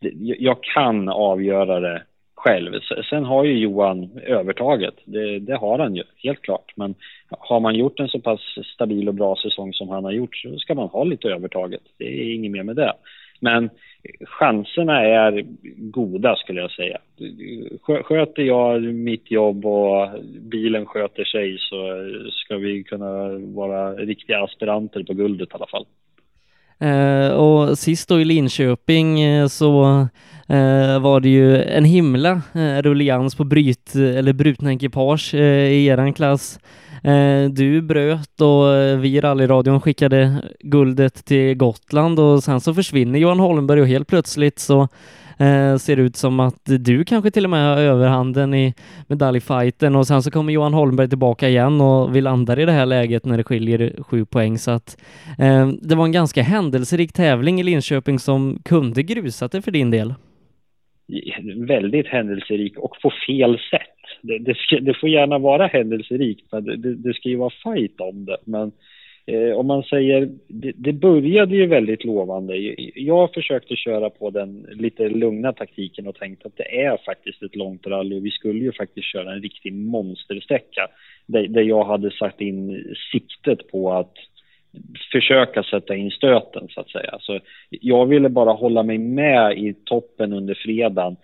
det, 0.00 0.10
jag 0.38 0.62
kan 0.62 1.08
avgöra 1.08 1.80
det 1.80 2.02
själv. 2.40 2.72
Sen 3.10 3.24
har 3.24 3.44
ju 3.44 3.58
Johan 3.58 4.10
övertaget. 4.26 4.94
Det, 5.04 5.38
det, 5.38 5.56
har 5.56 5.78
han 5.78 5.96
ju, 5.96 6.02
helt 6.16 6.42
klart. 6.42 6.72
Men 6.76 6.94
har 7.28 7.60
man 7.60 7.74
gjort 7.74 8.00
en 8.00 8.08
så 8.08 8.20
pass 8.20 8.40
stabil 8.74 9.08
och 9.08 9.14
bra 9.14 9.36
säsong 9.36 9.72
som 9.72 9.88
han 9.88 10.04
har 10.04 10.12
gjort 10.12 10.36
så 10.36 10.58
ska 10.58 10.74
man 10.74 10.88
ha 10.88 11.04
lite 11.04 11.28
övertaget. 11.28 11.82
Det 11.98 12.04
är 12.04 12.34
inget 12.34 12.52
mer 12.52 12.62
med 12.62 12.76
det. 12.76 12.92
Men 13.40 13.70
chanserna 14.24 15.00
är 15.00 15.44
goda 15.76 16.36
skulle 16.36 16.60
jag 16.60 16.70
säga. 16.70 16.98
Sköter 18.02 18.42
jag 18.42 18.82
mitt 18.82 19.30
jobb 19.30 19.66
och 19.66 20.08
bilen 20.40 20.86
sköter 20.86 21.24
sig 21.24 21.58
så 21.58 21.76
ska 22.32 22.56
vi 22.56 22.82
kunna 22.84 23.28
vara 23.38 23.92
riktiga 23.92 24.42
aspiranter 24.42 25.02
på 25.02 25.14
guldet 25.14 25.48
i 25.48 25.54
alla 25.54 25.66
fall. 25.66 25.86
Eh, 26.80 27.32
och 27.32 27.78
sist 27.78 28.08
då 28.08 28.20
i 28.20 28.24
Linköping 28.24 29.20
eh, 29.20 29.46
så 29.46 29.84
eh, 30.48 30.98
var 31.00 31.20
det 31.20 31.28
ju 31.28 31.62
en 31.62 31.84
himla 31.84 32.42
eh, 32.52 32.82
rullians 32.82 33.34
på 33.34 33.44
bryt 33.44 33.94
eller 33.94 34.32
brutna 34.32 34.72
ekipage 34.72 35.34
eh, 35.34 35.70
i 35.70 35.86
eran 35.86 36.12
klass. 36.12 36.58
Eh, 37.04 37.50
du 37.50 37.82
bröt 37.82 38.40
och 38.40 38.74
eh, 38.74 38.98
vi 38.98 39.16
i 39.16 39.20
rallyradion 39.20 39.80
skickade 39.80 40.42
guldet 40.60 41.24
till 41.24 41.54
Gotland 41.54 42.18
och 42.18 42.42
sen 42.42 42.60
så 42.60 42.74
försvinner 42.74 43.18
Johan 43.18 43.40
Holmberg 43.40 43.80
och 43.80 43.86
helt 43.86 44.08
plötsligt 44.08 44.58
så 44.58 44.80
eh, 45.38 45.76
ser 45.76 45.96
det 45.96 46.02
ut 46.02 46.16
som 46.16 46.40
att 46.40 46.62
du 46.64 47.04
kanske 47.04 47.30
till 47.30 47.44
och 47.44 47.50
med 47.50 47.68
har 47.68 47.82
överhanden 47.82 48.54
i 48.54 48.74
medaljfighten 49.06 49.96
och 49.96 50.06
sen 50.06 50.22
så 50.22 50.30
kommer 50.30 50.52
Johan 50.52 50.74
Holmberg 50.74 51.08
tillbaka 51.08 51.48
igen 51.48 51.80
och 51.80 52.16
vi 52.16 52.20
landar 52.20 52.60
i 52.60 52.64
det 52.64 52.72
här 52.72 52.86
läget 52.86 53.24
när 53.24 53.36
det 53.36 53.44
skiljer 53.44 54.02
sju 54.02 54.24
poäng 54.24 54.58
så 54.58 54.70
att 54.70 55.02
eh, 55.38 55.68
det 55.82 55.94
var 55.94 56.04
en 56.04 56.12
ganska 56.12 56.42
händelserik 56.42 57.12
tävling 57.12 57.60
i 57.60 57.62
Linköping 57.62 58.18
som 58.18 58.58
kunde 58.64 59.02
grusat 59.02 59.52
det 59.52 59.62
för 59.62 59.70
din 59.70 59.90
del. 59.90 60.14
Väldigt 61.68 62.06
händelserik 62.06 62.78
och 62.78 62.96
på 63.02 63.12
fel 63.26 63.58
sätt 63.70 63.99
det, 64.22 64.38
det, 64.38 64.56
ska, 64.56 64.80
det, 64.80 64.94
får 64.94 65.08
gärna 65.08 65.38
vara 65.38 65.66
händelserikt, 65.66 66.52
men 66.52 66.64
det, 66.64 66.94
det, 66.94 67.14
ska 67.14 67.28
ju 67.28 67.36
vara 67.36 67.52
fight 67.62 68.00
om 68.00 68.24
det. 68.24 68.36
Men 68.44 68.72
eh, 69.26 69.56
om 69.56 69.66
man 69.66 69.82
säger, 69.82 70.28
det, 70.48 70.72
det, 70.76 70.92
började 70.92 71.56
ju 71.56 71.66
väldigt 71.66 72.04
lovande. 72.04 72.56
Jag 72.94 73.34
försökte 73.34 73.76
köra 73.76 74.10
på 74.10 74.30
den 74.30 74.66
lite 74.70 75.08
lugna 75.08 75.52
taktiken 75.52 76.06
och 76.06 76.14
tänkte 76.16 76.48
att 76.48 76.56
det 76.56 76.80
är 76.80 76.96
faktiskt 77.06 77.42
ett 77.42 77.56
långt 77.56 77.86
rally 77.86 78.18
och 78.18 78.26
vi 78.26 78.30
skulle 78.30 78.60
ju 78.60 78.72
faktiskt 78.72 79.12
köra 79.12 79.32
en 79.32 79.42
riktig 79.42 79.72
monstersträcka 79.72 80.88
där, 81.26 81.48
där 81.48 81.62
jag 81.62 81.84
hade 81.84 82.10
satt 82.10 82.40
in 82.40 82.84
siktet 83.12 83.70
på 83.70 83.92
att 83.92 84.14
försöka 85.12 85.62
sätta 85.62 85.96
in 85.96 86.10
stöten 86.10 86.68
så 86.70 86.80
att 86.80 86.90
säga. 86.90 87.16
Så 87.20 87.40
jag 87.70 88.06
ville 88.06 88.28
bara 88.28 88.52
hålla 88.52 88.82
mig 88.82 88.98
med 88.98 89.58
i 89.58 89.74
toppen 89.84 90.32
under 90.32 90.54
fredagen 90.54 91.16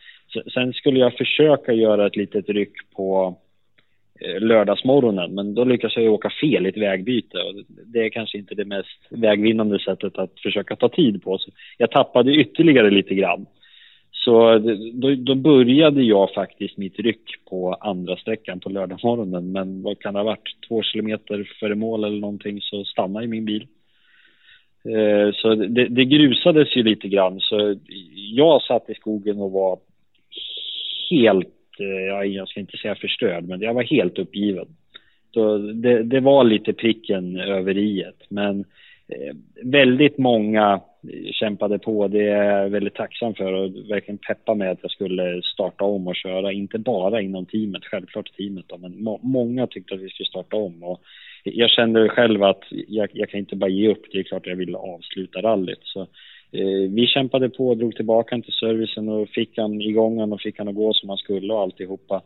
Sen 0.54 0.72
skulle 0.72 1.00
jag 1.00 1.14
försöka 1.14 1.72
göra 1.72 2.06
ett 2.06 2.16
litet 2.16 2.48
ryck 2.48 2.72
på 2.96 3.36
eh, 4.20 4.40
lördagsmorgonen, 4.40 5.34
men 5.34 5.54
då 5.54 5.64
lyckas 5.64 5.96
jag 5.96 6.12
åka 6.12 6.30
fel 6.40 6.66
i 6.66 6.68
ett 6.68 6.76
vägbyte. 6.76 7.38
Och 7.38 7.54
det 7.86 8.04
är 8.04 8.08
kanske 8.08 8.38
inte 8.38 8.54
det 8.54 8.64
mest 8.64 9.00
vägvinnande 9.10 9.78
sättet 9.78 10.18
att 10.18 10.40
försöka 10.42 10.76
ta 10.76 10.88
tid 10.88 11.22
på. 11.22 11.38
Så 11.38 11.50
jag 11.78 11.90
tappade 11.90 12.32
ytterligare 12.32 12.90
lite 12.90 13.14
grann. 13.14 13.46
Så 14.10 14.58
då, 14.92 15.14
då 15.14 15.34
började 15.34 16.02
jag 16.02 16.34
faktiskt 16.34 16.76
mitt 16.76 16.98
ryck 16.98 17.30
på 17.50 17.74
andra 17.74 18.16
sträckan 18.16 18.60
på 18.60 18.68
lördagsmorgonen. 18.68 19.52
Men 19.52 19.82
vad 19.82 19.98
kan 19.98 20.14
det 20.14 20.20
ha 20.20 20.24
varit? 20.24 20.68
Två 20.68 20.82
kilometer 20.82 21.50
före 21.60 21.74
mål 21.74 22.04
eller 22.04 22.20
någonting 22.20 22.60
så 22.60 22.84
stannade 22.84 23.26
min 23.26 23.44
bil. 23.44 23.66
Eh, 24.84 25.34
så 25.34 25.54
det, 25.54 25.88
det 25.88 26.04
grusades 26.04 26.76
ju 26.76 26.82
lite 26.82 27.08
grann. 27.08 27.40
Så 27.40 27.76
jag 28.34 28.62
satt 28.62 28.90
i 28.90 28.94
skogen 28.94 29.40
och 29.40 29.52
var 29.52 29.78
helt, 31.10 31.80
eh, 31.80 32.26
jag 32.32 32.48
ska 32.48 32.60
inte 32.60 32.76
säga 32.76 32.94
förstörd, 32.94 33.44
men 33.44 33.60
jag 33.60 33.74
var 33.74 33.82
helt 33.82 34.18
uppgiven. 34.18 34.66
Så 35.34 35.58
det, 35.58 36.02
det 36.02 36.20
var 36.20 36.44
lite 36.44 36.72
pricken 36.72 37.40
över 37.40 37.78
i 37.78 38.04
men 38.28 38.60
eh, 39.08 39.36
väldigt 39.62 40.18
många 40.18 40.80
kämpade 41.32 41.78
på. 41.78 42.08
Det 42.08 42.28
är 42.28 42.62
jag 42.62 42.70
väldigt 42.70 42.94
tacksam 42.94 43.34
för 43.34 43.52
och 43.52 43.70
verkligen 43.90 44.18
peppa 44.18 44.54
med 44.54 44.70
att 44.70 44.78
jag 44.82 44.90
skulle 44.90 45.42
starta 45.42 45.84
om 45.84 46.06
och 46.06 46.16
köra, 46.16 46.52
inte 46.52 46.78
bara 46.78 47.20
inom 47.20 47.46
teamet, 47.46 47.84
självklart 47.84 48.36
teamet 48.36 48.64
då, 48.68 48.78
men 48.78 49.02
må 49.02 49.20
många 49.22 49.66
tyckte 49.66 49.94
att 49.94 50.00
vi 50.00 50.08
skulle 50.08 50.26
starta 50.26 50.56
om 50.56 50.82
och 50.82 51.00
jag 51.44 51.70
kände 51.70 52.08
själv 52.08 52.42
att 52.42 52.64
jag, 52.70 53.08
jag 53.12 53.28
kan 53.30 53.40
inte 53.40 53.56
bara 53.56 53.70
ge 53.70 53.88
upp, 53.88 54.02
det 54.12 54.18
är 54.18 54.22
klart 54.22 54.46
jag 54.46 54.56
ville 54.56 54.78
avsluta 54.78 55.42
rallyt. 55.42 55.80
Så 55.82 56.06
Eh, 56.52 56.90
vi 56.90 57.06
kämpade 57.06 57.48
på 57.48 57.68
och 57.68 57.76
drog 57.76 57.96
tillbaka 57.96 58.34
han 58.34 58.42
till 58.42 58.52
servicen 58.52 59.08
och 59.08 59.28
fick 59.28 59.58
han 59.58 59.80
igång 59.80 60.20
han 60.20 60.32
och 60.32 60.40
fick 60.40 60.58
han 60.58 60.68
att 60.68 60.74
gå 60.74 60.92
som 60.92 61.08
han 61.08 61.18
skulle 61.18 61.52
och 61.52 61.60
alltihopa. 61.60 62.22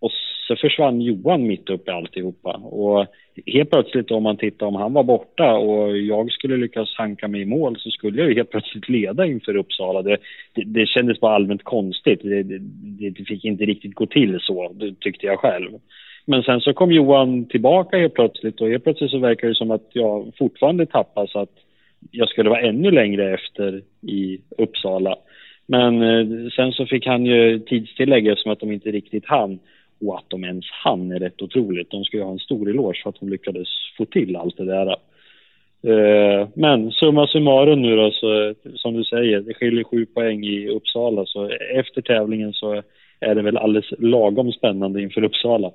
Och 0.00 0.10
så 0.48 0.56
försvann 0.56 1.00
Johan 1.00 1.46
mitt 1.46 1.70
uppe 1.70 1.90
i 1.90 1.94
alltihopa. 1.94 2.50
Och 2.56 3.06
helt 3.46 3.70
plötsligt 3.70 4.10
om 4.10 4.22
man 4.22 4.36
tittar 4.36 4.66
om 4.66 4.74
han 4.74 4.92
var 4.92 5.02
borta 5.02 5.56
och 5.56 5.98
jag 5.98 6.32
skulle 6.32 6.56
lyckas 6.56 6.94
hanka 6.96 7.28
mig 7.28 7.40
i 7.40 7.44
mål 7.44 7.76
så 7.78 7.90
skulle 7.90 8.20
jag 8.20 8.28
ju 8.28 8.36
helt 8.36 8.50
plötsligt 8.50 8.88
leda 8.88 9.26
inför 9.26 9.56
Uppsala. 9.56 10.02
Det, 10.02 10.16
det, 10.54 10.64
det 10.64 10.86
kändes 10.86 11.20
bara 11.20 11.34
allmänt 11.34 11.64
konstigt. 11.64 12.20
Det, 12.22 12.42
det, 12.42 12.58
det, 13.10 13.24
fick 13.24 13.44
inte 13.44 13.64
riktigt 13.64 13.94
gå 13.94 14.06
till 14.06 14.38
så, 14.40 14.74
tyckte 15.00 15.26
jag 15.26 15.38
själv. 15.38 15.70
Men 16.24 16.42
sen 16.42 16.60
så 16.60 16.72
kom 16.72 16.92
Johan 16.92 17.48
tillbaka 17.48 17.98
helt 17.98 18.14
plötsligt 18.14 18.60
och 18.60 18.68
helt 18.68 18.84
plötsligt 18.84 19.10
så 19.10 19.18
verkar 19.18 19.48
det 19.48 19.54
som 19.54 19.70
att 19.70 19.88
jag 19.92 20.32
fortfarande 20.38 20.86
tappar 20.86 21.26
så 21.26 21.38
att 21.38 21.65
jag 22.10 22.28
skulle 22.28 22.50
vara 22.50 22.60
ännu 22.60 22.90
längre 22.90 23.34
efter 23.34 23.82
i 24.02 24.38
Uppsala. 24.58 25.16
Men 25.66 26.02
eh, 26.02 26.50
sen 26.56 26.72
så 26.72 26.86
fick 26.86 27.06
han 27.06 27.26
ju 27.26 27.58
tidstillägg 27.58 28.26
eftersom 28.26 28.52
att 28.52 28.60
de 28.60 28.72
inte 28.72 28.90
riktigt 28.90 29.26
hann. 29.26 29.58
Och 30.00 30.18
att 30.18 30.24
de 30.28 30.44
ens 30.44 30.64
hann 30.70 31.12
är 31.12 31.18
rätt 31.18 31.42
otroligt. 31.42 31.90
De 31.90 32.04
ska 32.04 32.16
ju 32.16 32.22
ha 32.22 32.32
en 32.32 32.38
stor 32.38 32.70
eloge 32.70 33.00
för 33.02 33.10
att 33.10 33.20
de 33.20 33.28
lyckades 33.28 33.68
få 33.96 34.04
till 34.04 34.36
allt 34.36 34.56
det 34.56 34.64
där. 34.64 34.96
Eh, 35.86 36.48
men 36.54 36.92
summa 36.92 37.26
summarum 37.26 37.82
nu 37.82 37.96
då, 37.96 38.10
så, 38.10 38.54
som 38.74 38.94
du 38.94 39.04
säger, 39.04 39.40
det 39.40 39.54
skiljer 39.54 39.84
sju 39.84 40.06
poäng 40.06 40.44
i 40.44 40.68
Uppsala. 40.68 41.26
Så 41.26 41.50
efter 41.74 42.02
tävlingen 42.02 42.52
så 42.52 42.82
är 43.20 43.34
det 43.34 43.42
väl 43.42 43.56
alldeles 43.56 43.92
lagom 43.98 44.52
spännande 44.52 45.02
inför 45.02 45.24
Uppsala. 45.24 45.70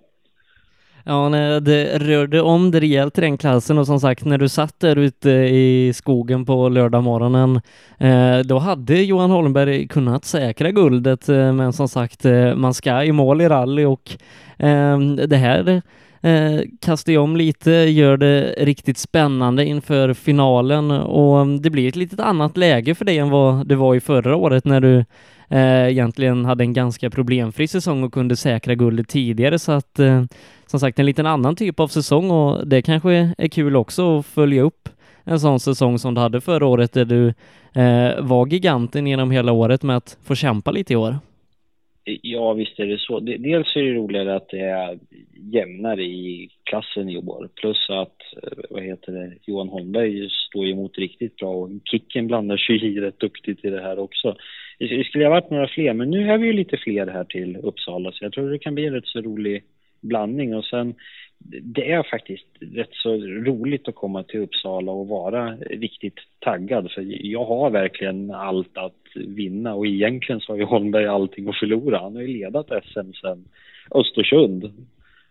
Ja, 1.06 1.30
när 1.30 1.60
det 1.60 2.00
rörde 2.00 2.42
om 2.42 2.72
det 2.72 2.80
rejält 2.80 3.18
i 3.18 3.22
den 3.22 3.38
klassen 3.38 3.78
och 3.78 3.86
som 3.86 4.00
sagt 4.00 4.26
när 4.26 4.38
du 4.38 4.50
satt 4.50 4.80
där 4.80 4.96
ute 4.96 5.30
i 5.30 5.92
skogen 5.96 6.46
på 6.46 6.70
lördag 6.70 7.04
morgonen 7.04 7.62
eh, 7.98 8.40
då 8.40 8.60
hade 8.60 9.02
Johan 9.02 9.32
Holmberg 9.32 9.88
kunnat 9.88 10.26
säkra 10.26 10.72
guldet 10.72 11.30
eh, 11.30 11.54
men 11.54 11.74
som 11.74 11.88
sagt 11.88 12.26
eh, 12.26 12.56
man 12.56 12.74
ska 12.74 13.04
i 13.04 13.12
mål 13.12 13.42
i 13.42 13.50
rally 13.50 13.86
och 13.86 14.12
ehm, 14.58 15.16
det 15.16 15.38
här 15.38 15.82
eh, 16.22 16.62
kastar 16.82 17.12
ju 17.12 17.18
om 17.18 17.36
lite, 17.36 17.72
gör 17.72 18.18
det 18.18 18.56
riktigt 18.58 18.98
spännande 18.98 19.66
inför 19.66 20.14
finalen 20.14 20.92
och 20.92 21.42
mm, 21.42 21.62
det 21.62 21.70
blir 21.70 21.88
ett 21.88 21.96
litet 21.96 22.20
annat 22.20 22.58
läge 22.58 22.96
för 22.96 23.06
dig 23.06 23.18
än 23.18 23.30
vad 23.30 23.68
det 23.68 23.76
var 23.76 23.96
i 23.96 24.00
förra 24.00 24.36
året 24.36 24.66
när 24.66 24.82
du 24.82 25.06
eh, 25.50 25.90
egentligen 25.90 26.46
hade 26.46 26.64
en 26.64 26.74
ganska 26.74 27.10
problemfri 27.10 27.68
säsong 27.68 28.04
och 28.04 28.14
kunde 28.14 28.36
säkra 28.36 28.76
guldet 28.76 29.08
tidigare. 29.08 29.60
Så 29.60 29.72
att 29.72 30.00
eh, 30.00 30.24
som 30.72 30.80
sagt 30.80 31.00
en 31.00 31.06
liten 31.06 31.26
annan 31.26 31.56
typ 31.56 31.80
av 31.80 31.88
säsong 31.88 32.32
och 32.32 32.68
det 32.68 32.82
kanske 32.82 33.34
är 33.38 33.48
kul 33.48 33.76
också 33.76 34.18
att 34.18 34.26
följa 34.26 34.62
upp 34.62 34.90
en 35.24 35.40
sån 35.40 35.60
säsong 35.60 36.00
som 36.00 36.14
du 36.14 36.22
hade 36.22 36.42
förra 36.42 36.66
året 36.66 36.94
där 36.94 37.06
du 37.06 37.28
eh, 37.82 38.22
var 38.22 38.48
giganten 38.48 39.08
genom 39.08 39.32
hela 39.32 39.52
året 39.52 39.84
med 39.84 39.98
att 39.98 40.18
få 40.24 40.36
kämpa 40.36 40.72
lite 40.72 40.94
i 40.94 40.96
år. 40.96 41.16
Ja, 42.04 42.54
visst 42.54 42.80
är 42.80 42.86
det 42.86 43.00
så. 43.00 43.20
Dels 43.20 43.76
är 43.76 43.84
det 43.84 43.94
roligare 43.94 44.36
att 44.36 44.50
det 44.50 44.60
är 44.60 45.00
jämnare 45.54 46.04
i 46.04 46.50
klassen 46.64 47.10
i 47.10 47.18
år. 47.18 47.50
Plus 47.56 47.90
att, 47.90 48.18
eh, 48.44 48.64
vad 48.70 48.84
heter 48.84 49.12
det, 49.12 49.34
Johan 49.46 49.70
Holmberg 49.70 50.30
står 50.30 50.68
emot 50.68 50.98
riktigt 50.98 51.36
bra 51.36 51.54
och 51.54 51.70
Kicken 51.92 52.28
blandar 52.28 52.58
sig 52.58 52.86
i 52.86 53.00
rätt 53.00 53.20
duktigt 53.20 53.66
i 53.66 53.70
det 53.70 53.82
här 53.82 54.00
också. 54.00 54.36
det 54.80 55.04
skulle 55.04 55.26
ha 55.26 55.32
varit 55.32 55.50
några 55.50 55.68
fler, 55.68 55.94
men 55.94 56.10
nu 56.10 56.28
har 56.28 56.38
vi 56.38 56.48
ju 56.48 56.54
lite 56.54 56.78
fler 56.78 57.08
här 57.08 57.24
till 57.24 57.58
Uppsala 57.58 58.12
så 58.12 58.26
jag 58.26 58.34
tror 58.34 58.50
det 58.50 58.60
kan 58.60 58.76
bli 58.76 58.86
en 58.86 58.94
rätt 58.94 59.08
så 59.08 59.22
rolig 59.22 59.64
blandning. 60.02 60.56
Och 60.56 60.66
sen 60.66 60.94
det 61.62 61.92
är 61.92 62.04
faktiskt 62.04 62.48
rätt 62.60 62.94
så 62.94 63.18
roligt 63.18 63.88
att 63.88 63.96
komma 63.96 64.24
till 64.24 64.40
Uppsala 64.40 64.92
och 64.92 65.08
vara 65.08 65.56
riktigt 65.56 66.20
taggad. 66.40 66.92
För 66.92 67.06
jag 67.08 67.46
har 67.46 67.70
verkligen 67.70 68.32
allt 68.32 68.78
att 68.78 69.02
vinna. 69.16 69.74
Och 69.74 69.88
egentligen 69.88 70.42
så 70.42 70.52
har 70.52 70.58
ju 70.58 70.64
Holmberg 70.64 71.08
allting 71.08 71.50
att 71.50 71.60
förlora. 71.60 72.00
Han 72.00 72.16
har 72.16 72.22
ju 72.22 72.28
ledat 72.28 72.68
SM 72.68 73.14
sedan 73.22 73.46
Östersund. 73.96 74.72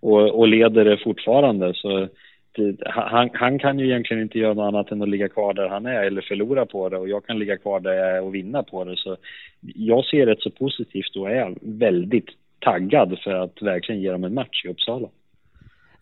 Och, 0.00 0.38
och 0.38 0.48
leder 0.48 0.84
det 0.84 0.98
fortfarande. 0.98 1.74
Så 1.74 2.08
det, 2.52 2.76
han, 2.86 3.30
han, 3.32 3.58
kan 3.58 3.78
ju 3.78 3.86
egentligen 3.86 4.22
inte 4.22 4.38
göra 4.38 4.54
något 4.54 4.68
annat 4.74 4.90
än 4.90 5.02
att 5.02 5.08
ligga 5.08 5.28
kvar 5.28 5.54
där 5.54 5.68
han 5.68 5.86
är 5.86 6.02
eller 6.02 6.22
förlora 6.22 6.66
på 6.66 6.88
det. 6.88 6.98
Och 6.98 7.08
jag 7.08 7.26
kan 7.26 7.38
ligga 7.38 7.56
kvar 7.56 7.80
där 7.80 7.92
jag 7.92 8.16
är 8.16 8.22
och 8.22 8.34
vinna 8.34 8.62
på 8.62 8.84
det. 8.84 8.96
Så 8.96 9.16
jag 9.60 10.04
ser 10.04 10.26
rätt 10.26 10.42
så 10.42 10.50
positivt 10.50 11.16
och 11.16 11.30
är 11.30 11.54
väldigt 11.60 12.28
taggad 12.60 13.18
för 13.24 13.34
att 13.34 13.62
verkligen 13.62 14.00
ge 14.00 14.10
dem 14.10 14.24
en 14.24 14.34
match 14.34 14.64
i 14.64 14.68
Uppsala. 14.68 15.08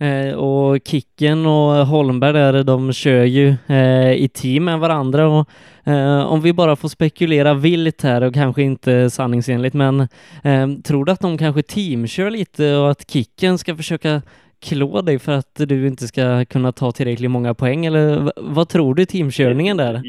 Eh, 0.01 0.35
och 0.35 0.79
Kicken 0.85 1.47
och 1.47 1.87
Holmberg 1.87 2.33
där, 2.33 2.65
de 2.65 2.93
kör 2.93 3.25
ju 3.25 3.55
eh, 3.67 4.13
i 4.13 4.29
team 4.35 4.65
med 4.65 4.79
varandra 4.79 5.29
och 5.29 5.49
eh, 5.85 6.27
om 6.27 6.41
vi 6.41 6.53
bara 6.53 6.77
får 6.77 6.89
spekulera 6.89 7.55
vilt 7.55 8.03
här 8.03 8.23
och 8.23 8.35
kanske 8.35 8.63
inte 8.63 9.11
sanningsenligt, 9.11 9.75
men 9.75 10.01
eh, 10.45 10.69
tror 10.85 11.05
du 11.05 11.13
att 11.13 11.21
de 11.21 11.39
kanske 11.39 11.63
teamkör 11.63 12.31
lite 12.31 12.77
och 12.77 12.91
att 12.91 13.11
Kicken 13.11 13.59
ska 13.59 13.77
försöka 13.77 14.23
klå 14.61 15.01
dig 15.01 15.19
för 15.19 15.33
att 15.33 15.61
du 15.69 15.87
inte 15.87 16.07
ska 16.07 16.45
kunna 16.45 16.73
ta 16.73 16.93
tillräckligt 16.93 17.31
många 17.31 17.55
poäng 17.55 17.87
eller 17.87 18.33
vad 18.37 18.69
tror 18.69 18.95
du 18.95 19.05
teamkörningen 19.05 19.77
där? 19.77 20.03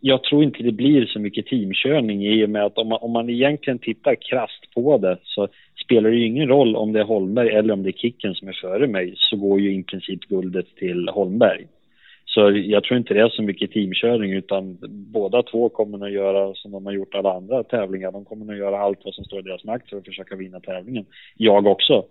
Jag 0.00 0.22
tror 0.22 0.44
inte 0.44 0.62
det 0.62 0.72
blir 0.72 1.06
så 1.06 1.20
mycket 1.20 1.46
teamkörning 1.46 2.26
i 2.26 2.44
och 2.44 2.50
med 2.50 2.64
att 2.64 2.78
om 2.78 2.88
man, 2.88 2.98
om 3.02 3.12
man 3.12 3.30
egentligen 3.30 3.78
tittar 3.78 4.16
krast 4.30 4.74
på 4.74 4.98
det 4.98 5.18
så 5.22 5.48
spelar 5.84 6.10
det 6.10 6.16
ju 6.16 6.26
ingen 6.26 6.48
roll 6.48 6.76
om 6.76 6.92
det 6.92 7.00
är 7.00 7.04
Holmberg 7.04 7.48
eller 7.48 7.74
om 7.74 7.82
det 7.82 7.90
är 7.90 7.92
Kicken 7.92 8.34
som 8.34 8.48
är 8.48 8.58
före 8.60 8.86
mig 8.86 9.14
så 9.16 9.36
går 9.36 9.60
ju 9.60 9.74
i 9.74 9.82
princip 9.82 10.20
guldet 10.20 10.66
till 10.76 11.08
Holmberg. 11.08 11.66
Så 12.26 12.50
jag 12.50 12.84
tror 12.84 12.98
inte 12.98 13.14
det 13.14 13.20
är 13.20 13.28
så 13.28 13.42
mycket 13.42 13.72
teamkörning 13.72 14.32
utan 14.32 14.78
båda 14.90 15.42
två 15.42 15.68
kommer 15.68 16.06
att 16.06 16.12
göra 16.12 16.54
som 16.54 16.70
de 16.70 16.86
har 16.86 16.92
gjort 16.92 17.14
alla 17.14 17.32
andra 17.32 17.62
tävlingar. 17.64 18.12
De 18.12 18.24
kommer 18.24 18.52
att 18.52 18.58
göra 18.58 18.80
allt 18.80 18.98
vad 19.04 19.14
som 19.14 19.24
står 19.24 19.38
i 19.38 19.42
deras 19.42 19.64
makt 19.64 19.90
för 19.90 19.96
att 19.96 20.04
försöka 20.04 20.36
vinna 20.36 20.60
tävlingen. 20.60 21.06
Jag 21.36 21.66
också. 21.66 22.04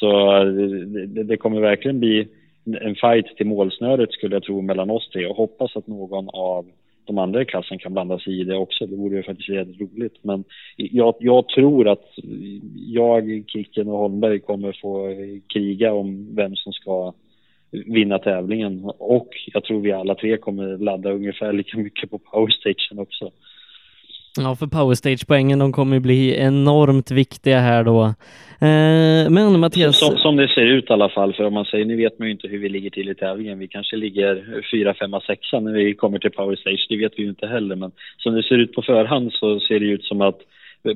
Så 0.00 0.36
eh, 0.36 0.44
det, 1.06 1.22
det 1.22 1.36
kommer 1.36 1.60
verkligen 1.60 2.00
bli 2.00 2.28
en 2.80 2.94
fight 2.94 3.36
till 3.36 3.46
målsnöret 3.46 4.12
skulle 4.12 4.36
jag 4.36 4.42
tro 4.42 4.60
mellan 4.60 4.90
oss 4.90 5.08
tre 5.08 5.26
och 5.26 5.36
hoppas 5.36 5.76
att 5.76 5.86
någon 5.86 6.28
av 6.28 6.66
de 7.04 7.18
andra 7.18 7.42
i 7.42 7.44
klassen 7.44 7.78
kan 7.78 7.92
blanda 7.92 8.18
sig 8.18 8.40
i 8.40 8.44
det 8.44 8.56
också. 8.56 8.86
Det 8.86 8.96
vore 8.96 9.16
ju 9.16 9.22
faktiskt 9.22 9.48
jävligt 9.48 9.80
roligt. 9.80 10.18
Men 10.22 10.44
jag, 10.76 11.14
jag, 11.18 11.48
tror 11.48 11.88
att 11.88 12.04
jag, 12.74 13.44
Kicken 13.46 13.88
och 13.88 13.98
Holmberg 13.98 14.40
kommer 14.40 14.78
få 14.82 15.14
kriga 15.52 15.92
om 15.92 16.34
vem 16.34 16.56
som 16.56 16.72
ska 16.72 17.12
vinna 17.70 18.18
tävlingen. 18.18 18.84
Och 18.98 19.28
jag 19.52 19.64
tror 19.64 19.80
vi 19.80 19.92
alla 19.92 20.14
tre 20.14 20.36
kommer 20.36 20.78
ladda 20.78 21.12
ungefär 21.12 21.52
lika 21.52 21.78
mycket 21.78 22.10
på 22.10 22.18
powerstation 22.18 22.98
också. 22.98 23.30
Ja, 24.44 24.56
för 24.56 24.66
powerstage-poängen, 24.66 25.58
de 25.58 25.72
kommer 25.72 25.96
ju 25.96 26.00
bli 26.00 26.36
enormt 26.36 27.10
viktiga 27.10 27.58
här 27.58 27.84
då. 27.84 28.04
Eh, 28.60 29.30
men 29.30 29.60
Mattias... 29.60 29.98
Som, 29.98 30.16
som, 30.16 30.36
det 30.36 30.48
ser 30.48 30.66
ut 30.66 30.90
i 30.90 30.92
alla 30.92 31.08
fall, 31.08 31.32
för 31.32 31.44
om 31.44 31.54
man 31.54 31.64
säger, 31.64 31.84
nu 31.84 31.96
vet 31.96 32.18
man 32.18 32.28
ju 32.28 32.32
inte 32.32 32.48
hur 32.48 32.58
vi 32.58 32.68
ligger 32.68 32.90
till 32.90 33.08
i 33.08 33.14
tävlingen. 33.14 33.58
Vi 33.58 33.68
kanske 33.68 33.96
ligger 33.96 34.62
fyra, 34.70 34.94
femma, 34.94 35.20
sexa 35.20 35.60
när 35.60 35.72
vi 35.72 35.94
kommer 35.94 36.18
till 36.18 36.30
powerstage, 36.30 36.86
det 36.88 36.96
vet 36.96 37.12
vi 37.16 37.22
ju 37.22 37.28
inte 37.28 37.46
heller. 37.46 37.76
Men 37.76 37.92
som 38.18 38.34
det 38.34 38.42
ser 38.42 38.58
ut 38.58 38.72
på 38.72 38.82
förhand 38.82 39.32
så 39.32 39.60
ser 39.60 39.80
det 39.80 39.86
ut 39.86 40.04
som 40.04 40.20
att 40.20 40.38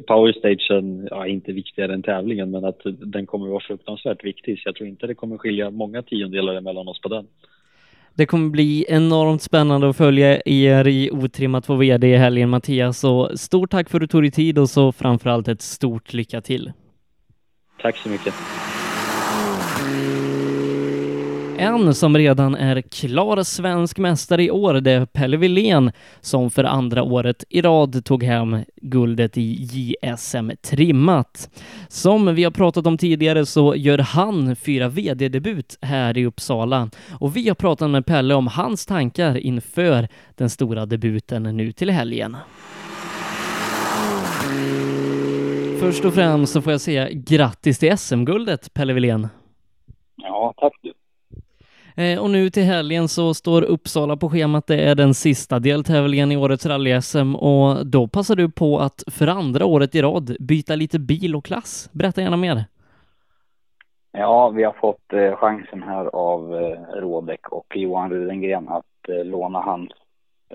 powerstagen, 0.06 1.08
ja 1.10 1.26
inte 1.26 1.52
viktigare 1.52 1.94
än 1.94 2.02
tävlingen, 2.02 2.50
men 2.50 2.64
att 2.64 2.80
den 2.84 3.26
kommer 3.26 3.46
att 3.46 3.52
vara 3.52 3.64
fruktansvärt 3.66 4.24
viktig. 4.24 4.58
Så 4.58 4.68
jag 4.68 4.74
tror 4.74 4.88
inte 4.88 5.06
det 5.06 5.14
kommer 5.14 5.38
skilja 5.38 5.70
många 5.70 6.02
tiondelar 6.02 6.60
mellan 6.60 6.88
oss 6.88 7.00
på 7.00 7.08
den. 7.08 7.26
Det 8.14 8.26
kommer 8.26 8.50
bli 8.50 8.84
enormt 8.88 9.42
spännande 9.42 9.90
att 9.90 9.96
följa 9.96 10.40
er 10.44 10.88
i 10.88 11.10
Otrimmat 11.10 11.66
på 11.66 11.74
VD 11.74 12.08
i 12.08 12.16
helgen 12.16 12.48
Mattias 12.48 13.04
och 13.04 13.40
stort 13.40 13.70
tack 13.70 13.90
för 13.90 13.98
att 13.98 14.00
du 14.00 14.06
tog 14.06 14.22
dig 14.22 14.30
tid 14.30 14.58
och 14.58 14.70
så 14.70 14.92
framförallt 14.92 15.48
ett 15.48 15.62
stort 15.62 16.12
lycka 16.12 16.40
till. 16.40 16.72
Tack 17.82 17.96
så 17.96 18.08
mycket. 18.08 18.34
En 21.60 21.94
som 21.94 22.16
redan 22.16 22.54
är 22.54 22.82
klar 22.82 23.42
svensk 23.42 23.98
mästare 23.98 24.44
i 24.44 24.50
år, 24.50 24.74
det 24.74 24.90
är 24.90 25.06
Pelle 25.06 25.36
Wilén 25.36 25.92
som 26.20 26.50
för 26.50 26.64
andra 26.64 27.02
året 27.02 27.44
i 27.48 27.62
rad 27.62 28.04
tog 28.04 28.22
hem 28.22 28.58
guldet 28.76 29.38
i 29.38 29.68
JSM 29.72 30.50
trimmat. 30.62 31.50
Som 31.88 32.34
vi 32.34 32.44
har 32.44 32.50
pratat 32.50 32.86
om 32.86 32.98
tidigare 32.98 33.46
så 33.46 33.74
gör 33.76 33.98
han 33.98 34.56
fyra 34.56 34.88
VD-debut 34.88 35.78
här 35.80 36.18
i 36.18 36.26
Uppsala 36.26 36.90
och 37.20 37.36
vi 37.36 37.48
har 37.48 37.54
pratat 37.54 37.90
med 37.90 38.06
Pelle 38.06 38.34
om 38.34 38.46
hans 38.46 38.86
tankar 38.86 39.36
inför 39.36 40.08
den 40.36 40.50
stora 40.50 40.86
debuten 40.86 41.42
nu 41.42 41.72
till 41.72 41.90
helgen. 41.90 42.36
Först 45.80 46.04
och 46.04 46.14
främst 46.14 46.52
så 46.52 46.62
får 46.62 46.72
jag 46.72 46.80
säga 46.80 47.08
grattis 47.12 47.78
till 47.78 47.98
SM-guldet, 47.98 48.74
Pelle 48.74 48.92
Wilén. 48.92 49.28
Ja, 50.16 50.54
tack 50.56 50.72
du. 50.82 50.92
Eh, 52.00 52.22
och 52.22 52.30
nu 52.30 52.50
till 52.50 52.62
helgen 52.62 53.08
så 53.08 53.34
står 53.34 53.62
Uppsala 53.62 54.16
på 54.16 54.28
schemat. 54.28 54.66
Det 54.66 54.84
är 54.88 54.94
den 54.94 55.14
sista 55.14 55.58
deltävlingen 55.58 56.32
i 56.32 56.36
årets 56.36 56.66
rally-SM 56.66 57.34
och 57.34 57.86
då 57.86 58.08
passar 58.08 58.36
du 58.36 58.50
på 58.50 58.78
att 58.78 59.04
för 59.06 59.26
andra 59.26 59.64
året 59.64 59.94
i 59.94 60.02
rad 60.02 60.36
byta 60.40 60.76
lite 60.76 60.98
bil 60.98 61.36
och 61.36 61.44
klass. 61.44 61.90
Berätta 61.92 62.20
gärna 62.20 62.36
mer. 62.36 62.64
Ja, 64.12 64.48
vi 64.48 64.64
har 64.64 64.72
fått 64.72 65.12
eh, 65.12 65.36
chansen 65.36 65.82
här 65.82 66.06
av 66.06 66.54
eh, 66.54 67.00
Rådek 67.00 67.48
och 67.48 67.76
Johan 67.76 68.10
Rudengren 68.10 68.68
att 68.68 69.08
eh, 69.08 69.24
låna 69.24 69.60
hans 69.60 69.90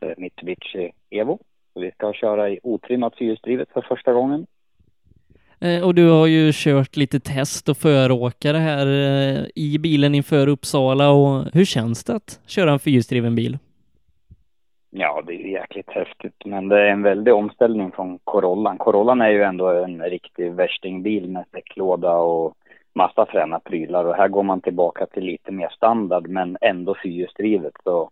eh, 0.01 0.11
Mitsubishi 0.17 0.91
Evo. 1.09 1.39
Vi 1.75 1.91
ska 1.91 2.13
köra 2.13 2.49
i 2.49 2.59
otrimmat 2.63 3.15
fyrhjulsdrivet 3.17 3.69
för 3.73 3.81
första 3.81 4.13
gången. 4.13 4.47
Eh, 5.61 5.83
och 5.83 5.95
du 5.95 6.09
har 6.09 6.27
ju 6.27 6.51
kört 6.53 6.95
lite 6.95 7.19
test 7.19 7.69
och 7.69 7.77
föråkare 7.77 8.57
här 8.57 8.87
eh, 8.87 9.45
i 9.55 9.77
bilen 9.79 10.15
inför 10.15 10.47
Uppsala 10.47 11.11
och 11.11 11.45
hur 11.53 11.65
känns 11.65 12.03
det 12.03 12.15
att 12.15 12.39
köra 12.47 12.71
en 12.71 12.79
fyrhjulsdriven 12.79 13.35
bil? 13.35 13.57
Ja, 14.89 15.23
det 15.27 15.33
är 15.33 15.47
jäkligt 15.47 15.89
häftigt, 15.89 16.45
men 16.45 16.67
det 16.67 16.79
är 16.79 16.85
en 16.85 17.01
väldig 17.01 17.33
omställning 17.33 17.91
från 17.91 18.19
Corollan. 18.23 18.77
Corollan 18.77 19.21
är 19.21 19.29
ju 19.29 19.43
ändå 19.43 19.69
en 19.69 20.01
riktig 20.01 20.53
värstingbil 20.53 21.29
med 21.29 21.45
säcklåda 21.51 22.13
och 22.13 22.53
massa 22.95 23.25
fräna 23.25 23.59
prylar 23.59 24.05
och 24.05 24.15
här 24.15 24.27
går 24.27 24.43
man 24.43 24.61
tillbaka 24.61 25.05
till 25.05 25.23
lite 25.23 25.51
mer 25.51 25.69
standard 25.69 26.27
men 26.27 26.57
ändå 26.61 26.95
fyrhjulsdrivet. 27.03 27.73
Så 27.83 28.09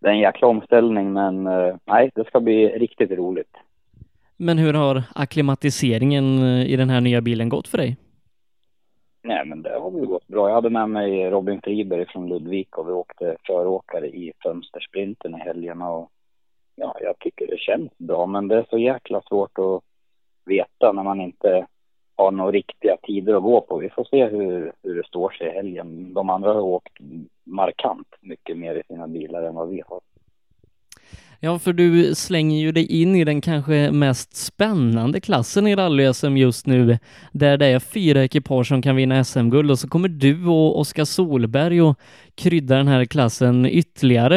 det 0.00 0.08
är 0.08 0.12
en 0.12 0.18
jäkla 0.18 0.48
omställning, 0.48 1.12
men 1.12 1.46
eh, 1.46 1.74
nej, 1.84 2.10
det 2.14 2.24
ska 2.26 2.40
bli 2.40 2.68
riktigt 2.68 3.10
roligt. 3.10 3.56
Men 4.44 4.58
hur 4.58 4.74
har 4.74 5.02
akklimatiseringen 5.14 6.42
eh, 6.42 6.66
i 6.72 6.76
den 6.76 6.90
här 6.90 7.00
nya 7.00 7.20
bilen 7.20 7.48
gått 7.48 7.68
för 7.68 7.78
dig? 7.78 7.96
Nej, 9.22 9.44
men 9.46 9.62
det 9.62 9.78
har 9.80 9.90
väl 9.90 10.06
gått 10.06 10.26
bra. 10.26 10.48
Jag 10.48 10.54
hade 10.54 10.70
med 10.70 10.90
mig 10.90 11.30
Robin 11.30 11.60
Friberg 11.62 12.06
från 12.06 12.28
Ludvika 12.28 12.80
och 12.80 12.88
vi 12.88 12.92
åkte 12.92 13.36
föråkare 13.46 14.06
i 14.06 14.32
fönstersprinten 14.42 15.34
i 15.34 15.38
helgerna 15.38 15.90
och 15.90 16.10
ja, 16.76 16.96
jag 17.00 17.18
tycker 17.18 17.46
det 17.46 17.58
känns 17.58 17.98
bra, 17.98 18.26
men 18.26 18.48
det 18.48 18.56
är 18.56 18.66
så 18.70 18.78
jäkla 18.78 19.22
svårt 19.28 19.58
att 19.58 19.82
veta 20.44 20.92
när 20.92 21.02
man 21.02 21.20
inte 21.20 21.66
har 22.16 22.30
några 22.30 22.52
riktiga 22.52 22.96
tider 23.02 23.34
att 23.34 23.42
gå 23.42 23.60
på. 23.60 23.78
Vi 23.78 23.90
får 23.90 24.04
se 24.04 24.26
hur, 24.26 24.72
hur 24.82 24.94
det 24.94 25.06
står 25.06 25.30
sig 25.30 25.46
i 25.46 25.50
helgen. 25.50 26.14
De 26.14 26.30
andra 26.30 26.52
har 26.52 26.60
åkt 26.60 26.98
markant 27.44 28.08
mycket 28.20 28.58
mer 28.58 28.74
i 28.74 28.82
sina 28.88 29.08
bilar 29.08 29.42
än 29.42 29.54
vad 29.54 29.68
vi 29.68 29.82
har. 29.86 30.00
Ja, 31.44 31.58
för 31.58 31.72
du 31.72 32.14
slänger 32.14 32.56
ju 32.56 32.72
dig 32.72 33.02
in 33.02 33.16
i 33.16 33.24
den 33.24 33.40
kanske 33.40 33.90
mest 33.92 34.36
spännande 34.36 35.20
klassen 35.20 35.66
i 35.66 35.76
rally-SM 35.76 36.36
just 36.36 36.66
nu, 36.66 36.98
där 37.32 37.56
det 37.56 37.66
är 37.66 37.78
fyra 37.78 38.24
ekipage 38.24 38.66
som 38.66 38.82
kan 38.82 38.96
vinna 38.96 39.24
SM-guld 39.24 39.70
och 39.70 39.78
så 39.78 39.88
kommer 39.88 40.08
du 40.08 40.46
och 40.46 40.78
Oskar 40.78 41.04
Solberg 41.04 41.82
och 41.82 41.98
krydda 42.34 42.76
den 42.76 42.88
här 42.88 43.04
klassen 43.04 43.66
ytterligare. 43.66 44.36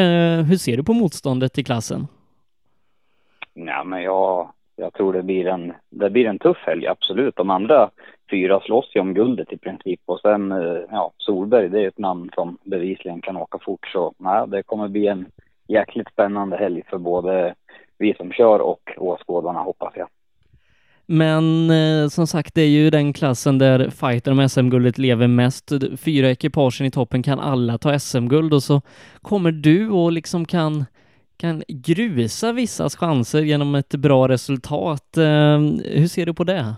Hur 0.49 0.56
ser 0.56 0.78
du 0.78 0.84
på 0.84 0.93
motståndet 0.93 1.58
i 1.58 1.64
klassen? 1.64 2.08
Ja, 3.53 3.84
men 3.84 4.03
jag, 4.03 4.49
jag 4.76 4.93
tror 4.93 5.14
det 5.14 5.24
blir 5.24 5.47
en, 5.47 5.74
det 5.89 6.10
blir 6.10 6.26
en 6.26 6.39
tuff 6.39 6.58
helg, 6.66 6.88
absolut. 6.88 7.36
De 7.36 7.49
andra 7.49 7.89
fyra 8.32 8.60
slåss 8.60 8.89
ju 8.95 8.99
om 8.99 9.14
guldet 9.14 9.53
i 9.53 9.58
princip 9.58 9.99
och 10.06 10.20
sen, 10.20 10.51
eh, 10.51 10.82
ja, 10.91 11.12
Solberg, 11.18 11.70
det 11.70 11.82
är 11.82 11.88
ett 11.88 11.97
namn 11.97 12.30
som 12.36 12.58
bevisligen 12.64 13.22
kan 13.22 13.38
åka 13.38 13.60
fort 13.66 13.88
så, 13.88 14.14
nej, 14.18 14.47
det 14.47 14.64
kommer 14.64 14.88
bli 14.88 15.08
en 15.08 15.26
jäkligt 15.68 16.09
spännande 16.11 16.57
helg 16.57 16.84
för 16.89 16.97
både 16.97 17.55
vi 17.97 18.13
som 18.13 18.32
kör 18.32 18.59
och 18.59 18.91
åskådarna 18.97 19.59
hoppas 19.59 19.93
jag. 19.95 20.07
Men 21.07 21.70
eh, 21.70 22.07
som 22.07 22.28
sagt, 22.28 22.55
det 22.55 22.61
är 22.61 22.70
ju 22.70 22.89
den 22.89 23.13
klassen 23.13 23.57
där 23.57 23.89
fighter 23.89 24.32
om 24.32 24.49
SM-guldet 24.49 24.97
lever 24.97 25.28
mest. 25.28 25.72
Fyra 25.97 26.30
ekipagen 26.30 26.88
i 26.88 26.91
toppen 26.91 27.24
kan 27.24 27.39
alla 27.39 27.78
ta 27.78 27.99
SM-guld 27.99 28.53
och 28.53 28.63
så 28.63 28.82
kommer 29.22 29.51
du 29.51 29.89
och 29.89 30.11
liksom 30.11 30.45
kan 30.45 30.86
kan 31.38 31.63
grusa 31.68 32.51
vissas 32.51 32.95
chanser 32.95 33.41
genom 33.41 33.76
ett 33.76 33.95
bra 33.95 34.28
resultat. 34.28 35.18
Eh, 35.18 35.59
hur 35.84 36.07
ser 36.07 36.26
du 36.26 36.34
på 36.34 36.43
det? 36.43 36.76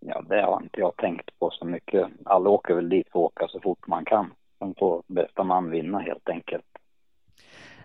Ja, 0.00 0.22
det 0.28 0.42
har 0.42 0.62
inte 0.62 0.80
jag 0.80 0.96
tänkt 0.96 1.38
på 1.38 1.50
så 1.50 1.64
mycket. 1.64 2.06
Alla 2.24 2.50
åker 2.50 2.74
väl 2.74 2.88
dit 2.88 3.08
för 3.12 3.18
att 3.18 3.24
åka 3.24 3.48
så 3.48 3.60
fort 3.60 3.86
man 3.86 4.04
kan. 4.04 4.32
Sen 4.58 4.74
får 4.78 5.02
bästa 5.06 5.44
man 5.44 5.70
vinna 5.70 5.98
helt 5.98 6.28
enkelt. 6.28 6.64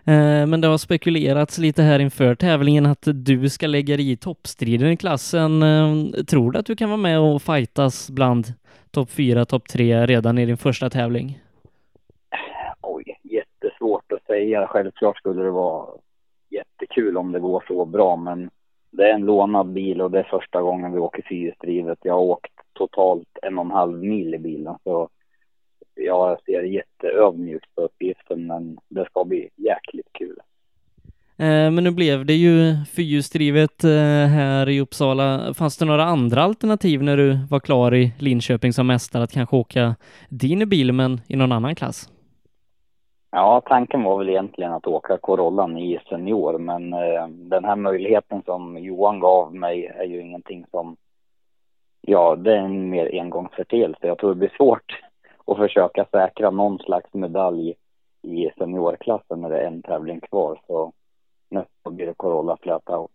Eh, 0.08 0.46
men 0.46 0.60
det 0.60 0.68
har 0.68 0.78
spekulerats 0.78 1.58
lite 1.58 1.82
här 1.82 1.98
inför 1.98 2.34
tävlingen 2.34 2.86
att 2.86 3.08
du 3.14 3.48
ska 3.48 3.66
lägga 3.66 3.96
dig 3.96 4.10
i 4.10 4.16
toppstriden 4.16 4.88
i 4.88 4.96
klassen. 4.96 5.62
Eh, 5.62 6.24
tror 6.24 6.52
du 6.52 6.58
att 6.58 6.66
du 6.66 6.76
kan 6.76 6.90
vara 6.90 7.00
med 7.00 7.20
och 7.20 7.42
fightas 7.42 8.10
bland 8.10 8.46
topp 8.90 9.10
fyra, 9.10 9.44
topp 9.44 9.68
tre 9.68 10.06
redan 10.06 10.38
i 10.38 10.46
din 10.46 10.56
första 10.56 10.90
tävling? 10.90 11.40
Oj, 12.80 13.04
jättesvårt 13.22 14.12
att 14.12 14.26
säga. 14.26 14.66
Självklart 14.66 15.18
skulle 15.18 15.42
det 15.42 15.50
vara 15.50 15.86
jättekul 16.50 17.16
om 17.16 17.32
det 17.32 17.40
går 17.40 17.64
så 17.68 17.84
bra, 17.84 18.16
men 18.16 18.50
det 18.90 19.10
är 19.10 19.14
en 19.14 19.26
lånad 19.26 19.66
bil 19.66 20.00
och 20.00 20.10
det 20.10 20.18
är 20.18 20.28
första 20.30 20.62
gången 20.62 20.92
vi 20.92 20.98
åker 20.98 21.22
fyrhjulsdrivet. 21.22 21.98
Jag 22.02 22.14
har 22.14 22.20
åkt 22.20 22.52
totalt 22.72 23.38
en 23.42 23.58
och 23.58 23.64
en 23.64 23.70
halv 23.70 23.98
mil 23.98 24.34
i 24.34 24.38
bilen, 24.38 24.74
så 24.84 25.08
jag 25.96 26.42
ser 26.44 26.62
jätteödmjukt 26.62 27.74
på 27.74 27.82
uppgiften, 27.82 28.46
men 28.46 28.78
det 28.88 29.04
ska 29.04 29.24
bli 29.24 29.48
jäkligt 29.56 30.12
kul. 30.12 30.36
Eh, 31.38 31.70
men 31.70 31.84
nu 31.84 31.90
blev 31.90 32.26
det 32.26 32.32
ju 32.32 32.74
fyrhjulsdrivet 32.84 33.84
eh, 33.84 33.90
här 34.36 34.68
i 34.68 34.80
Uppsala. 34.80 35.54
Fanns 35.54 35.78
det 35.78 35.84
några 35.84 36.04
andra 36.04 36.42
alternativ 36.42 37.02
när 37.02 37.16
du 37.16 37.38
var 37.50 37.60
klar 37.60 37.94
i 37.94 38.12
Linköping 38.18 38.72
som 38.72 38.86
mästare 38.86 39.22
att 39.22 39.32
kanske 39.32 39.56
åka 39.56 39.94
din 40.28 40.68
bil 40.68 40.92
men 40.92 41.20
i 41.28 41.36
någon 41.36 41.52
annan 41.52 41.74
klass? 41.74 42.10
Ja, 43.30 43.62
tanken 43.66 44.02
var 44.02 44.18
väl 44.18 44.28
egentligen 44.28 44.72
att 44.72 44.86
åka 44.86 45.18
Corollan 45.18 45.78
i 45.78 45.98
senior, 46.08 46.58
men 46.58 46.92
eh, 46.92 47.28
den 47.28 47.64
här 47.64 47.76
möjligheten 47.76 48.42
som 48.42 48.78
Johan 48.78 49.20
gav 49.20 49.54
mig 49.54 49.86
är 49.86 50.04
ju 50.04 50.20
ingenting 50.20 50.64
som, 50.70 50.96
ja, 52.00 52.36
det 52.36 52.52
är 52.52 52.58
en 52.58 52.90
mer 52.90 53.20
engångsföreteelse. 53.20 54.06
Jag 54.06 54.18
tror 54.18 54.30
det 54.30 54.38
blir 54.38 54.52
svårt 54.56 55.05
och 55.46 55.56
försöka 55.56 56.06
säkra 56.10 56.50
någon 56.50 56.78
slags 56.78 57.14
medalj 57.14 57.74
i 58.22 58.50
seniorklassen 58.58 59.40
när 59.40 59.50
det 59.50 59.60
är 59.60 59.66
en 59.66 59.82
tävling 59.82 60.20
kvar. 60.20 60.60
Så 60.66 60.92
nästa 61.48 61.90
blir 61.90 62.06
det 62.06 62.14
Corolla 62.14 62.56
Flatout. 62.62 63.10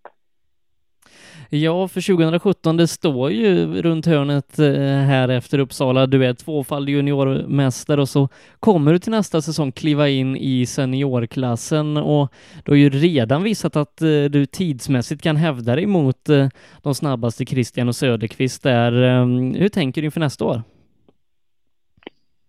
Ja, 1.49 1.87
för 1.87 2.01
2017, 2.01 2.77
det 2.77 2.87
står 2.87 3.31
ju 3.31 3.81
runt 3.81 4.05
hörnet 4.05 4.59
eh, 4.59 4.73
här 4.83 5.29
efter 5.29 5.59
Uppsala. 5.59 6.07
Du 6.07 6.25
är 6.25 6.33
tvåfaldig 6.33 6.93
juniormästare 6.93 8.01
och 8.01 8.09
så 8.09 8.29
kommer 8.59 8.93
du 8.93 8.99
till 8.99 9.11
nästa 9.11 9.41
säsong 9.41 9.71
kliva 9.71 10.09
in 10.09 10.35
i 10.35 10.65
seniorklassen 10.65 11.97
och 11.97 12.31
du 12.63 12.71
har 12.71 12.77
ju 12.77 12.89
redan 12.89 13.43
visat 13.43 13.75
att 13.75 14.01
eh, 14.01 14.23
du 14.29 14.45
tidsmässigt 14.45 15.21
kan 15.23 15.35
hävda 15.35 15.75
dig 15.75 15.85
mot 15.85 16.29
eh, 16.29 16.47
de 16.81 16.95
snabbaste 16.95 17.45
Christian 17.45 17.87
och 17.87 17.95
Söderqvist 17.95 18.63
där. 18.63 18.91
Ehm, 19.01 19.53
hur 19.53 19.69
tänker 19.69 20.01
du 20.01 20.05
inför 20.05 20.19
nästa 20.19 20.45
år? 20.45 20.61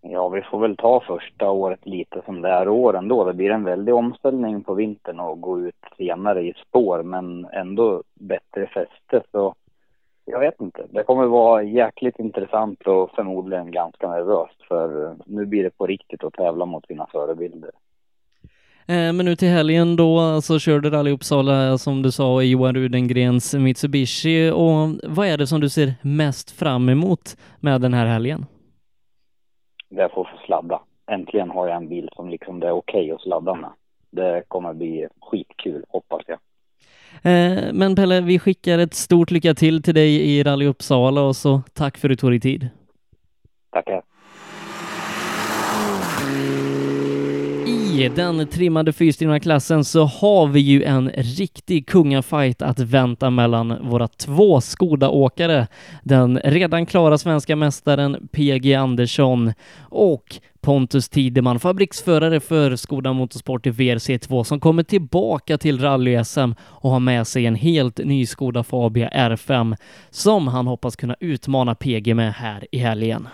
Ja, 0.05 0.29
vi 0.29 0.41
får 0.41 0.59
väl 0.59 0.77
ta 0.77 1.03
första 1.07 1.51
året 1.51 1.85
lite 1.85 2.21
som 2.25 2.41
det 2.41 2.49
är 2.49 2.67
åren 2.67 3.07
då. 3.07 3.23
Det 3.23 3.33
blir 3.33 3.49
en 3.49 3.63
väldig 3.63 3.93
omställning 3.93 4.63
på 4.63 4.73
vintern 4.73 5.19
och 5.19 5.41
gå 5.41 5.59
ut 5.59 5.75
senare 5.97 6.41
i 6.41 6.53
spår, 6.67 7.03
men 7.03 7.45
ändå 7.45 8.03
bättre 8.13 8.67
fäste. 8.67 9.27
Så 9.31 9.55
jag 10.25 10.39
vet 10.39 10.61
inte. 10.61 10.85
Det 10.89 11.03
kommer 11.03 11.25
vara 11.25 11.63
jäkligt 11.63 12.19
intressant 12.19 12.81
och 12.81 13.11
förmodligen 13.15 13.71
ganska 13.71 14.09
nervöst, 14.09 14.61
för 14.67 15.15
nu 15.25 15.45
blir 15.45 15.63
det 15.63 15.77
på 15.77 15.87
riktigt 15.87 16.23
att 16.23 16.33
tävla 16.33 16.65
mot 16.65 16.87
sina 16.87 17.07
förebilder. 17.11 17.71
Eh, 18.87 19.13
men 19.13 19.25
nu 19.25 19.35
till 19.35 19.47
helgen 19.47 19.95
då 19.95 20.41
så 20.41 20.59
körde 20.59 20.89
Rally 20.89 21.11
Uppsala 21.11 21.77
som 21.77 22.01
du 22.01 22.11
sa 22.11 22.41
i 22.41 22.49
Johan 22.49 22.75
Rudengrens 22.75 23.53
Mitsubishi 23.53 24.51
och 24.51 25.11
vad 25.15 25.27
är 25.27 25.37
det 25.37 25.47
som 25.47 25.61
du 25.61 25.69
ser 25.69 25.93
mest 26.01 26.51
fram 26.51 26.89
emot 26.89 27.37
med 27.59 27.81
den 27.81 27.93
här 27.93 28.05
helgen? 28.05 28.45
Där 29.95 30.01
jag 30.01 30.11
får 30.11 30.29
sladda. 30.45 30.81
Äntligen 31.07 31.49
har 31.49 31.67
jag 31.67 31.77
en 31.77 31.89
bil 31.89 32.09
som 32.15 32.29
liksom 32.29 32.59
det 32.59 32.67
är 32.67 32.71
okej 32.71 33.01
okay 33.01 33.11
att 33.11 33.21
sladda 33.21 33.53
med. 33.53 33.69
Det 34.09 34.43
kommer 34.47 34.73
bli 34.73 35.07
skitkul, 35.21 35.85
hoppas 35.89 36.21
jag. 36.27 36.39
Eh, 37.23 37.73
men 37.73 37.95
Pelle, 37.95 38.21
vi 38.21 38.39
skickar 38.39 38.79
ett 38.79 38.93
stort 38.93 39.31
lycka 39.31 39.53
till 39.53 39.83
till 39.83 39.93
dig 39.93 40.31
i 40.31 40.43
Rally 40.43 40.65
Uppsala 40.65 41.21
och 41.21 41.35
så 41.35 41.61
tack 41.73 41.97
för 41.97 42.07
att 42.07 42.11
du 42.11 42.15
tog 42.15 42.31
dig 42.31 42.39
tid. 42.39 42.69
Tackar. 43.69 44.01
I 47.93 48.09
den 48.09 48.47
trimmade 48.47 48.93
fyrstegna 48.93 49.39
klassen 49.39 49.83
så 49.83 50.03
har 50.03 50.47
vi 50.47 50.59
ju 50.59 50.83
en 50.83 51.09
riktig 51.09 51.87
kungafight 51.87 52.61
att 52.61 52.79
vänta 52.79 53.29
mellan 53.29 53.89
våra 53.89 54.07
två 54.07 54.61
Skoda-åkare. 54.61 55.67
Den 56.03 56.39
redan 56.43 56.85
klara 56.85 57.17
svenska 57.17 57.55
mästaren 57.55 58.27
PG 58.31 58.73
Andersson 58.73 59.53
och 59.89 60.35
Pontus 60.61 61.09
Tideman, 61.09 61.59
fabriksförare 61.59 62.39
för 62.39 62.75
Skoda 62.75 63.13
Motorsport 63.13 63.67
i 63.67 63.71
VRC2 63.71 64.43
som 64.43 64.59
kommer 64.59 64.83
tillbaka 64.83 65.57
till 65.57 65.79
rally-SM 65.79 66.55
och 66.61 66.91
har 66.91 66.99
med 66.99 67.27
sig 67.27 67.45
en 67.45 67.55
helt 67.55 67.97
ny 67.97 68.25
Skoda 68.25 68.63
Fabia 68.63 69.09
R5 69.09 69.77
som 70.09 70.47
han 70.47 70.67
hoppas 70.67 70.95
kunna 70.95 71.15
utmana 71.19 71.75
PG 71.75 72.15
med 72.15 72.33
här 72.33 72.67
i 72.71 72.77
helgen. 72.77 73.27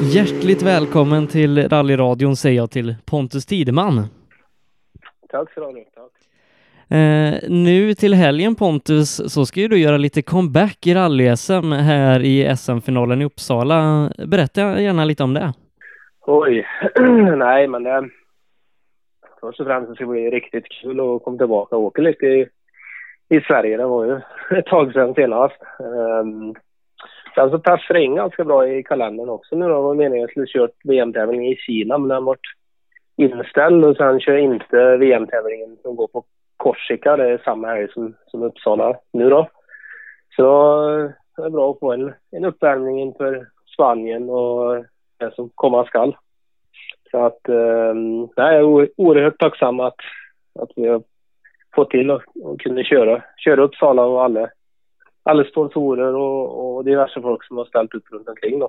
Hjärtligt 0.00 0.62
välkommen 0.62 1.26
till 1.26 1.68
rallyradion 1.68 2.36
säger 2.36 2.56
jag 2.56 2.70
till 2.70 2.94
Pontus 3.10 3.46
Tideman. 3.46 4.04
Tack 5.28 5.52
så 5.52 5.72
du 5.72 5.84
tack. 5.84 6.12
Eh, 6.98 7.50
nu 7.50 7.94
till 7.94 8.14
helgen 8.14 8.54
Pontus 8.54 9.32
så 9.32 9.46
ska 9.46 9.60
ju 9.60 9.68
du 9.68 9.78
göra 9.78 9.96
lite 9.96 10.22
comeback 10.22 10.86
i 10.86 10.94
rally-SM 10.94 11.72
här 11.72 12.20
i 12.20 12.56
SM-finalen 12.56 13.22
i 13.22 13.24
Uppsala. 13.24 14.10
Berätta 14.26 14.80
gärna 14.80 15.04
lite 15.04 15.24
om 15.24 15.34
det. 15.34 15.52
Oj, 16.26 16.66
nej 17.36 17.68
men 17.68 17.82
det... 17.82 18.08
Först 19.40 19.60
och 19.60 19.66
främst 19.66 19.94
ska 19.94 20.04
det 20.04 20.10
bli 20.10 20.30
riktigt 20.30 20.68
kul 20.82 21.00
att 21.00 21.24
komma 21.24 21.38
tillbaka 21.38 21.76
och 21.76 21.82
åka 21.82 22.02
lite 22.02 22.26
i, 22.26 22.48
i 23.28 23.40
Sverige. 23.40 23.76
Det 23.76 23.86
var 23.86 24.04
ju 24.04 24.20
ett 24.58 24.66
tag 24.66 24.92
sedan 24.92 25.14
senast. 25.14 25.56
Um, 25.78 26.54
Sen 27.38 27.50
så 27.50 27.58
passar 27.58 27.94
det 27.94 28.02
in 28.02 28.14
ganska 28.14 28.44
bra 28.44 28.68
i 28.68 28.82
kalendern 28.82 29.28
också 29.28 29.56
nu 29.56 29.68
då. 29.68 29.74
Det 29.74 29.82
var 29.82 29.94
meningen 29.94 30.24
att 30.24 30.36
jag 30.36 30.46
skulle 30.48 30.66
kört 30.66 30.84
VM-tävling 30.84 31.48
i 31.48 31.56
Kina 31.56 31.98
men 31.98 32.08
den 32.08 32.24
varit 32.24 32.46
inställd 33.16 33.84
och 33.84 33.96
sen 33.96 34.20
kör 34.20 34.32
jag 34.32 34.42
inte 34.42 34.96
VM-tävlingen 34.96 35.76
som 35.82 35.96
går 35.96 36.06
på 36.06 36.24
Korsika. 36.56 37.16
Det 37.16 37.30
är 37.30 37.38
samma 37.44 37.68
helg 37.68 37.88
som, 37.92 38.14
som 38.26 38.42
Uppsala 38.42 38.96
nu 39.12 39.30
då. 39.30 39.48
Så 40.36 40.42
det 41.36 41.42
är 41.42 41.50
bra 41.50 41.70
att 41.70 41.78
få 41.78 41.92
en, 41.92 42.12
en 42.30 42.44
uppvärmning 42.44 43.00
inför 43.00 43.46
Spanien 43.74 44.30
och 44.30 44.84
det 45.18 45.34
som 45.34 45.50
komma 45.54 45.84
skall. 45.84 46.16
Så 47.10 47.18
att, 47.18 47.48
eh, 47.48 47.94
jag 48.36 48.54
är 48.54 48.62
oerhört 48.96 49.38
tacksam 49.38 49.80
att, 49.80 50.00
att 50.60 50.70
vi 50.76 50.88
har 50.88 51.02
fått 51.74 51.90
till 51.90 52.10
och, 52.10 52.22
och 52.42 52.60
kunde 52.60 52.84
köra, 52.84 53.22
köra 53.36 53.62
Uppsala 53.62 54.02
och 54.02 54.24
alla 54.24 54.48
alla 55.28 55.44
sponsorer 55.44 56.14
och, 56.14 56.76
och 56.76 56.84
diverse 56.84 57.20
folk 57.20 57.44
som 57.44 57.56
har 57.56 57.64
ställt 57.64 57.94
upp 57.94 58.12
runt 58.12 58.28
omkring 58.28 58.58
då. 58.58 58.68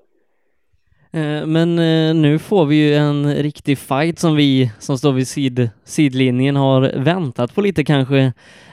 Eh, 1.14 1.48
men 1.48 1.80
eh, 1.80 2.16
nu 2.16 2.40
får 2.40 2.66
vi 2.66 2.76
ju 2.76 2.96
en 2.96 3.34
riktig 3.34 3.78
fight 3.78 4.20
som 4.20 4.36
vi 4.36 4.72
som 4.80 4.98
står 4.98 5.12
vid 5.12 5.28
sid, 5.28 5.70
sidlinjen 5.84 6.56
har 6.56 7.04
väntat 7.04 7.56
på 7.56 7.62
lite 7.62 7.84
kanske. 7.84 8.20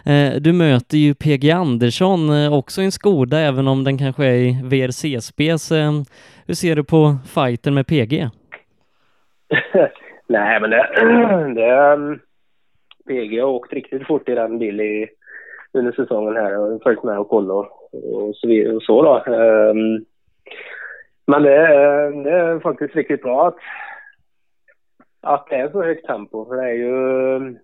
Eh, 0.07 0.35
du 0.41 0.53
möter 0.53 0.97
ju 0.97 1.15
PG 1.15 1.51
Andersson, 1.51 2.53
också 2.53 2.83
i 2.83 2.85
en 2.85 2.93
Skoda, 2.93 3.39
även 3.39 3.69
om 3.69 3.85
den 3.85 3.99
kanske 3.99 4.25
är 4.25 4.35
i 4.35 4.61
VRC-spec. 4.65 5.73
Hur 6.47 6.55
ser 6.55 6.77
du 6.77 6.85
på 6.85 7.17
fighten 7.35 7.75
med 7.75 7.87
PG? 7.87 8.29
Nej, 10.29 10.61
men 10.61 10.71
det, 10.71 10.89
det 11.55 12.19
PG 13.09 13.41
har 13.41 13.49
åkt 13.49 13.73
riktigt 13.73 14.07
fort 14.07 14.29
i 14.29 14.35
den 14.35 14.59
bilen 14.59 15.09
under 15.77 15.93
säsongen 15.93 16.37
här 16.37 16.59
och 16.59 16.83
följt 16.83 17.03
med 17.03 17.19
och 17.19 17.29
kollat 17.29 17.67
och, 17.93 18.37
så, 18.37 18.75
och 18.77 18.83
så 18.83 19.03
då. 19.03 19.33
Um, 19.33 20.05
men 21.27 21.43
det 21.43 21.57
är, 21.57 22.11
det 22.25 22.31
är 22.31 22.61
faktiskt 22.61 22.97
riktigt 22.97 23.23
bra 23.23 23.49
att, 23.49 23.57
att 25.21 25.47
det 25.51 25.57
är 25.57 25.71
så 25.71 25.83
högt 25.83 26.07
tempo 26.07 26.45
för 26.45 26.57
det 26.57 26.69
är 26.69 26.75
ju 26.75 27.57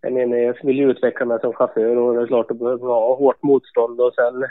jag 0.00 0.12
menar, 0.12 0.36
jag 0.36 0.56
vill 0.62 0.76
ju 0.76 0.90
utveckla 0.90 1.26
mig 1.26 1.40
som 1.40 1.52
chaufför 1.52 1.96
och 1.96 2.14
det 2.14 2.22
är 2.22 2.26
klart 2.26 2.50
att 2.50 2.58
det 2.58 2.64
behöver 2.64 2.86
ha 2.86 3.16
hårt 3.16 3.42
motstånd 3.42 4.00
och 4.00 4.14
sen 4.14 4.44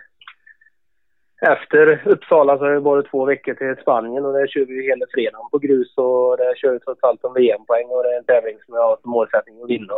efter 1.41 2.01
Uppsala 2.05 2.57
så 2.57 2.63
har 2.63 2.71
det 2.71 2.79
varit 2.79 3.11
två 3.11 3.25
veckor 3.25 3.53
till 3.53 3.81
Spanien 3.81 4.25
och 4.25 4.33
där 4.33 4.47
kör 4.47 4.65
vi 4.65 4.87
hela 4.87 5.05
fredagen 5.13 5.49
på 5.51 5.57
grus 5.57 5.97
och 5.97 6.37
där 6.37 6.55
kör 6.55 6.71
vi 6.71 6.79
trots 6.79 7.03
allt 7.03 7.25
om 7.25 7.33
VM-poäng 7.33 7.87
och 7.89 8.03
det 8.03 8.09
är 8.09 8.17
en 8.17 8.23
tävling 8.23 8.57
som 8.65 8.75
jag 8.75 8.83
har 8.83 8.97
som 9.01 9.11
målsättning 9.11 9.61
att 9.61 9.69
vinna. 9.69 9.93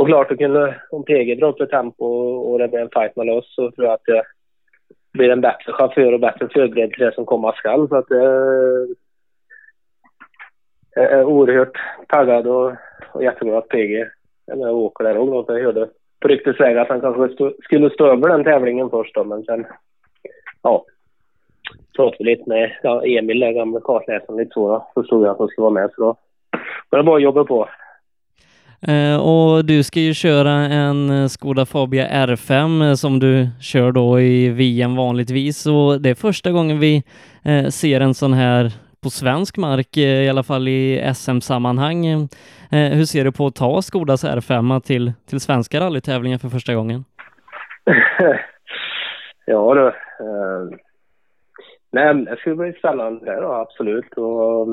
Och 0.00 0.06
klart 0.06 0.30
att 0.30 0.38
kunna, 0.38 0.74
om 0.90 1.04
PG 1.04 1.38
drar 1.38 1.48
upp 1.48 1.60
ett 1.60 1.70
tempo 1.70 2.04
och 2.04 2.58
det 2.58 2.68
blir 2.68 2.80
en 2.80 2.90
fight 2.90 3.16
mellan 3.16 3.38
oss 3.38 3.54
så 3.54 3.70
tror 3.70 3.86
jag 3.86 3.94
att 3.94 4.04
det 4.04 4.22
blir 5.12 5.30
en 5.30 5.40
bättre 5.40 5.72
chaufför 5.72 6.12
och 6.12 6.20
bättre 6.20 6.48
förberedd 6.48 6.90
till 6.90 7.04
det 7.04 7.14
som 7.14 7.26
komma 7.26 7.52
skall. 7.52 7.88
Så 7.88 7.96
att 7.96 8.08
det, 8.08 8.24
jag 10.94 11.12
är 11.12 11.24
oerhört 11.24 11.78
taggad 12.08 12.46
och, 12.46 12.72
och 13.12 13.24
jätteglad 13.24 13.56
att 13.56 13.68
PG 13.68 14.06
är 14.46 14.56
med 14.56 14.68
och 14.68 14.78
åker 14.78 15.04
där 15.04 15.18
också. 15.18 15.58
Jag 15.58 15.64
hörde 15.64 15.88
på 16.20 16.28
ryktesväg 16.28 16.78
att 16.78 16.88
han 16.88 17.00
kanske 17.00 17.34
stå, 17.34 17.52
skulle 17.62 17.90
stå 17.90 18.06
över 18.06 18.28
den 18.28 18.44
tävlingen 18.44 18.90
först 18.90 19.14
då, 19.14 19.24
men 19.24 19.44
sen, 19.44 19.66
ja, 20.62 20.84
pratade 21.96 22.16
vi 22.18 22.24
lite 22.24 22.48
med 22.48 22.76
ja, 22.82 23.04
Emil, 23.04 23.40
den 23.40 23.54
gamle 23.54 23.80
kartläsaren, 23.84 24.36
lite 24.36 24.54
så 24.54 24.68
då. 24.68 24.90
Förstod 24.94 25.26
jag 25.26 25.30
att 25.30 25.38
han 25.38 25.48
skulle 25.48 25.62
vara 25.62 25.74
med, 25.74 25.90
så 25.94 26.02
då 26.02 26.16
var 26.90 26.98
det 26.98 27.04
bara 27.04 27.16
att 27.16 27.22
jobba 27.22 27.44
på. 27.44 27.68
Eh, 28.88 29.20
och 29.20 29.64
du 29.64 29.82
ska 29.82 30.00
ju 30.00 30.14
köra 30.14 30.50
en 30.52 31.10
eh, 31.10 31.26
Skoda 31.26 31.66
Fabia 31.66 32.26
R5 32.26 32.88
eh, 32.88 32.94
som 32.94 33.18
du 33.18 33.48
kör 33.60 33.92
då 33.92 34.20
i 34.20 34.48
VM 34.48 34.96
vanligtvis 34.96 35.66
och 35.66 36.00
det 36.00 36.10
är 36.10 36.14
första 36.14 36.50
gången 36.50 36.78
vi 36.78 37.02
eh, 37.44 37.66
ser 37.66 38.00
en 38.00 38.14
sån 38.14 38.32
här 38.32 38.72
på 39.02 39.10
svensk 39.10 39.56
mark, 39.56 39.96
eh, 39.96 40.02
i 40.24 40.28
alla 40.28 40.42
fall 40.42 40.68
i 40.68 41.12
SM-sammanhang. 41.14 42.06
Eh, 42.06 42.92
hur 42.96 43.04
ser 43.04 43.24
du 43.24 43.32
på 43.32 43.46
att 43.46 43.54
ta 43.54 43.82
Skodas 43.82 44.24
R5 44.24 44.80
till, 44.80 45.12
till 45.28 45.40
svenska 45.40 45.80
rallytävlingar 45.80 46.38
för 46.38 46.48
första 46.48 46.74
gången? 46.74 47.04
ja 49.46 49.74
du. 49.74 49.86
Eh, 49.86 50.78
nej, 51.92 52.14
det 52.14 52.36
skulle 52.36 52.56
bli 52.56 52.72
spännande 52.72 53.40
då, 53.40 53.52
absolut. 53.52 54.12
Och, 54.12 54.68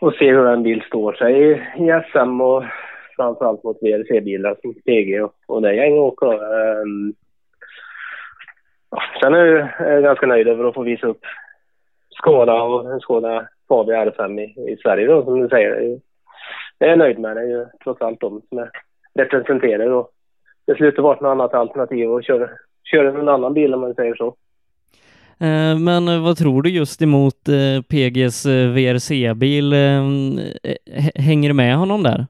och 0.00 0.14
se 0.14 0.32
hur 0.32 0.46
en 0.46 0.62
bil 0.62 0.82
står 0.82 1.12
sig 1.12 1.42
i, 1.42 1.52
i 1.54 2.02
SM 2.12 2.40
och 2.40 2.64
framförallt 3.16 3.64
mot 3.64 3.82
VRC-bilar 3.82 4.56
som 4.62 4.74
PG 4.74 5.24
och, 5.24 5.34
och 5.46 5.62
det 5.62 5.74
gänget 5.74 6.00
åker. 6.00 6.26
Um, 6.82 7.14
sen 9.20 9.34
är 9.34 9.74
jag 9.78 10.02
ganska 10.02 10.26
nöjd 10.26 10.48
över 10.48 10.64
att 10.64 10.74
få 10.74 10.82
visa 10.82 11.06
upp 11.06 11.20
Skåda 12.10 12.62
och 12.62 12.92
en 12.92 13.00
Skåda 13.00 13.48
Fabia 13.68 14.04
R5 14.04 14.40
i, 14.40 14.72
i 14.72 14.76
Sverige 14.76 15.06
då, 15.06 15.24
som 15.24 15.40
du 15.40 15.48
säger. 15.48 16.00
Jag 16.78 16.90
är 16.90 16.96
nöjd 16.96 17.18
med 17.18 17.36
det. 17.36 17.42
Är 17.42 17.46
ju 17.46 17.66
trots 17.84 18.02
allt 18.02 18.20
de 18.20 18.42
som 18.48 18.58
är 18.58 18.70
representerade. 19.14 19.94
och 19.94 20.10
det 20.66 20.74
slutar 20.74 21.02
vara 21.02 21.14
något 21.14 21.30
annat 21.30 21.54
alternativ 21.54 22.12
att 22.12 22.26
köra, 22.26 22.48
köra 22.84 23.20
en 23.20 23.28
annan 23.28 23.54
bil 23.54 23.74
om 23.74 23.80
man 23.80 23.94
säger 23.94 24.14
så. 24.14 24.36
Eh, 25.40 25.78
men 25.78 26.22
vad 26.22 26.36
tror 26.36 26.62
du 26.62 26.70
just 26.70 27.02
emot 27.02 27.48
eh, 27.48 27.82
PGs 27.82 28.46
eh, 28.46 28.68
VRC-bil? 28.70 29.72
Hänger 31.14 31.48
du 31.48 31.54
med 31.54 31.76
honom 31.76 32.02
där? 32.02 32.26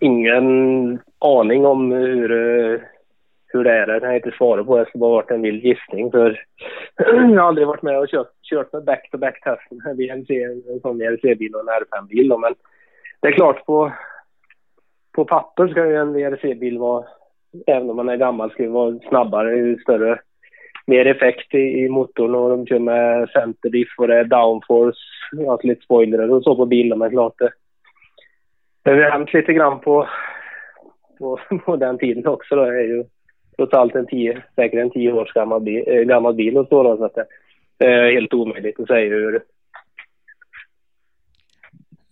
Ingen 0.00 0.98
aning 1.18 1.66
om 1.66 1.92
hur, 1.92 2.28
hur 3.46 3.64
det 3.64 3.72
är. 3.72 3.86
Det 3.86 4.00
kan 4.00 4.08
jag 4.08 4.18
inte 4.18 4.36
svara 4.38 4.64
på. 4.64 4.78
Det 4.78 4.84
skulle 4.84 5.00
bara 5.00 5.10
varit 5.10 5.30
en 5.30 5.42
vild 5.42 5.64
gissning 5.64 6.10
för 6.10 6.40
jag 6.96 7.42
har 7.42 7.48
aldrig 7.48 7.66
varit 7.66 7.82
med 7.82 7.98
och 7.98 8.08
kört, 8.08 8.32
kört 8.42 8.72
med 8.72 8.84
back-to-back-testen 8.84 9.80
med 9.84 9.96
VRC, 9.96 10.42
en 10.72 10.80
sån 10.80 10.98
VRC-bil 10.98 11.54
och 11.54 11.60
en 11.60 11.82
R5-bil. 11.82 12.28
Men 12.38 12.54
det 13.20 13.28
är 13.28 13.32
klart 13.32 13.66
på, 13.66 13.92
på 15.12 15.24
papper 15.24 15.68
ska 15.68 15.86
ju 15.86 15.96
en 15.96 16.12
VRC-bil 16.12 16.78
vara, 16.78 17.04
även 17.66 17.90
om 17.90 17.96
man 17.96 18.08
är 18.08 18.16
gammal, 18.16 18.50
ska 18.50 18.70
vara 18.70 18.98
snabbare, 19.08 19.56
ju 19.56 19.78
större 19.78 20.18
mer 20.86 21.06
effekt 21.06 21.54
i, 21.54 21.58
i 21.58 21.88
motorn 21.88 22.34
och 22.34 22.50
de 22.50 22.66
kör 22.66 22.78
med 22.78 23.28
centerdiff 23.28 23.88
och 23.98 24.08
det 24.08 24.18
är 24.18 24.24
downforce, 24.24 24.98
alltså 25.50 25.66
lite 25.66 25.84
spoiler 25.84 26.30
och 26.30 26.42
så 26.42 26.56
på 26.56 26.66
bilen 26.66 26.98
men 26.98 27.10
klart 27.10 27.38
det. 27.38 27.52
Det 28.82 28.90
har 28.90 29.10
hänt 29.10 29.32
lite 29.32 29.52
grann 29.52 29.80
på, 29.80 30.08
på, 31.18 31.38
på 31.64 31.76
den 31.76 31.98
tiden 31.98 32.26
också 32.26 32.56
då. 32.56 32.64
Det 32.64 32.80
är 32.80 32.88
ju 32.88 33.04
trots 33.56 33.74
allt 33.74 33.94
en 33.94 34.06
tio, 34.06 34.42
säkert 34.54 34.80
en 34.80 34.90
tio 34.90 35.12
års 35.12 35.32
gammal 35.32 35.60
bil, 35.60 35.84
äh, 35.86 35.94
eh, 35.94 36.02
gammal 36.02 36.34
bil 36.34 36.58
och 36.58 36.68
så 36.68 36.82
då, 36.82 36.96
så 36.96 37.04
att 37.04 37.14
det, 37.14 37.26
det 37.78 37.86
är 37.86 38.12
helt 38.12 38.34
omöjligt 38.34 38.80
att 38.80 38.86
säga 38.86 39.08
hur, 39.08 39.42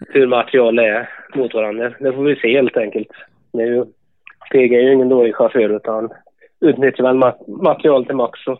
hur 0.08 0.26
material 0.26 0.78
är 0.78 1.08
mot 1.34 1.54
varandra. 1.54 1.94
Det 2.00 2.12
får 2.12 2.22
vi 2.22 2.36
se 2.36 2.56
helt 2.56 2.76
enkelt. 2.76 3.10
Det 3.52 3.62
är 3.62 3.66
ju, 3.66 3.84
PG 4.52 4.74
är 4.74 4.80
ju 4.80 4.92
ingen 4.92 5.08
dålig 5.08 5.34
chaufför 5.34 5.76
utan 5.76 6.10
utnyttjar 6.60 7.04
väl 7.04 7.34
material 7.46 8.06
till 8.06 8.16
max. 8.16 8.40
Så. 8.44 8.58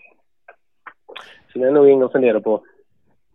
så 1.53 1.59
det 1.59 1.66
är 1.66 1.70
nog 1.70 1.88
inget 1.88 2.05
att 2.05 2.12
fundera 2.12 2.40
på. 2.40 2.62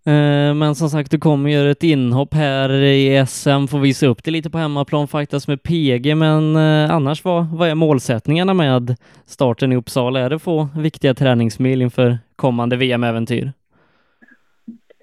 Eh, 0.07 0.53
men 0.53 0.76
som 0.76 0.89
sagt, 0.89 1.11
du 1.11 1.20
kommer 1.20 1.49
göra 1.49 1.72
ett 1.72 1.84
inhopp 1.84 2.34
här 2.34 2.70
i 2.72 3.26
SM, 3.28 3.68
får 3.68 3.80
visa 3.80 4.07
upp 4.07 4.24
det 4.24 4.32
lite 4.32 4.49
på 4.49 4.57
hemmaplan, 4.57 5.07
faktiskt 5.07 5.47
med 5.47 5.63
PG, 5.63 6.18
men 6.18 6.55
eh, 6.55 6.95
annars 6.95 7.26
vad, 7.26 7.45
vad 7.57 7.70
är 7.70 7.76
målsättningarna 7.76 8.53
med 8.53 8.95
starten 9.26 9.72
i 9.72 9.76
Uppsala? 9.76 10.20
Är 10.20 10.30
det 10.30 10.39
få 10.39 10.68
viktiga 10.78 11.13
träningsmil 11.13 11.82
inför 11.82 12.18
kommande 12.36 12.76
VM-äventyr? 12.76 13.51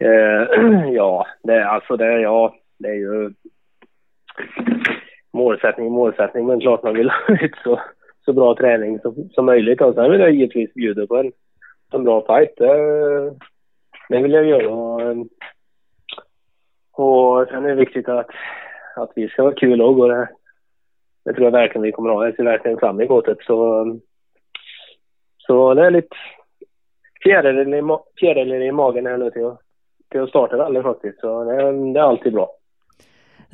Eh, 0.01 0.89
ja, 0.93 1.27
det, 1.43 1.69
alltså 1.69 1.97
det, 1.97 2.21
ja, 2.21 2.55
det 2.79 2.89
är 2.89 2.95
ju 2.95 3.33
målsättning, 5.33 5.93
målsättning, 5.93 6.47
men 6.47 6.61
klart 6.61 6.83
man 6.83 6.95
vill 6.95 7.11
ha 7.11 7.35
ut 7.41 7.55
så 7.65 7.81
så 8.25 8.33
bra 8.33 8.55
träning 8.57 9.01
som, 9.01 9.29
som 9.35 9.47
möjligt. 9.47 9.81
Och 9.81 9.95
sen 9.95 10.11
vill 10.11 10.21
jag 10.21 10.33
givetvis 10.33 10.75
bjuda 10.75 11.07
på 11.07 11.17
en, 11.17 11.33
en 11.93 12.05
bra 12.05 12.27
fight. 12.27 12.57
Det, 12.57 13.35
det 14.09 14.23
vill 14.23 14.33
jag 14.33 14.45
göra. 14.45 14.71
Och, 14.71 15.03
ehm, 15.03 15.29
och 16.93 17.49
sen 17.49 17.65
är 17.65 17.69
det 17.69 17.75
viktigt 17.75 18.09
att, 18.09 18.31
att 18.97 19.13
vi 19.15 19.29
ska 19.29 19.43
ha 19.43 19.53
kul 19.53 19.83
och 19.83 20.09
det, 20.09 20.29
det 21.25 21.33
tror 21.33 21.45
jag 21.45 21.51
verkligen 21.53 21.83
vi 21.83 21.93
kommer 21.93 22.11
att 22.11 22.17
ha. 22.17 22.25
Jag 22.25 22.37
ser 22.37 22.45
verkligen 22.45 22.79
fram 22.79 23.01
emot 23.01 23.25
det. 23.25 23.37
Så, 23.41 23.87
så 25.39 25.75
det 25.75 25.87
är 25.87 25.91
lite 25.91 26.17
fjärilar 27.23 28.63
i, 28.63 28.73
magen 28.73 29.07
här 29.07 29.19
nu 29.19 29.31
till 29.31 29.47
att, 29.47 29.61
till 30.11 30.21
att 30.21 30.29
starta 30.29 30.57
rally 30.57 30.83
faktiskt. 30.83 31.21
Så 31.21 31.45
det, 31.45 31.93
det 31.93 32.01
är 32.01 32.05
alltid 32.05 32.33
bra. 32.33 32.51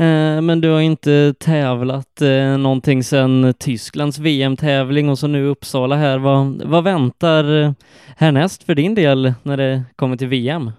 Eh, 0.00 0.42
men 0.42 0.60
du 0.60 0.70
har 0.70 0.80
inte 0.80 1.34
tävlat 1.34 2.20
eh, 2.20 2.58
någonting 2.58 3.02
sedan 3.02 3.54
Tysklands 3.58 4.18
VM-tävling 4.18 5.08
och 5.08 5.18
så 5.18 5.26
nu 5.26 5.46
Uppsala 5.46 5.96
här. 5.96 6.18
Vad, 6.18 6.62
vad 6.64 6.84
väntar 6.84 7.62
eh, 7.62 7.70
härnäst 8.16 8.64
för 8.64 8.74
din 8.74 8.94
del 8.94 9.32
när 9.42 9.56
det 9.56 9.82
kommer 9.96 10.16
till 10.16 10.28
VM? 10.28 10.70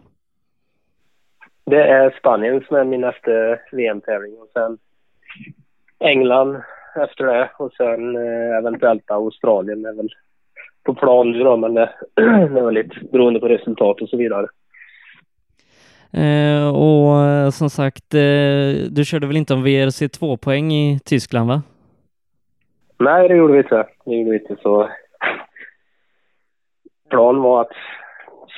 Det 1.66 1.84
är 1.84 2.16
Spanien 2.20 2.64
som 2.68 2.78
är 2.78 2.84
min 2.84 3.02
nästa 3.02 3.32
VM-tävling 3.72 4.34
och 4.38 4.50
sen 4.54 4.78
England 6.00 6.62
efter 6.96 7.26
det 7.26 7.50
och 7.58 7.74
sen 7.74 8.16
eh, 8.16 8.58
eventuellt 8.58 9.12
Australien 9.12 9.86
är 9.86 9.94
väl 9.94 10.10
på 10.84 10.94
plan 10.94 11.32
nu 11.32 11.44
då 11.44 11.58
men 11.58 11.74
det, 11.74 11.90
är 12.16 12.66
väl 12.66 12.74
lite 12.74 12.96
beroende 13.12 13.40
på 13.40 13.48
resultat 13.48 14.02
och 14.02 14.10
så 14.10 14.18
vidare. 14.18 14.48
Eh, 16.14 16.70
och 16.76 17.22
eh, 17.22 17.50
som 17.50 17.70
sagt, 17.70 18.14
eh, 18.14 18.90
du 18.92 19.06
körde 19.06 19.28
väl 19.28 19.38
inte 19.38 19.54
om 19.54 19.64
VRC 19.64 20.02
2-poäng 20.08 20.72
i 20.72 21.00
Tyskland 21.06 21.50
va? 21.50 21.62
Nej, 23.00 23.28
det 23.28 23.36
gjorde 23.36 23.54
vi 23.54 23.60
inte. 23.60 23.88
Det 24.06 24.16
gjorde 24.16 24.30
vi 24.30 24.40
inte 24.40 24.56
så. 24.62 24.90
Planen 27.10 27.42
var 27.42 27.62
att 27.62 27.72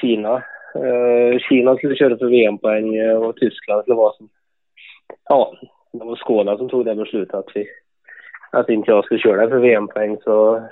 Kina, 0.01 0.35
eh, 0.75 1.39
Kina 1.49 1.75
skulle 1.75 1.95
köra 1.95 2.17
för 2.17 2.25
VM-poäng 2.25 2.95
eh, 2.95 3.17
och 3.17 3.35
Tyskland 3.35 3.81
skulle 3.81 3.97
vara 3.97 4.13
som, 4.13 4.29
ja, 5.29 5.53
det 5.91 6.05
var 6.05 6.15
Skåne 6.15 6.57
som 6.57 6.69
tog 6.69 6.85
det 6.85 6.95
beslutet 6.95 7.35
att 7.35 7.51
vi, 7.55 7.67
att 8.51 8.69
inte 8.69 8.91
jag 8.91 9.05
skulle 9.05 9.19
köra 9.19 9.49
för 9.49 9.57
VM-poäng 9.57 10.17
så 10.23 10.63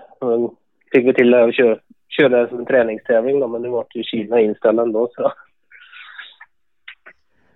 fick 0.91 1.07
vi 1.07 1.13
till 1.13 1.33
att 1.33 1.55
köra, 1.55 1.77
köra 2.09 2.41
det 2.41 2.49
som 2.49 2.59
en 2.59 2.65
träningstävling 2.65 3.39
då, 3.39 3.47
men 3.47 3.61
nu 3.61 3.69
var 3.69 3.85
ju 3.93 4.03
Kina 4.03 4.39
inställd 4.39 4.79
ändå 4.79 5.09
så 5.15 5.31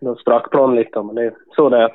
då 0.04 0.16
sprack 0.16 0.52
planen 0.52 0.76
lite, 0.76 1.04
men 1.04 1.16
det 1.16 1.24
är 1.24 1.34
så 1.56 1.70
det 1.70 1.78
är. 1.78 1.92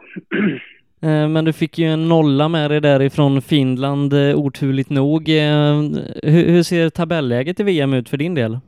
Eh, 1.03 1.29
men 1.29 1.45
du 1.45 1.53
fick 1.53 1.79
ju 1.79 1.87
en 1.87 2.09
nolla 2.09 2.49
med 2.49 2.71
dig 2.71 2.81
därifrån 2.81 3.43
Finland, 3.43 4.13
eh, 4.13 4.39
oturligt 4.39 4.91
nog. 4.91 5.29
Eh, 5.29 5.75
hur 6.23 6.63
ser 6.63 6.91
tabelläget 6.91 7.61
i 7.61 7.63
VM 7.63 7.95
ut 7.95 8.09
för 8.09 8.17
din 8.17 8.35
del? 8.35 8.59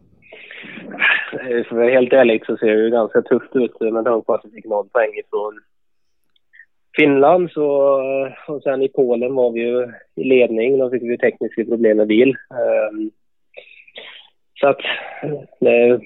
För 1.30 1.60
att 1.60 1.72
vara 1.72 1.90
helt 1.90 2.12
ärligt 2.12 2.46
så 2.46 2.56
ser 2.56 2.66
det 2.66 2.84
ju 2.84 2.90
ganska 2.90 3.22
tufft 3.22 3.56
ut 3.56 3.80
med 3.80 4.04
tanke 4.04 4.26
på 4.26 4.34
att 4.34 4.44
vi 4.44 4.50
fick 4.50 4.64
noll 4.64 4.88
poäng 4.88 5.10
ifrån 5.18 5.60
Finland 6.96 7.50
så, 7.50 7.66
och 8.48 8.62
sen 8.62 8.82
i 8.82 8.88
Polen 8.88 9.34
var 9.34 9.50
vi 9.50 9.60
ju 9.60 9.92
i 10.16 10.24
ledning. 10.24 10.78
Då 10.78 10.90
fick 10.90 11.02
vi 11.02 11.18
tekniska 11.18 11.64
problem 11.64 11.96
med 11.96 12.06
bil. 12.06 12.36
Så 14.60 14.68
att 14.68 14.80
det 15.60 16.00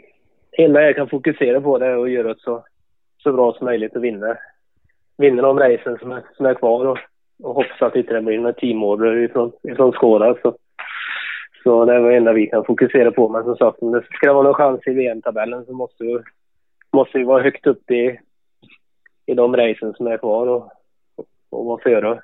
enda 0.58 0.82
jag 0.82 0.96
kan 0.96 1.08
fokusera 1.08 1.60
på 1.60 1.78
det 1.78 1.86
är 1.86 2.02
att 2.02 2.10
göra 2.10 2.30
ett 2.30 2.40
så 2.40 2.64
så 3.24 3.32
bra 3.32 3.52
som 3.52 3.64
möjligt 3.64 3.96
och 3.96 4.04
vinna, 4.04 4.36
vinna 5.18 5.42
de 5.42 5.58
racen 5.58 5.98
som 5.98 6.12
är, 6.12 6.22
som 6.36 6.46
är 6.46 6.54
kvar 6.54 6.86
och, 6.86 6.98
och 7.42 7.54
hoppas 7.54 7.82
att 7.82 7.92
det 7.92 7.98
inte 7.98 8.20
blir 8.20 8.38
några 8.38 8.52
teamorder 8.52 9.16
ifrån, 9.16 9.52
ifrån 9.62 9.92
Skåda. 9.92 10.36
Så, 10.42 10.56
så 11.62 11.84
det 11.84 11.94
är 11.94 12.00
det 12.00 12.16
enda 12.16 12.32
vi 12.32 12.46
kan 12.46 12.64
fokusera 12.64 13.10
på. 13.10 13.28
Men 13.28 13.44
som 13.44 13.56
sagt, 13.56 13.82
om 13.82 13.92
det 13.92 14.02
ska 14.12 14.32
vara 14.32 14.42
någon 14.42 14.54
chans 14.54 14.80
i 14.86 14.90
VM-tabellen 14.90 15.64
så 15.64 15.72
måste 15.72 16.04
vi, 16.04 16.18
måste 16.92 17.18
vi 17.18 17.24
vara 17.24 17.42
högt 17.42 17.66
upp 17.66 17.90
i, 17.90 18.18
i 19.26 19.34
de 19.34 19.56
racen 19.56 19.94
som 19.94 20.06
är 20.06 20.18
kvar 20.18 20.46
och, 20.46 20.72
och, 21.16 21.26
och 21.50 21.66
vara 21.66 21.82
före 21.82 22.20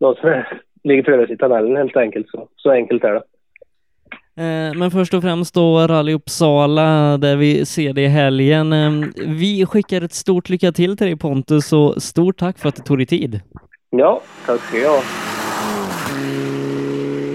de 0.00 0.14
som 0.14 0.28
är, 0.28 0.62
ligger 0.84 1.02
före 1.02 1.24
oss 1.24 1.30
i 1.30 1.36
tabellen 1.36 1.76
helt 1.76 1.96
enkelt. 1.96 2.28
Så, 2.28 2.48
så 2.56 2.70
enkelt 2.70 3.04
är 3.04 3.12
det. 3.12 3.22
Eh, 4.36 4.74
Men 4.78 4.90
först 4.90 5.14
och 5.14 5.22
främst 5.22 5.54
då 5.54 5.86
Rally 5.86 6.12
Uppsala 6.12 7.18
där 7.18 7.36
vi 7.36 7.66
ser 7.66 7.92
det 7.92 8.02
i 8.02 8.06
helgen. 8.08 8.72
Eh, 8.72 8.90
Vi 9.26 9.66
skickar 9.66 10.02
ett 10.02 10.12
stort 10.14 10.48
lycka 10.48 10.72
till 10.72 10.96
till 10.96 11.06
dig 11.06 11.16
Pontus 11.16 11.72
och 11.72 12.02
stort 12.02 12.38
tack 12.38 12.58
för 12.58 12.68
att 12.68 12.76
du 12.76 12.82
tog 12.82 12.98
dig 12.98 13.06
tid. 13.06 13.40
Ja, 13.90 14.20
tack 14.46 14.60
ska 14.60 14.78
jag. 14.78 15.02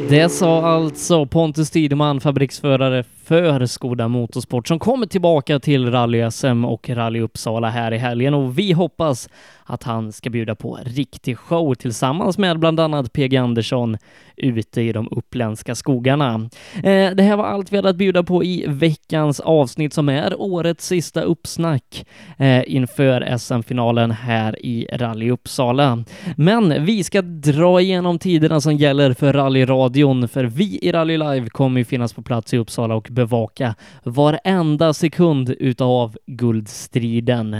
Det 0.09 0.29
sa 0.29 0.61
alltså 0.61 1.25
Pontus 1.25 1.71
Tideman, 1.71 2.21
fabriksförare 2.21 3.03
för 3.25 3.65
Skoda 3.65 4.07
Motorsport, 4.07 4.67
som 4.67 4.79
kommer 4.79 5.05
tillbaka 5.05 5.59
till 5.59 5.91
Rally-SM 5.91 6.65
och 6.65 6.89
Rally 6.89 7.19
Uppsala 7.19 7.69
här 7.69 7.91
i 7.91 7.97
helgen 7.97 8.33
och 8.33 8.59
vi 8.59 8.71
hoppas 8.71 9.29
att 9.63 9.83
han 9.83 10.11
ska 10.11 10.29
bjuda 10.29 10.55
på 10.55 10.79
riktig 10.83 11.37
show 11.37 11.75
tillsammans 11.75 12.37
med 12.37 12.59
bland 12.59 12.79
annat 12.79 13.13
PG 13.13 13.35
Andersson 13.35 13.97
ute 14.37 14.81
i 14.81 14.91
de 14.91 15.07
uppländska 15.11 15.75
skogarna. 15.75 16.49
Eh, 16.75 17.11
det 17.11 17.23
här 17.23 17.37
var 17.37 17.45
allt 17.45 17.71
vi 17.71 17.75
hade 17.75 17.89
att 17.89 17.95
bjuda 17.95 18.23
på 18.23 18.43
i 18.43 18.65
veckans 18.67 19.39
avsnitt 19.39 19.93
som 19.93 20.09
är 20.09 20.41
årets 20.41 20.87
sista 20.87 21.21
uppsnack 21.21 22.05
eh, 22.37 22.63
inför 22.67 23.37
SM-finalen 23.37 24.11
här 24.11 24.65
i 24.65 24.87
Rally 24.93 25.31
Uppsala. 25.31 26.03
Men 26.37 26.85
vi 26.85 27.03
ska 27.03 27.21
dra 27.21 27.81
igenom 27.81 28.19
tiderna 28.19 28.61
som 28.61 28.75
gäller 28.75 29.13
för 29.13 29.33
rallyradion, 29.33 30.27
för 30.27 30.43
vi 30.43 30.79
i 30.81 30.91
Rally 30.91 31.17
Live 31.17 31.49
kommer 31.49 31.79
ju 31.81 31.85
finnas 31.85 32.13
på 32.13 32.21
plats 32.21 32.53
i 32.53 32.57
Uppsala 32.57 32.95
och 32.95 33.07
bevaka 33.15 33.75
varenda 34.03 34.93
sekund 34.93 35.49
utav 35.49 36.17
guldstriden. 36.25 37.53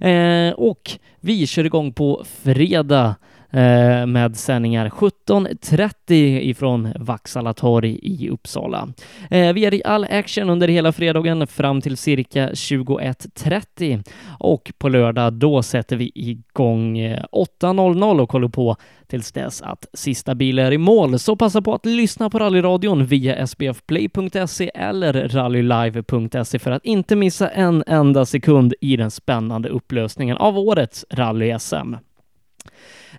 Eh, 0.00 0.52
och 0.52 0.90
vi 1.20 1.46
kör 1.46 1.64
igång 1.64 1.92
på 1.92 2.24
fredag 2.42 3.14
Eh, 3.54 4.06
med 4.06 4.36
sändningar 4.36 4.88
17.30 4.88 6.12
ifrån 6.40 6.92
Vaksala 6.98 7.54
torg 7.54 7.98
i 8.02 8.28
Uppsala. 8.30 8.88
Eh, 9.30 9.52
vi 9.52 9.64
är 9.64 9.74
i 9.74 9.82
all 9.84 10.04
action 10.04 10.50
under 10.50 10.68
hela 10.68 10.92
fredagen 10.92 11.46
fram 11.46 11.80
till 11.80 11.96
cirka 11.96 12.50
21.30 12.50 14.04
och 14.38 14.72
på 14.78 14.88
lördag 14.88 15.32
då 15.32 15.62
sätter 15.62 15.96
vi 15.96 16.12
igång 16.14 16.98
eh, 16.98 17.24
8.00 17.32 18.20
och 18.20 18.32
håller 18.32 18.48
på 18.48 18.76
tills 19.06 19.32
dess 19.32 19.62
att 19.62 19.86
sista 19.92 20.34
bil 20.34 20.58
är 20.58 20.72
i 20.72 20.78
mål. 20.78 21.18
Så 21.18 21.36
passa 21.36 21.62
på 21.62 21.74
att 21.74 21.86
lyssna 21.86 22.30
på 22.30 22.38
rallyradion 22.38 23.06
via 23.06 23.46
sbfplay.se 23.46 24.70
eller 24.74 25.28
rallylive.se 25.28 26.58
för 26.58 26.70
att 26.70 26.84
inte 26.84 27.16
missa 27.16 27.48
en 27.48 27.84
enda 27.86 28.26
sekund 28.26 28.74
i 28.80 28.96
den 28.96 29.10
spännande 29.10 29.68
upplösningen 29.68 30.36
av 30.36 30.58
årets 30.58 31.06
rally-SM. 31.10 31.96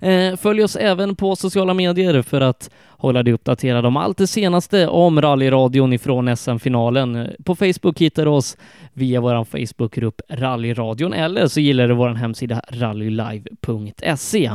Eh, 0.02 0.36
följ 0.36 0.64
oss 0.64 0.76
även 0.76 1.16
på 1.16 1.36
sociala 1.36 1.74
medier 1.74 2.22
för 2.22 2.42
att 2.42 2.70
hålla 2.90 3.24
dig 3.24 3.34
uppdaterad 3.34 3.86
om 3.86 3.98
allt 3.98 4.18
det 4.18 4.28
senaste 4.28 4.88
om 4.88 5.22
rallyradion 5.22 5.94
ifrån 5.94 6.38
SM-finalen. 6.38 7.30
På 7.44 7.56
Facebook 7.56 8.02
hittar 8.02 8.26
du 8.26 8.32
oss 8.32 8.58
via 8.94 9.22
vår 9.22 9.44
Facebookgrupp 9.44 10.22
Rallyradion 10.30 11.14
eller 11.14 11.48
så 11.48 11.60
gillar 11.60 11.88
du 11.88 11.94
vår 11.94 12.10
hemsida 12.10 12.62
rallylive.se. 12.70 14.50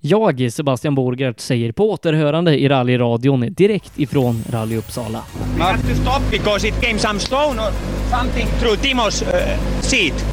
Jag, 0.00 0.52
Sebastian 0.52 0.94
Borgert, 0.94 1.40
säger 1.40 1.72
på 1.72 1.90
återhörande 1.90 2.58
i 2.58 2.68
rallyradion 2.68 3.40
direkt 3.54 3.98
ifrån 3.98 4.42
Rally 4.50 4.76
Uppsala. 4.76 5.22
We 5.56 5.62
have 5.62 5.78
to 5.78 5.94
stop 5.94 6.30
because 6.30 6.68
it 6.68 6.80
came 6.80 6.98
some 6.98 7.18
stone 7.18 7.60
or 7.60 7.72
something 8.18 8.46
through 8.60 8.76
Timo's 8.82 9.22
uh, 9.22 9.80
seat. 9.80 10.24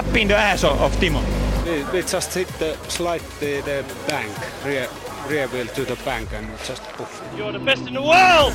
Up 0.00 0.16
in 0.16 0.28
the 0.28 0.34
ass 0.34 0.64
of, 0.64 0.82
of 0.82 1.00
Timo. 1.00 1.45
We, 1.66 1.82
we 1.92 2.02
just 2.02 2.32
hit 2.32 2.46
the 2.60 2.76
slide 2.88 3.22
the, 3.40 3.60
the 3.62 3.84
bank, 4.06 4.30
rear, 4.64 4.88
rear 5.28 5.48
wheel 5.48 5.66
to 5.66 5.84
the 5.84 5.96
bank 6.04 6.28
and 6.32 6.46
just 6.64 6.82
poof. 6.94 7.22
You're 7.36 7.50
the 7.50 7.58
best 7.58 7.88
in 7.88 7.94
the 7.94 8.02
world! 8.02 8.52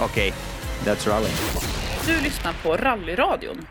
Okay, 0.00 0.32
that's 0.82 1.06
rally. 1.06 1.30
Du 2.06 2.22
lyssnar 2.22 2.54
på 2.62 2.76
Rallyradion. 2.76 3.66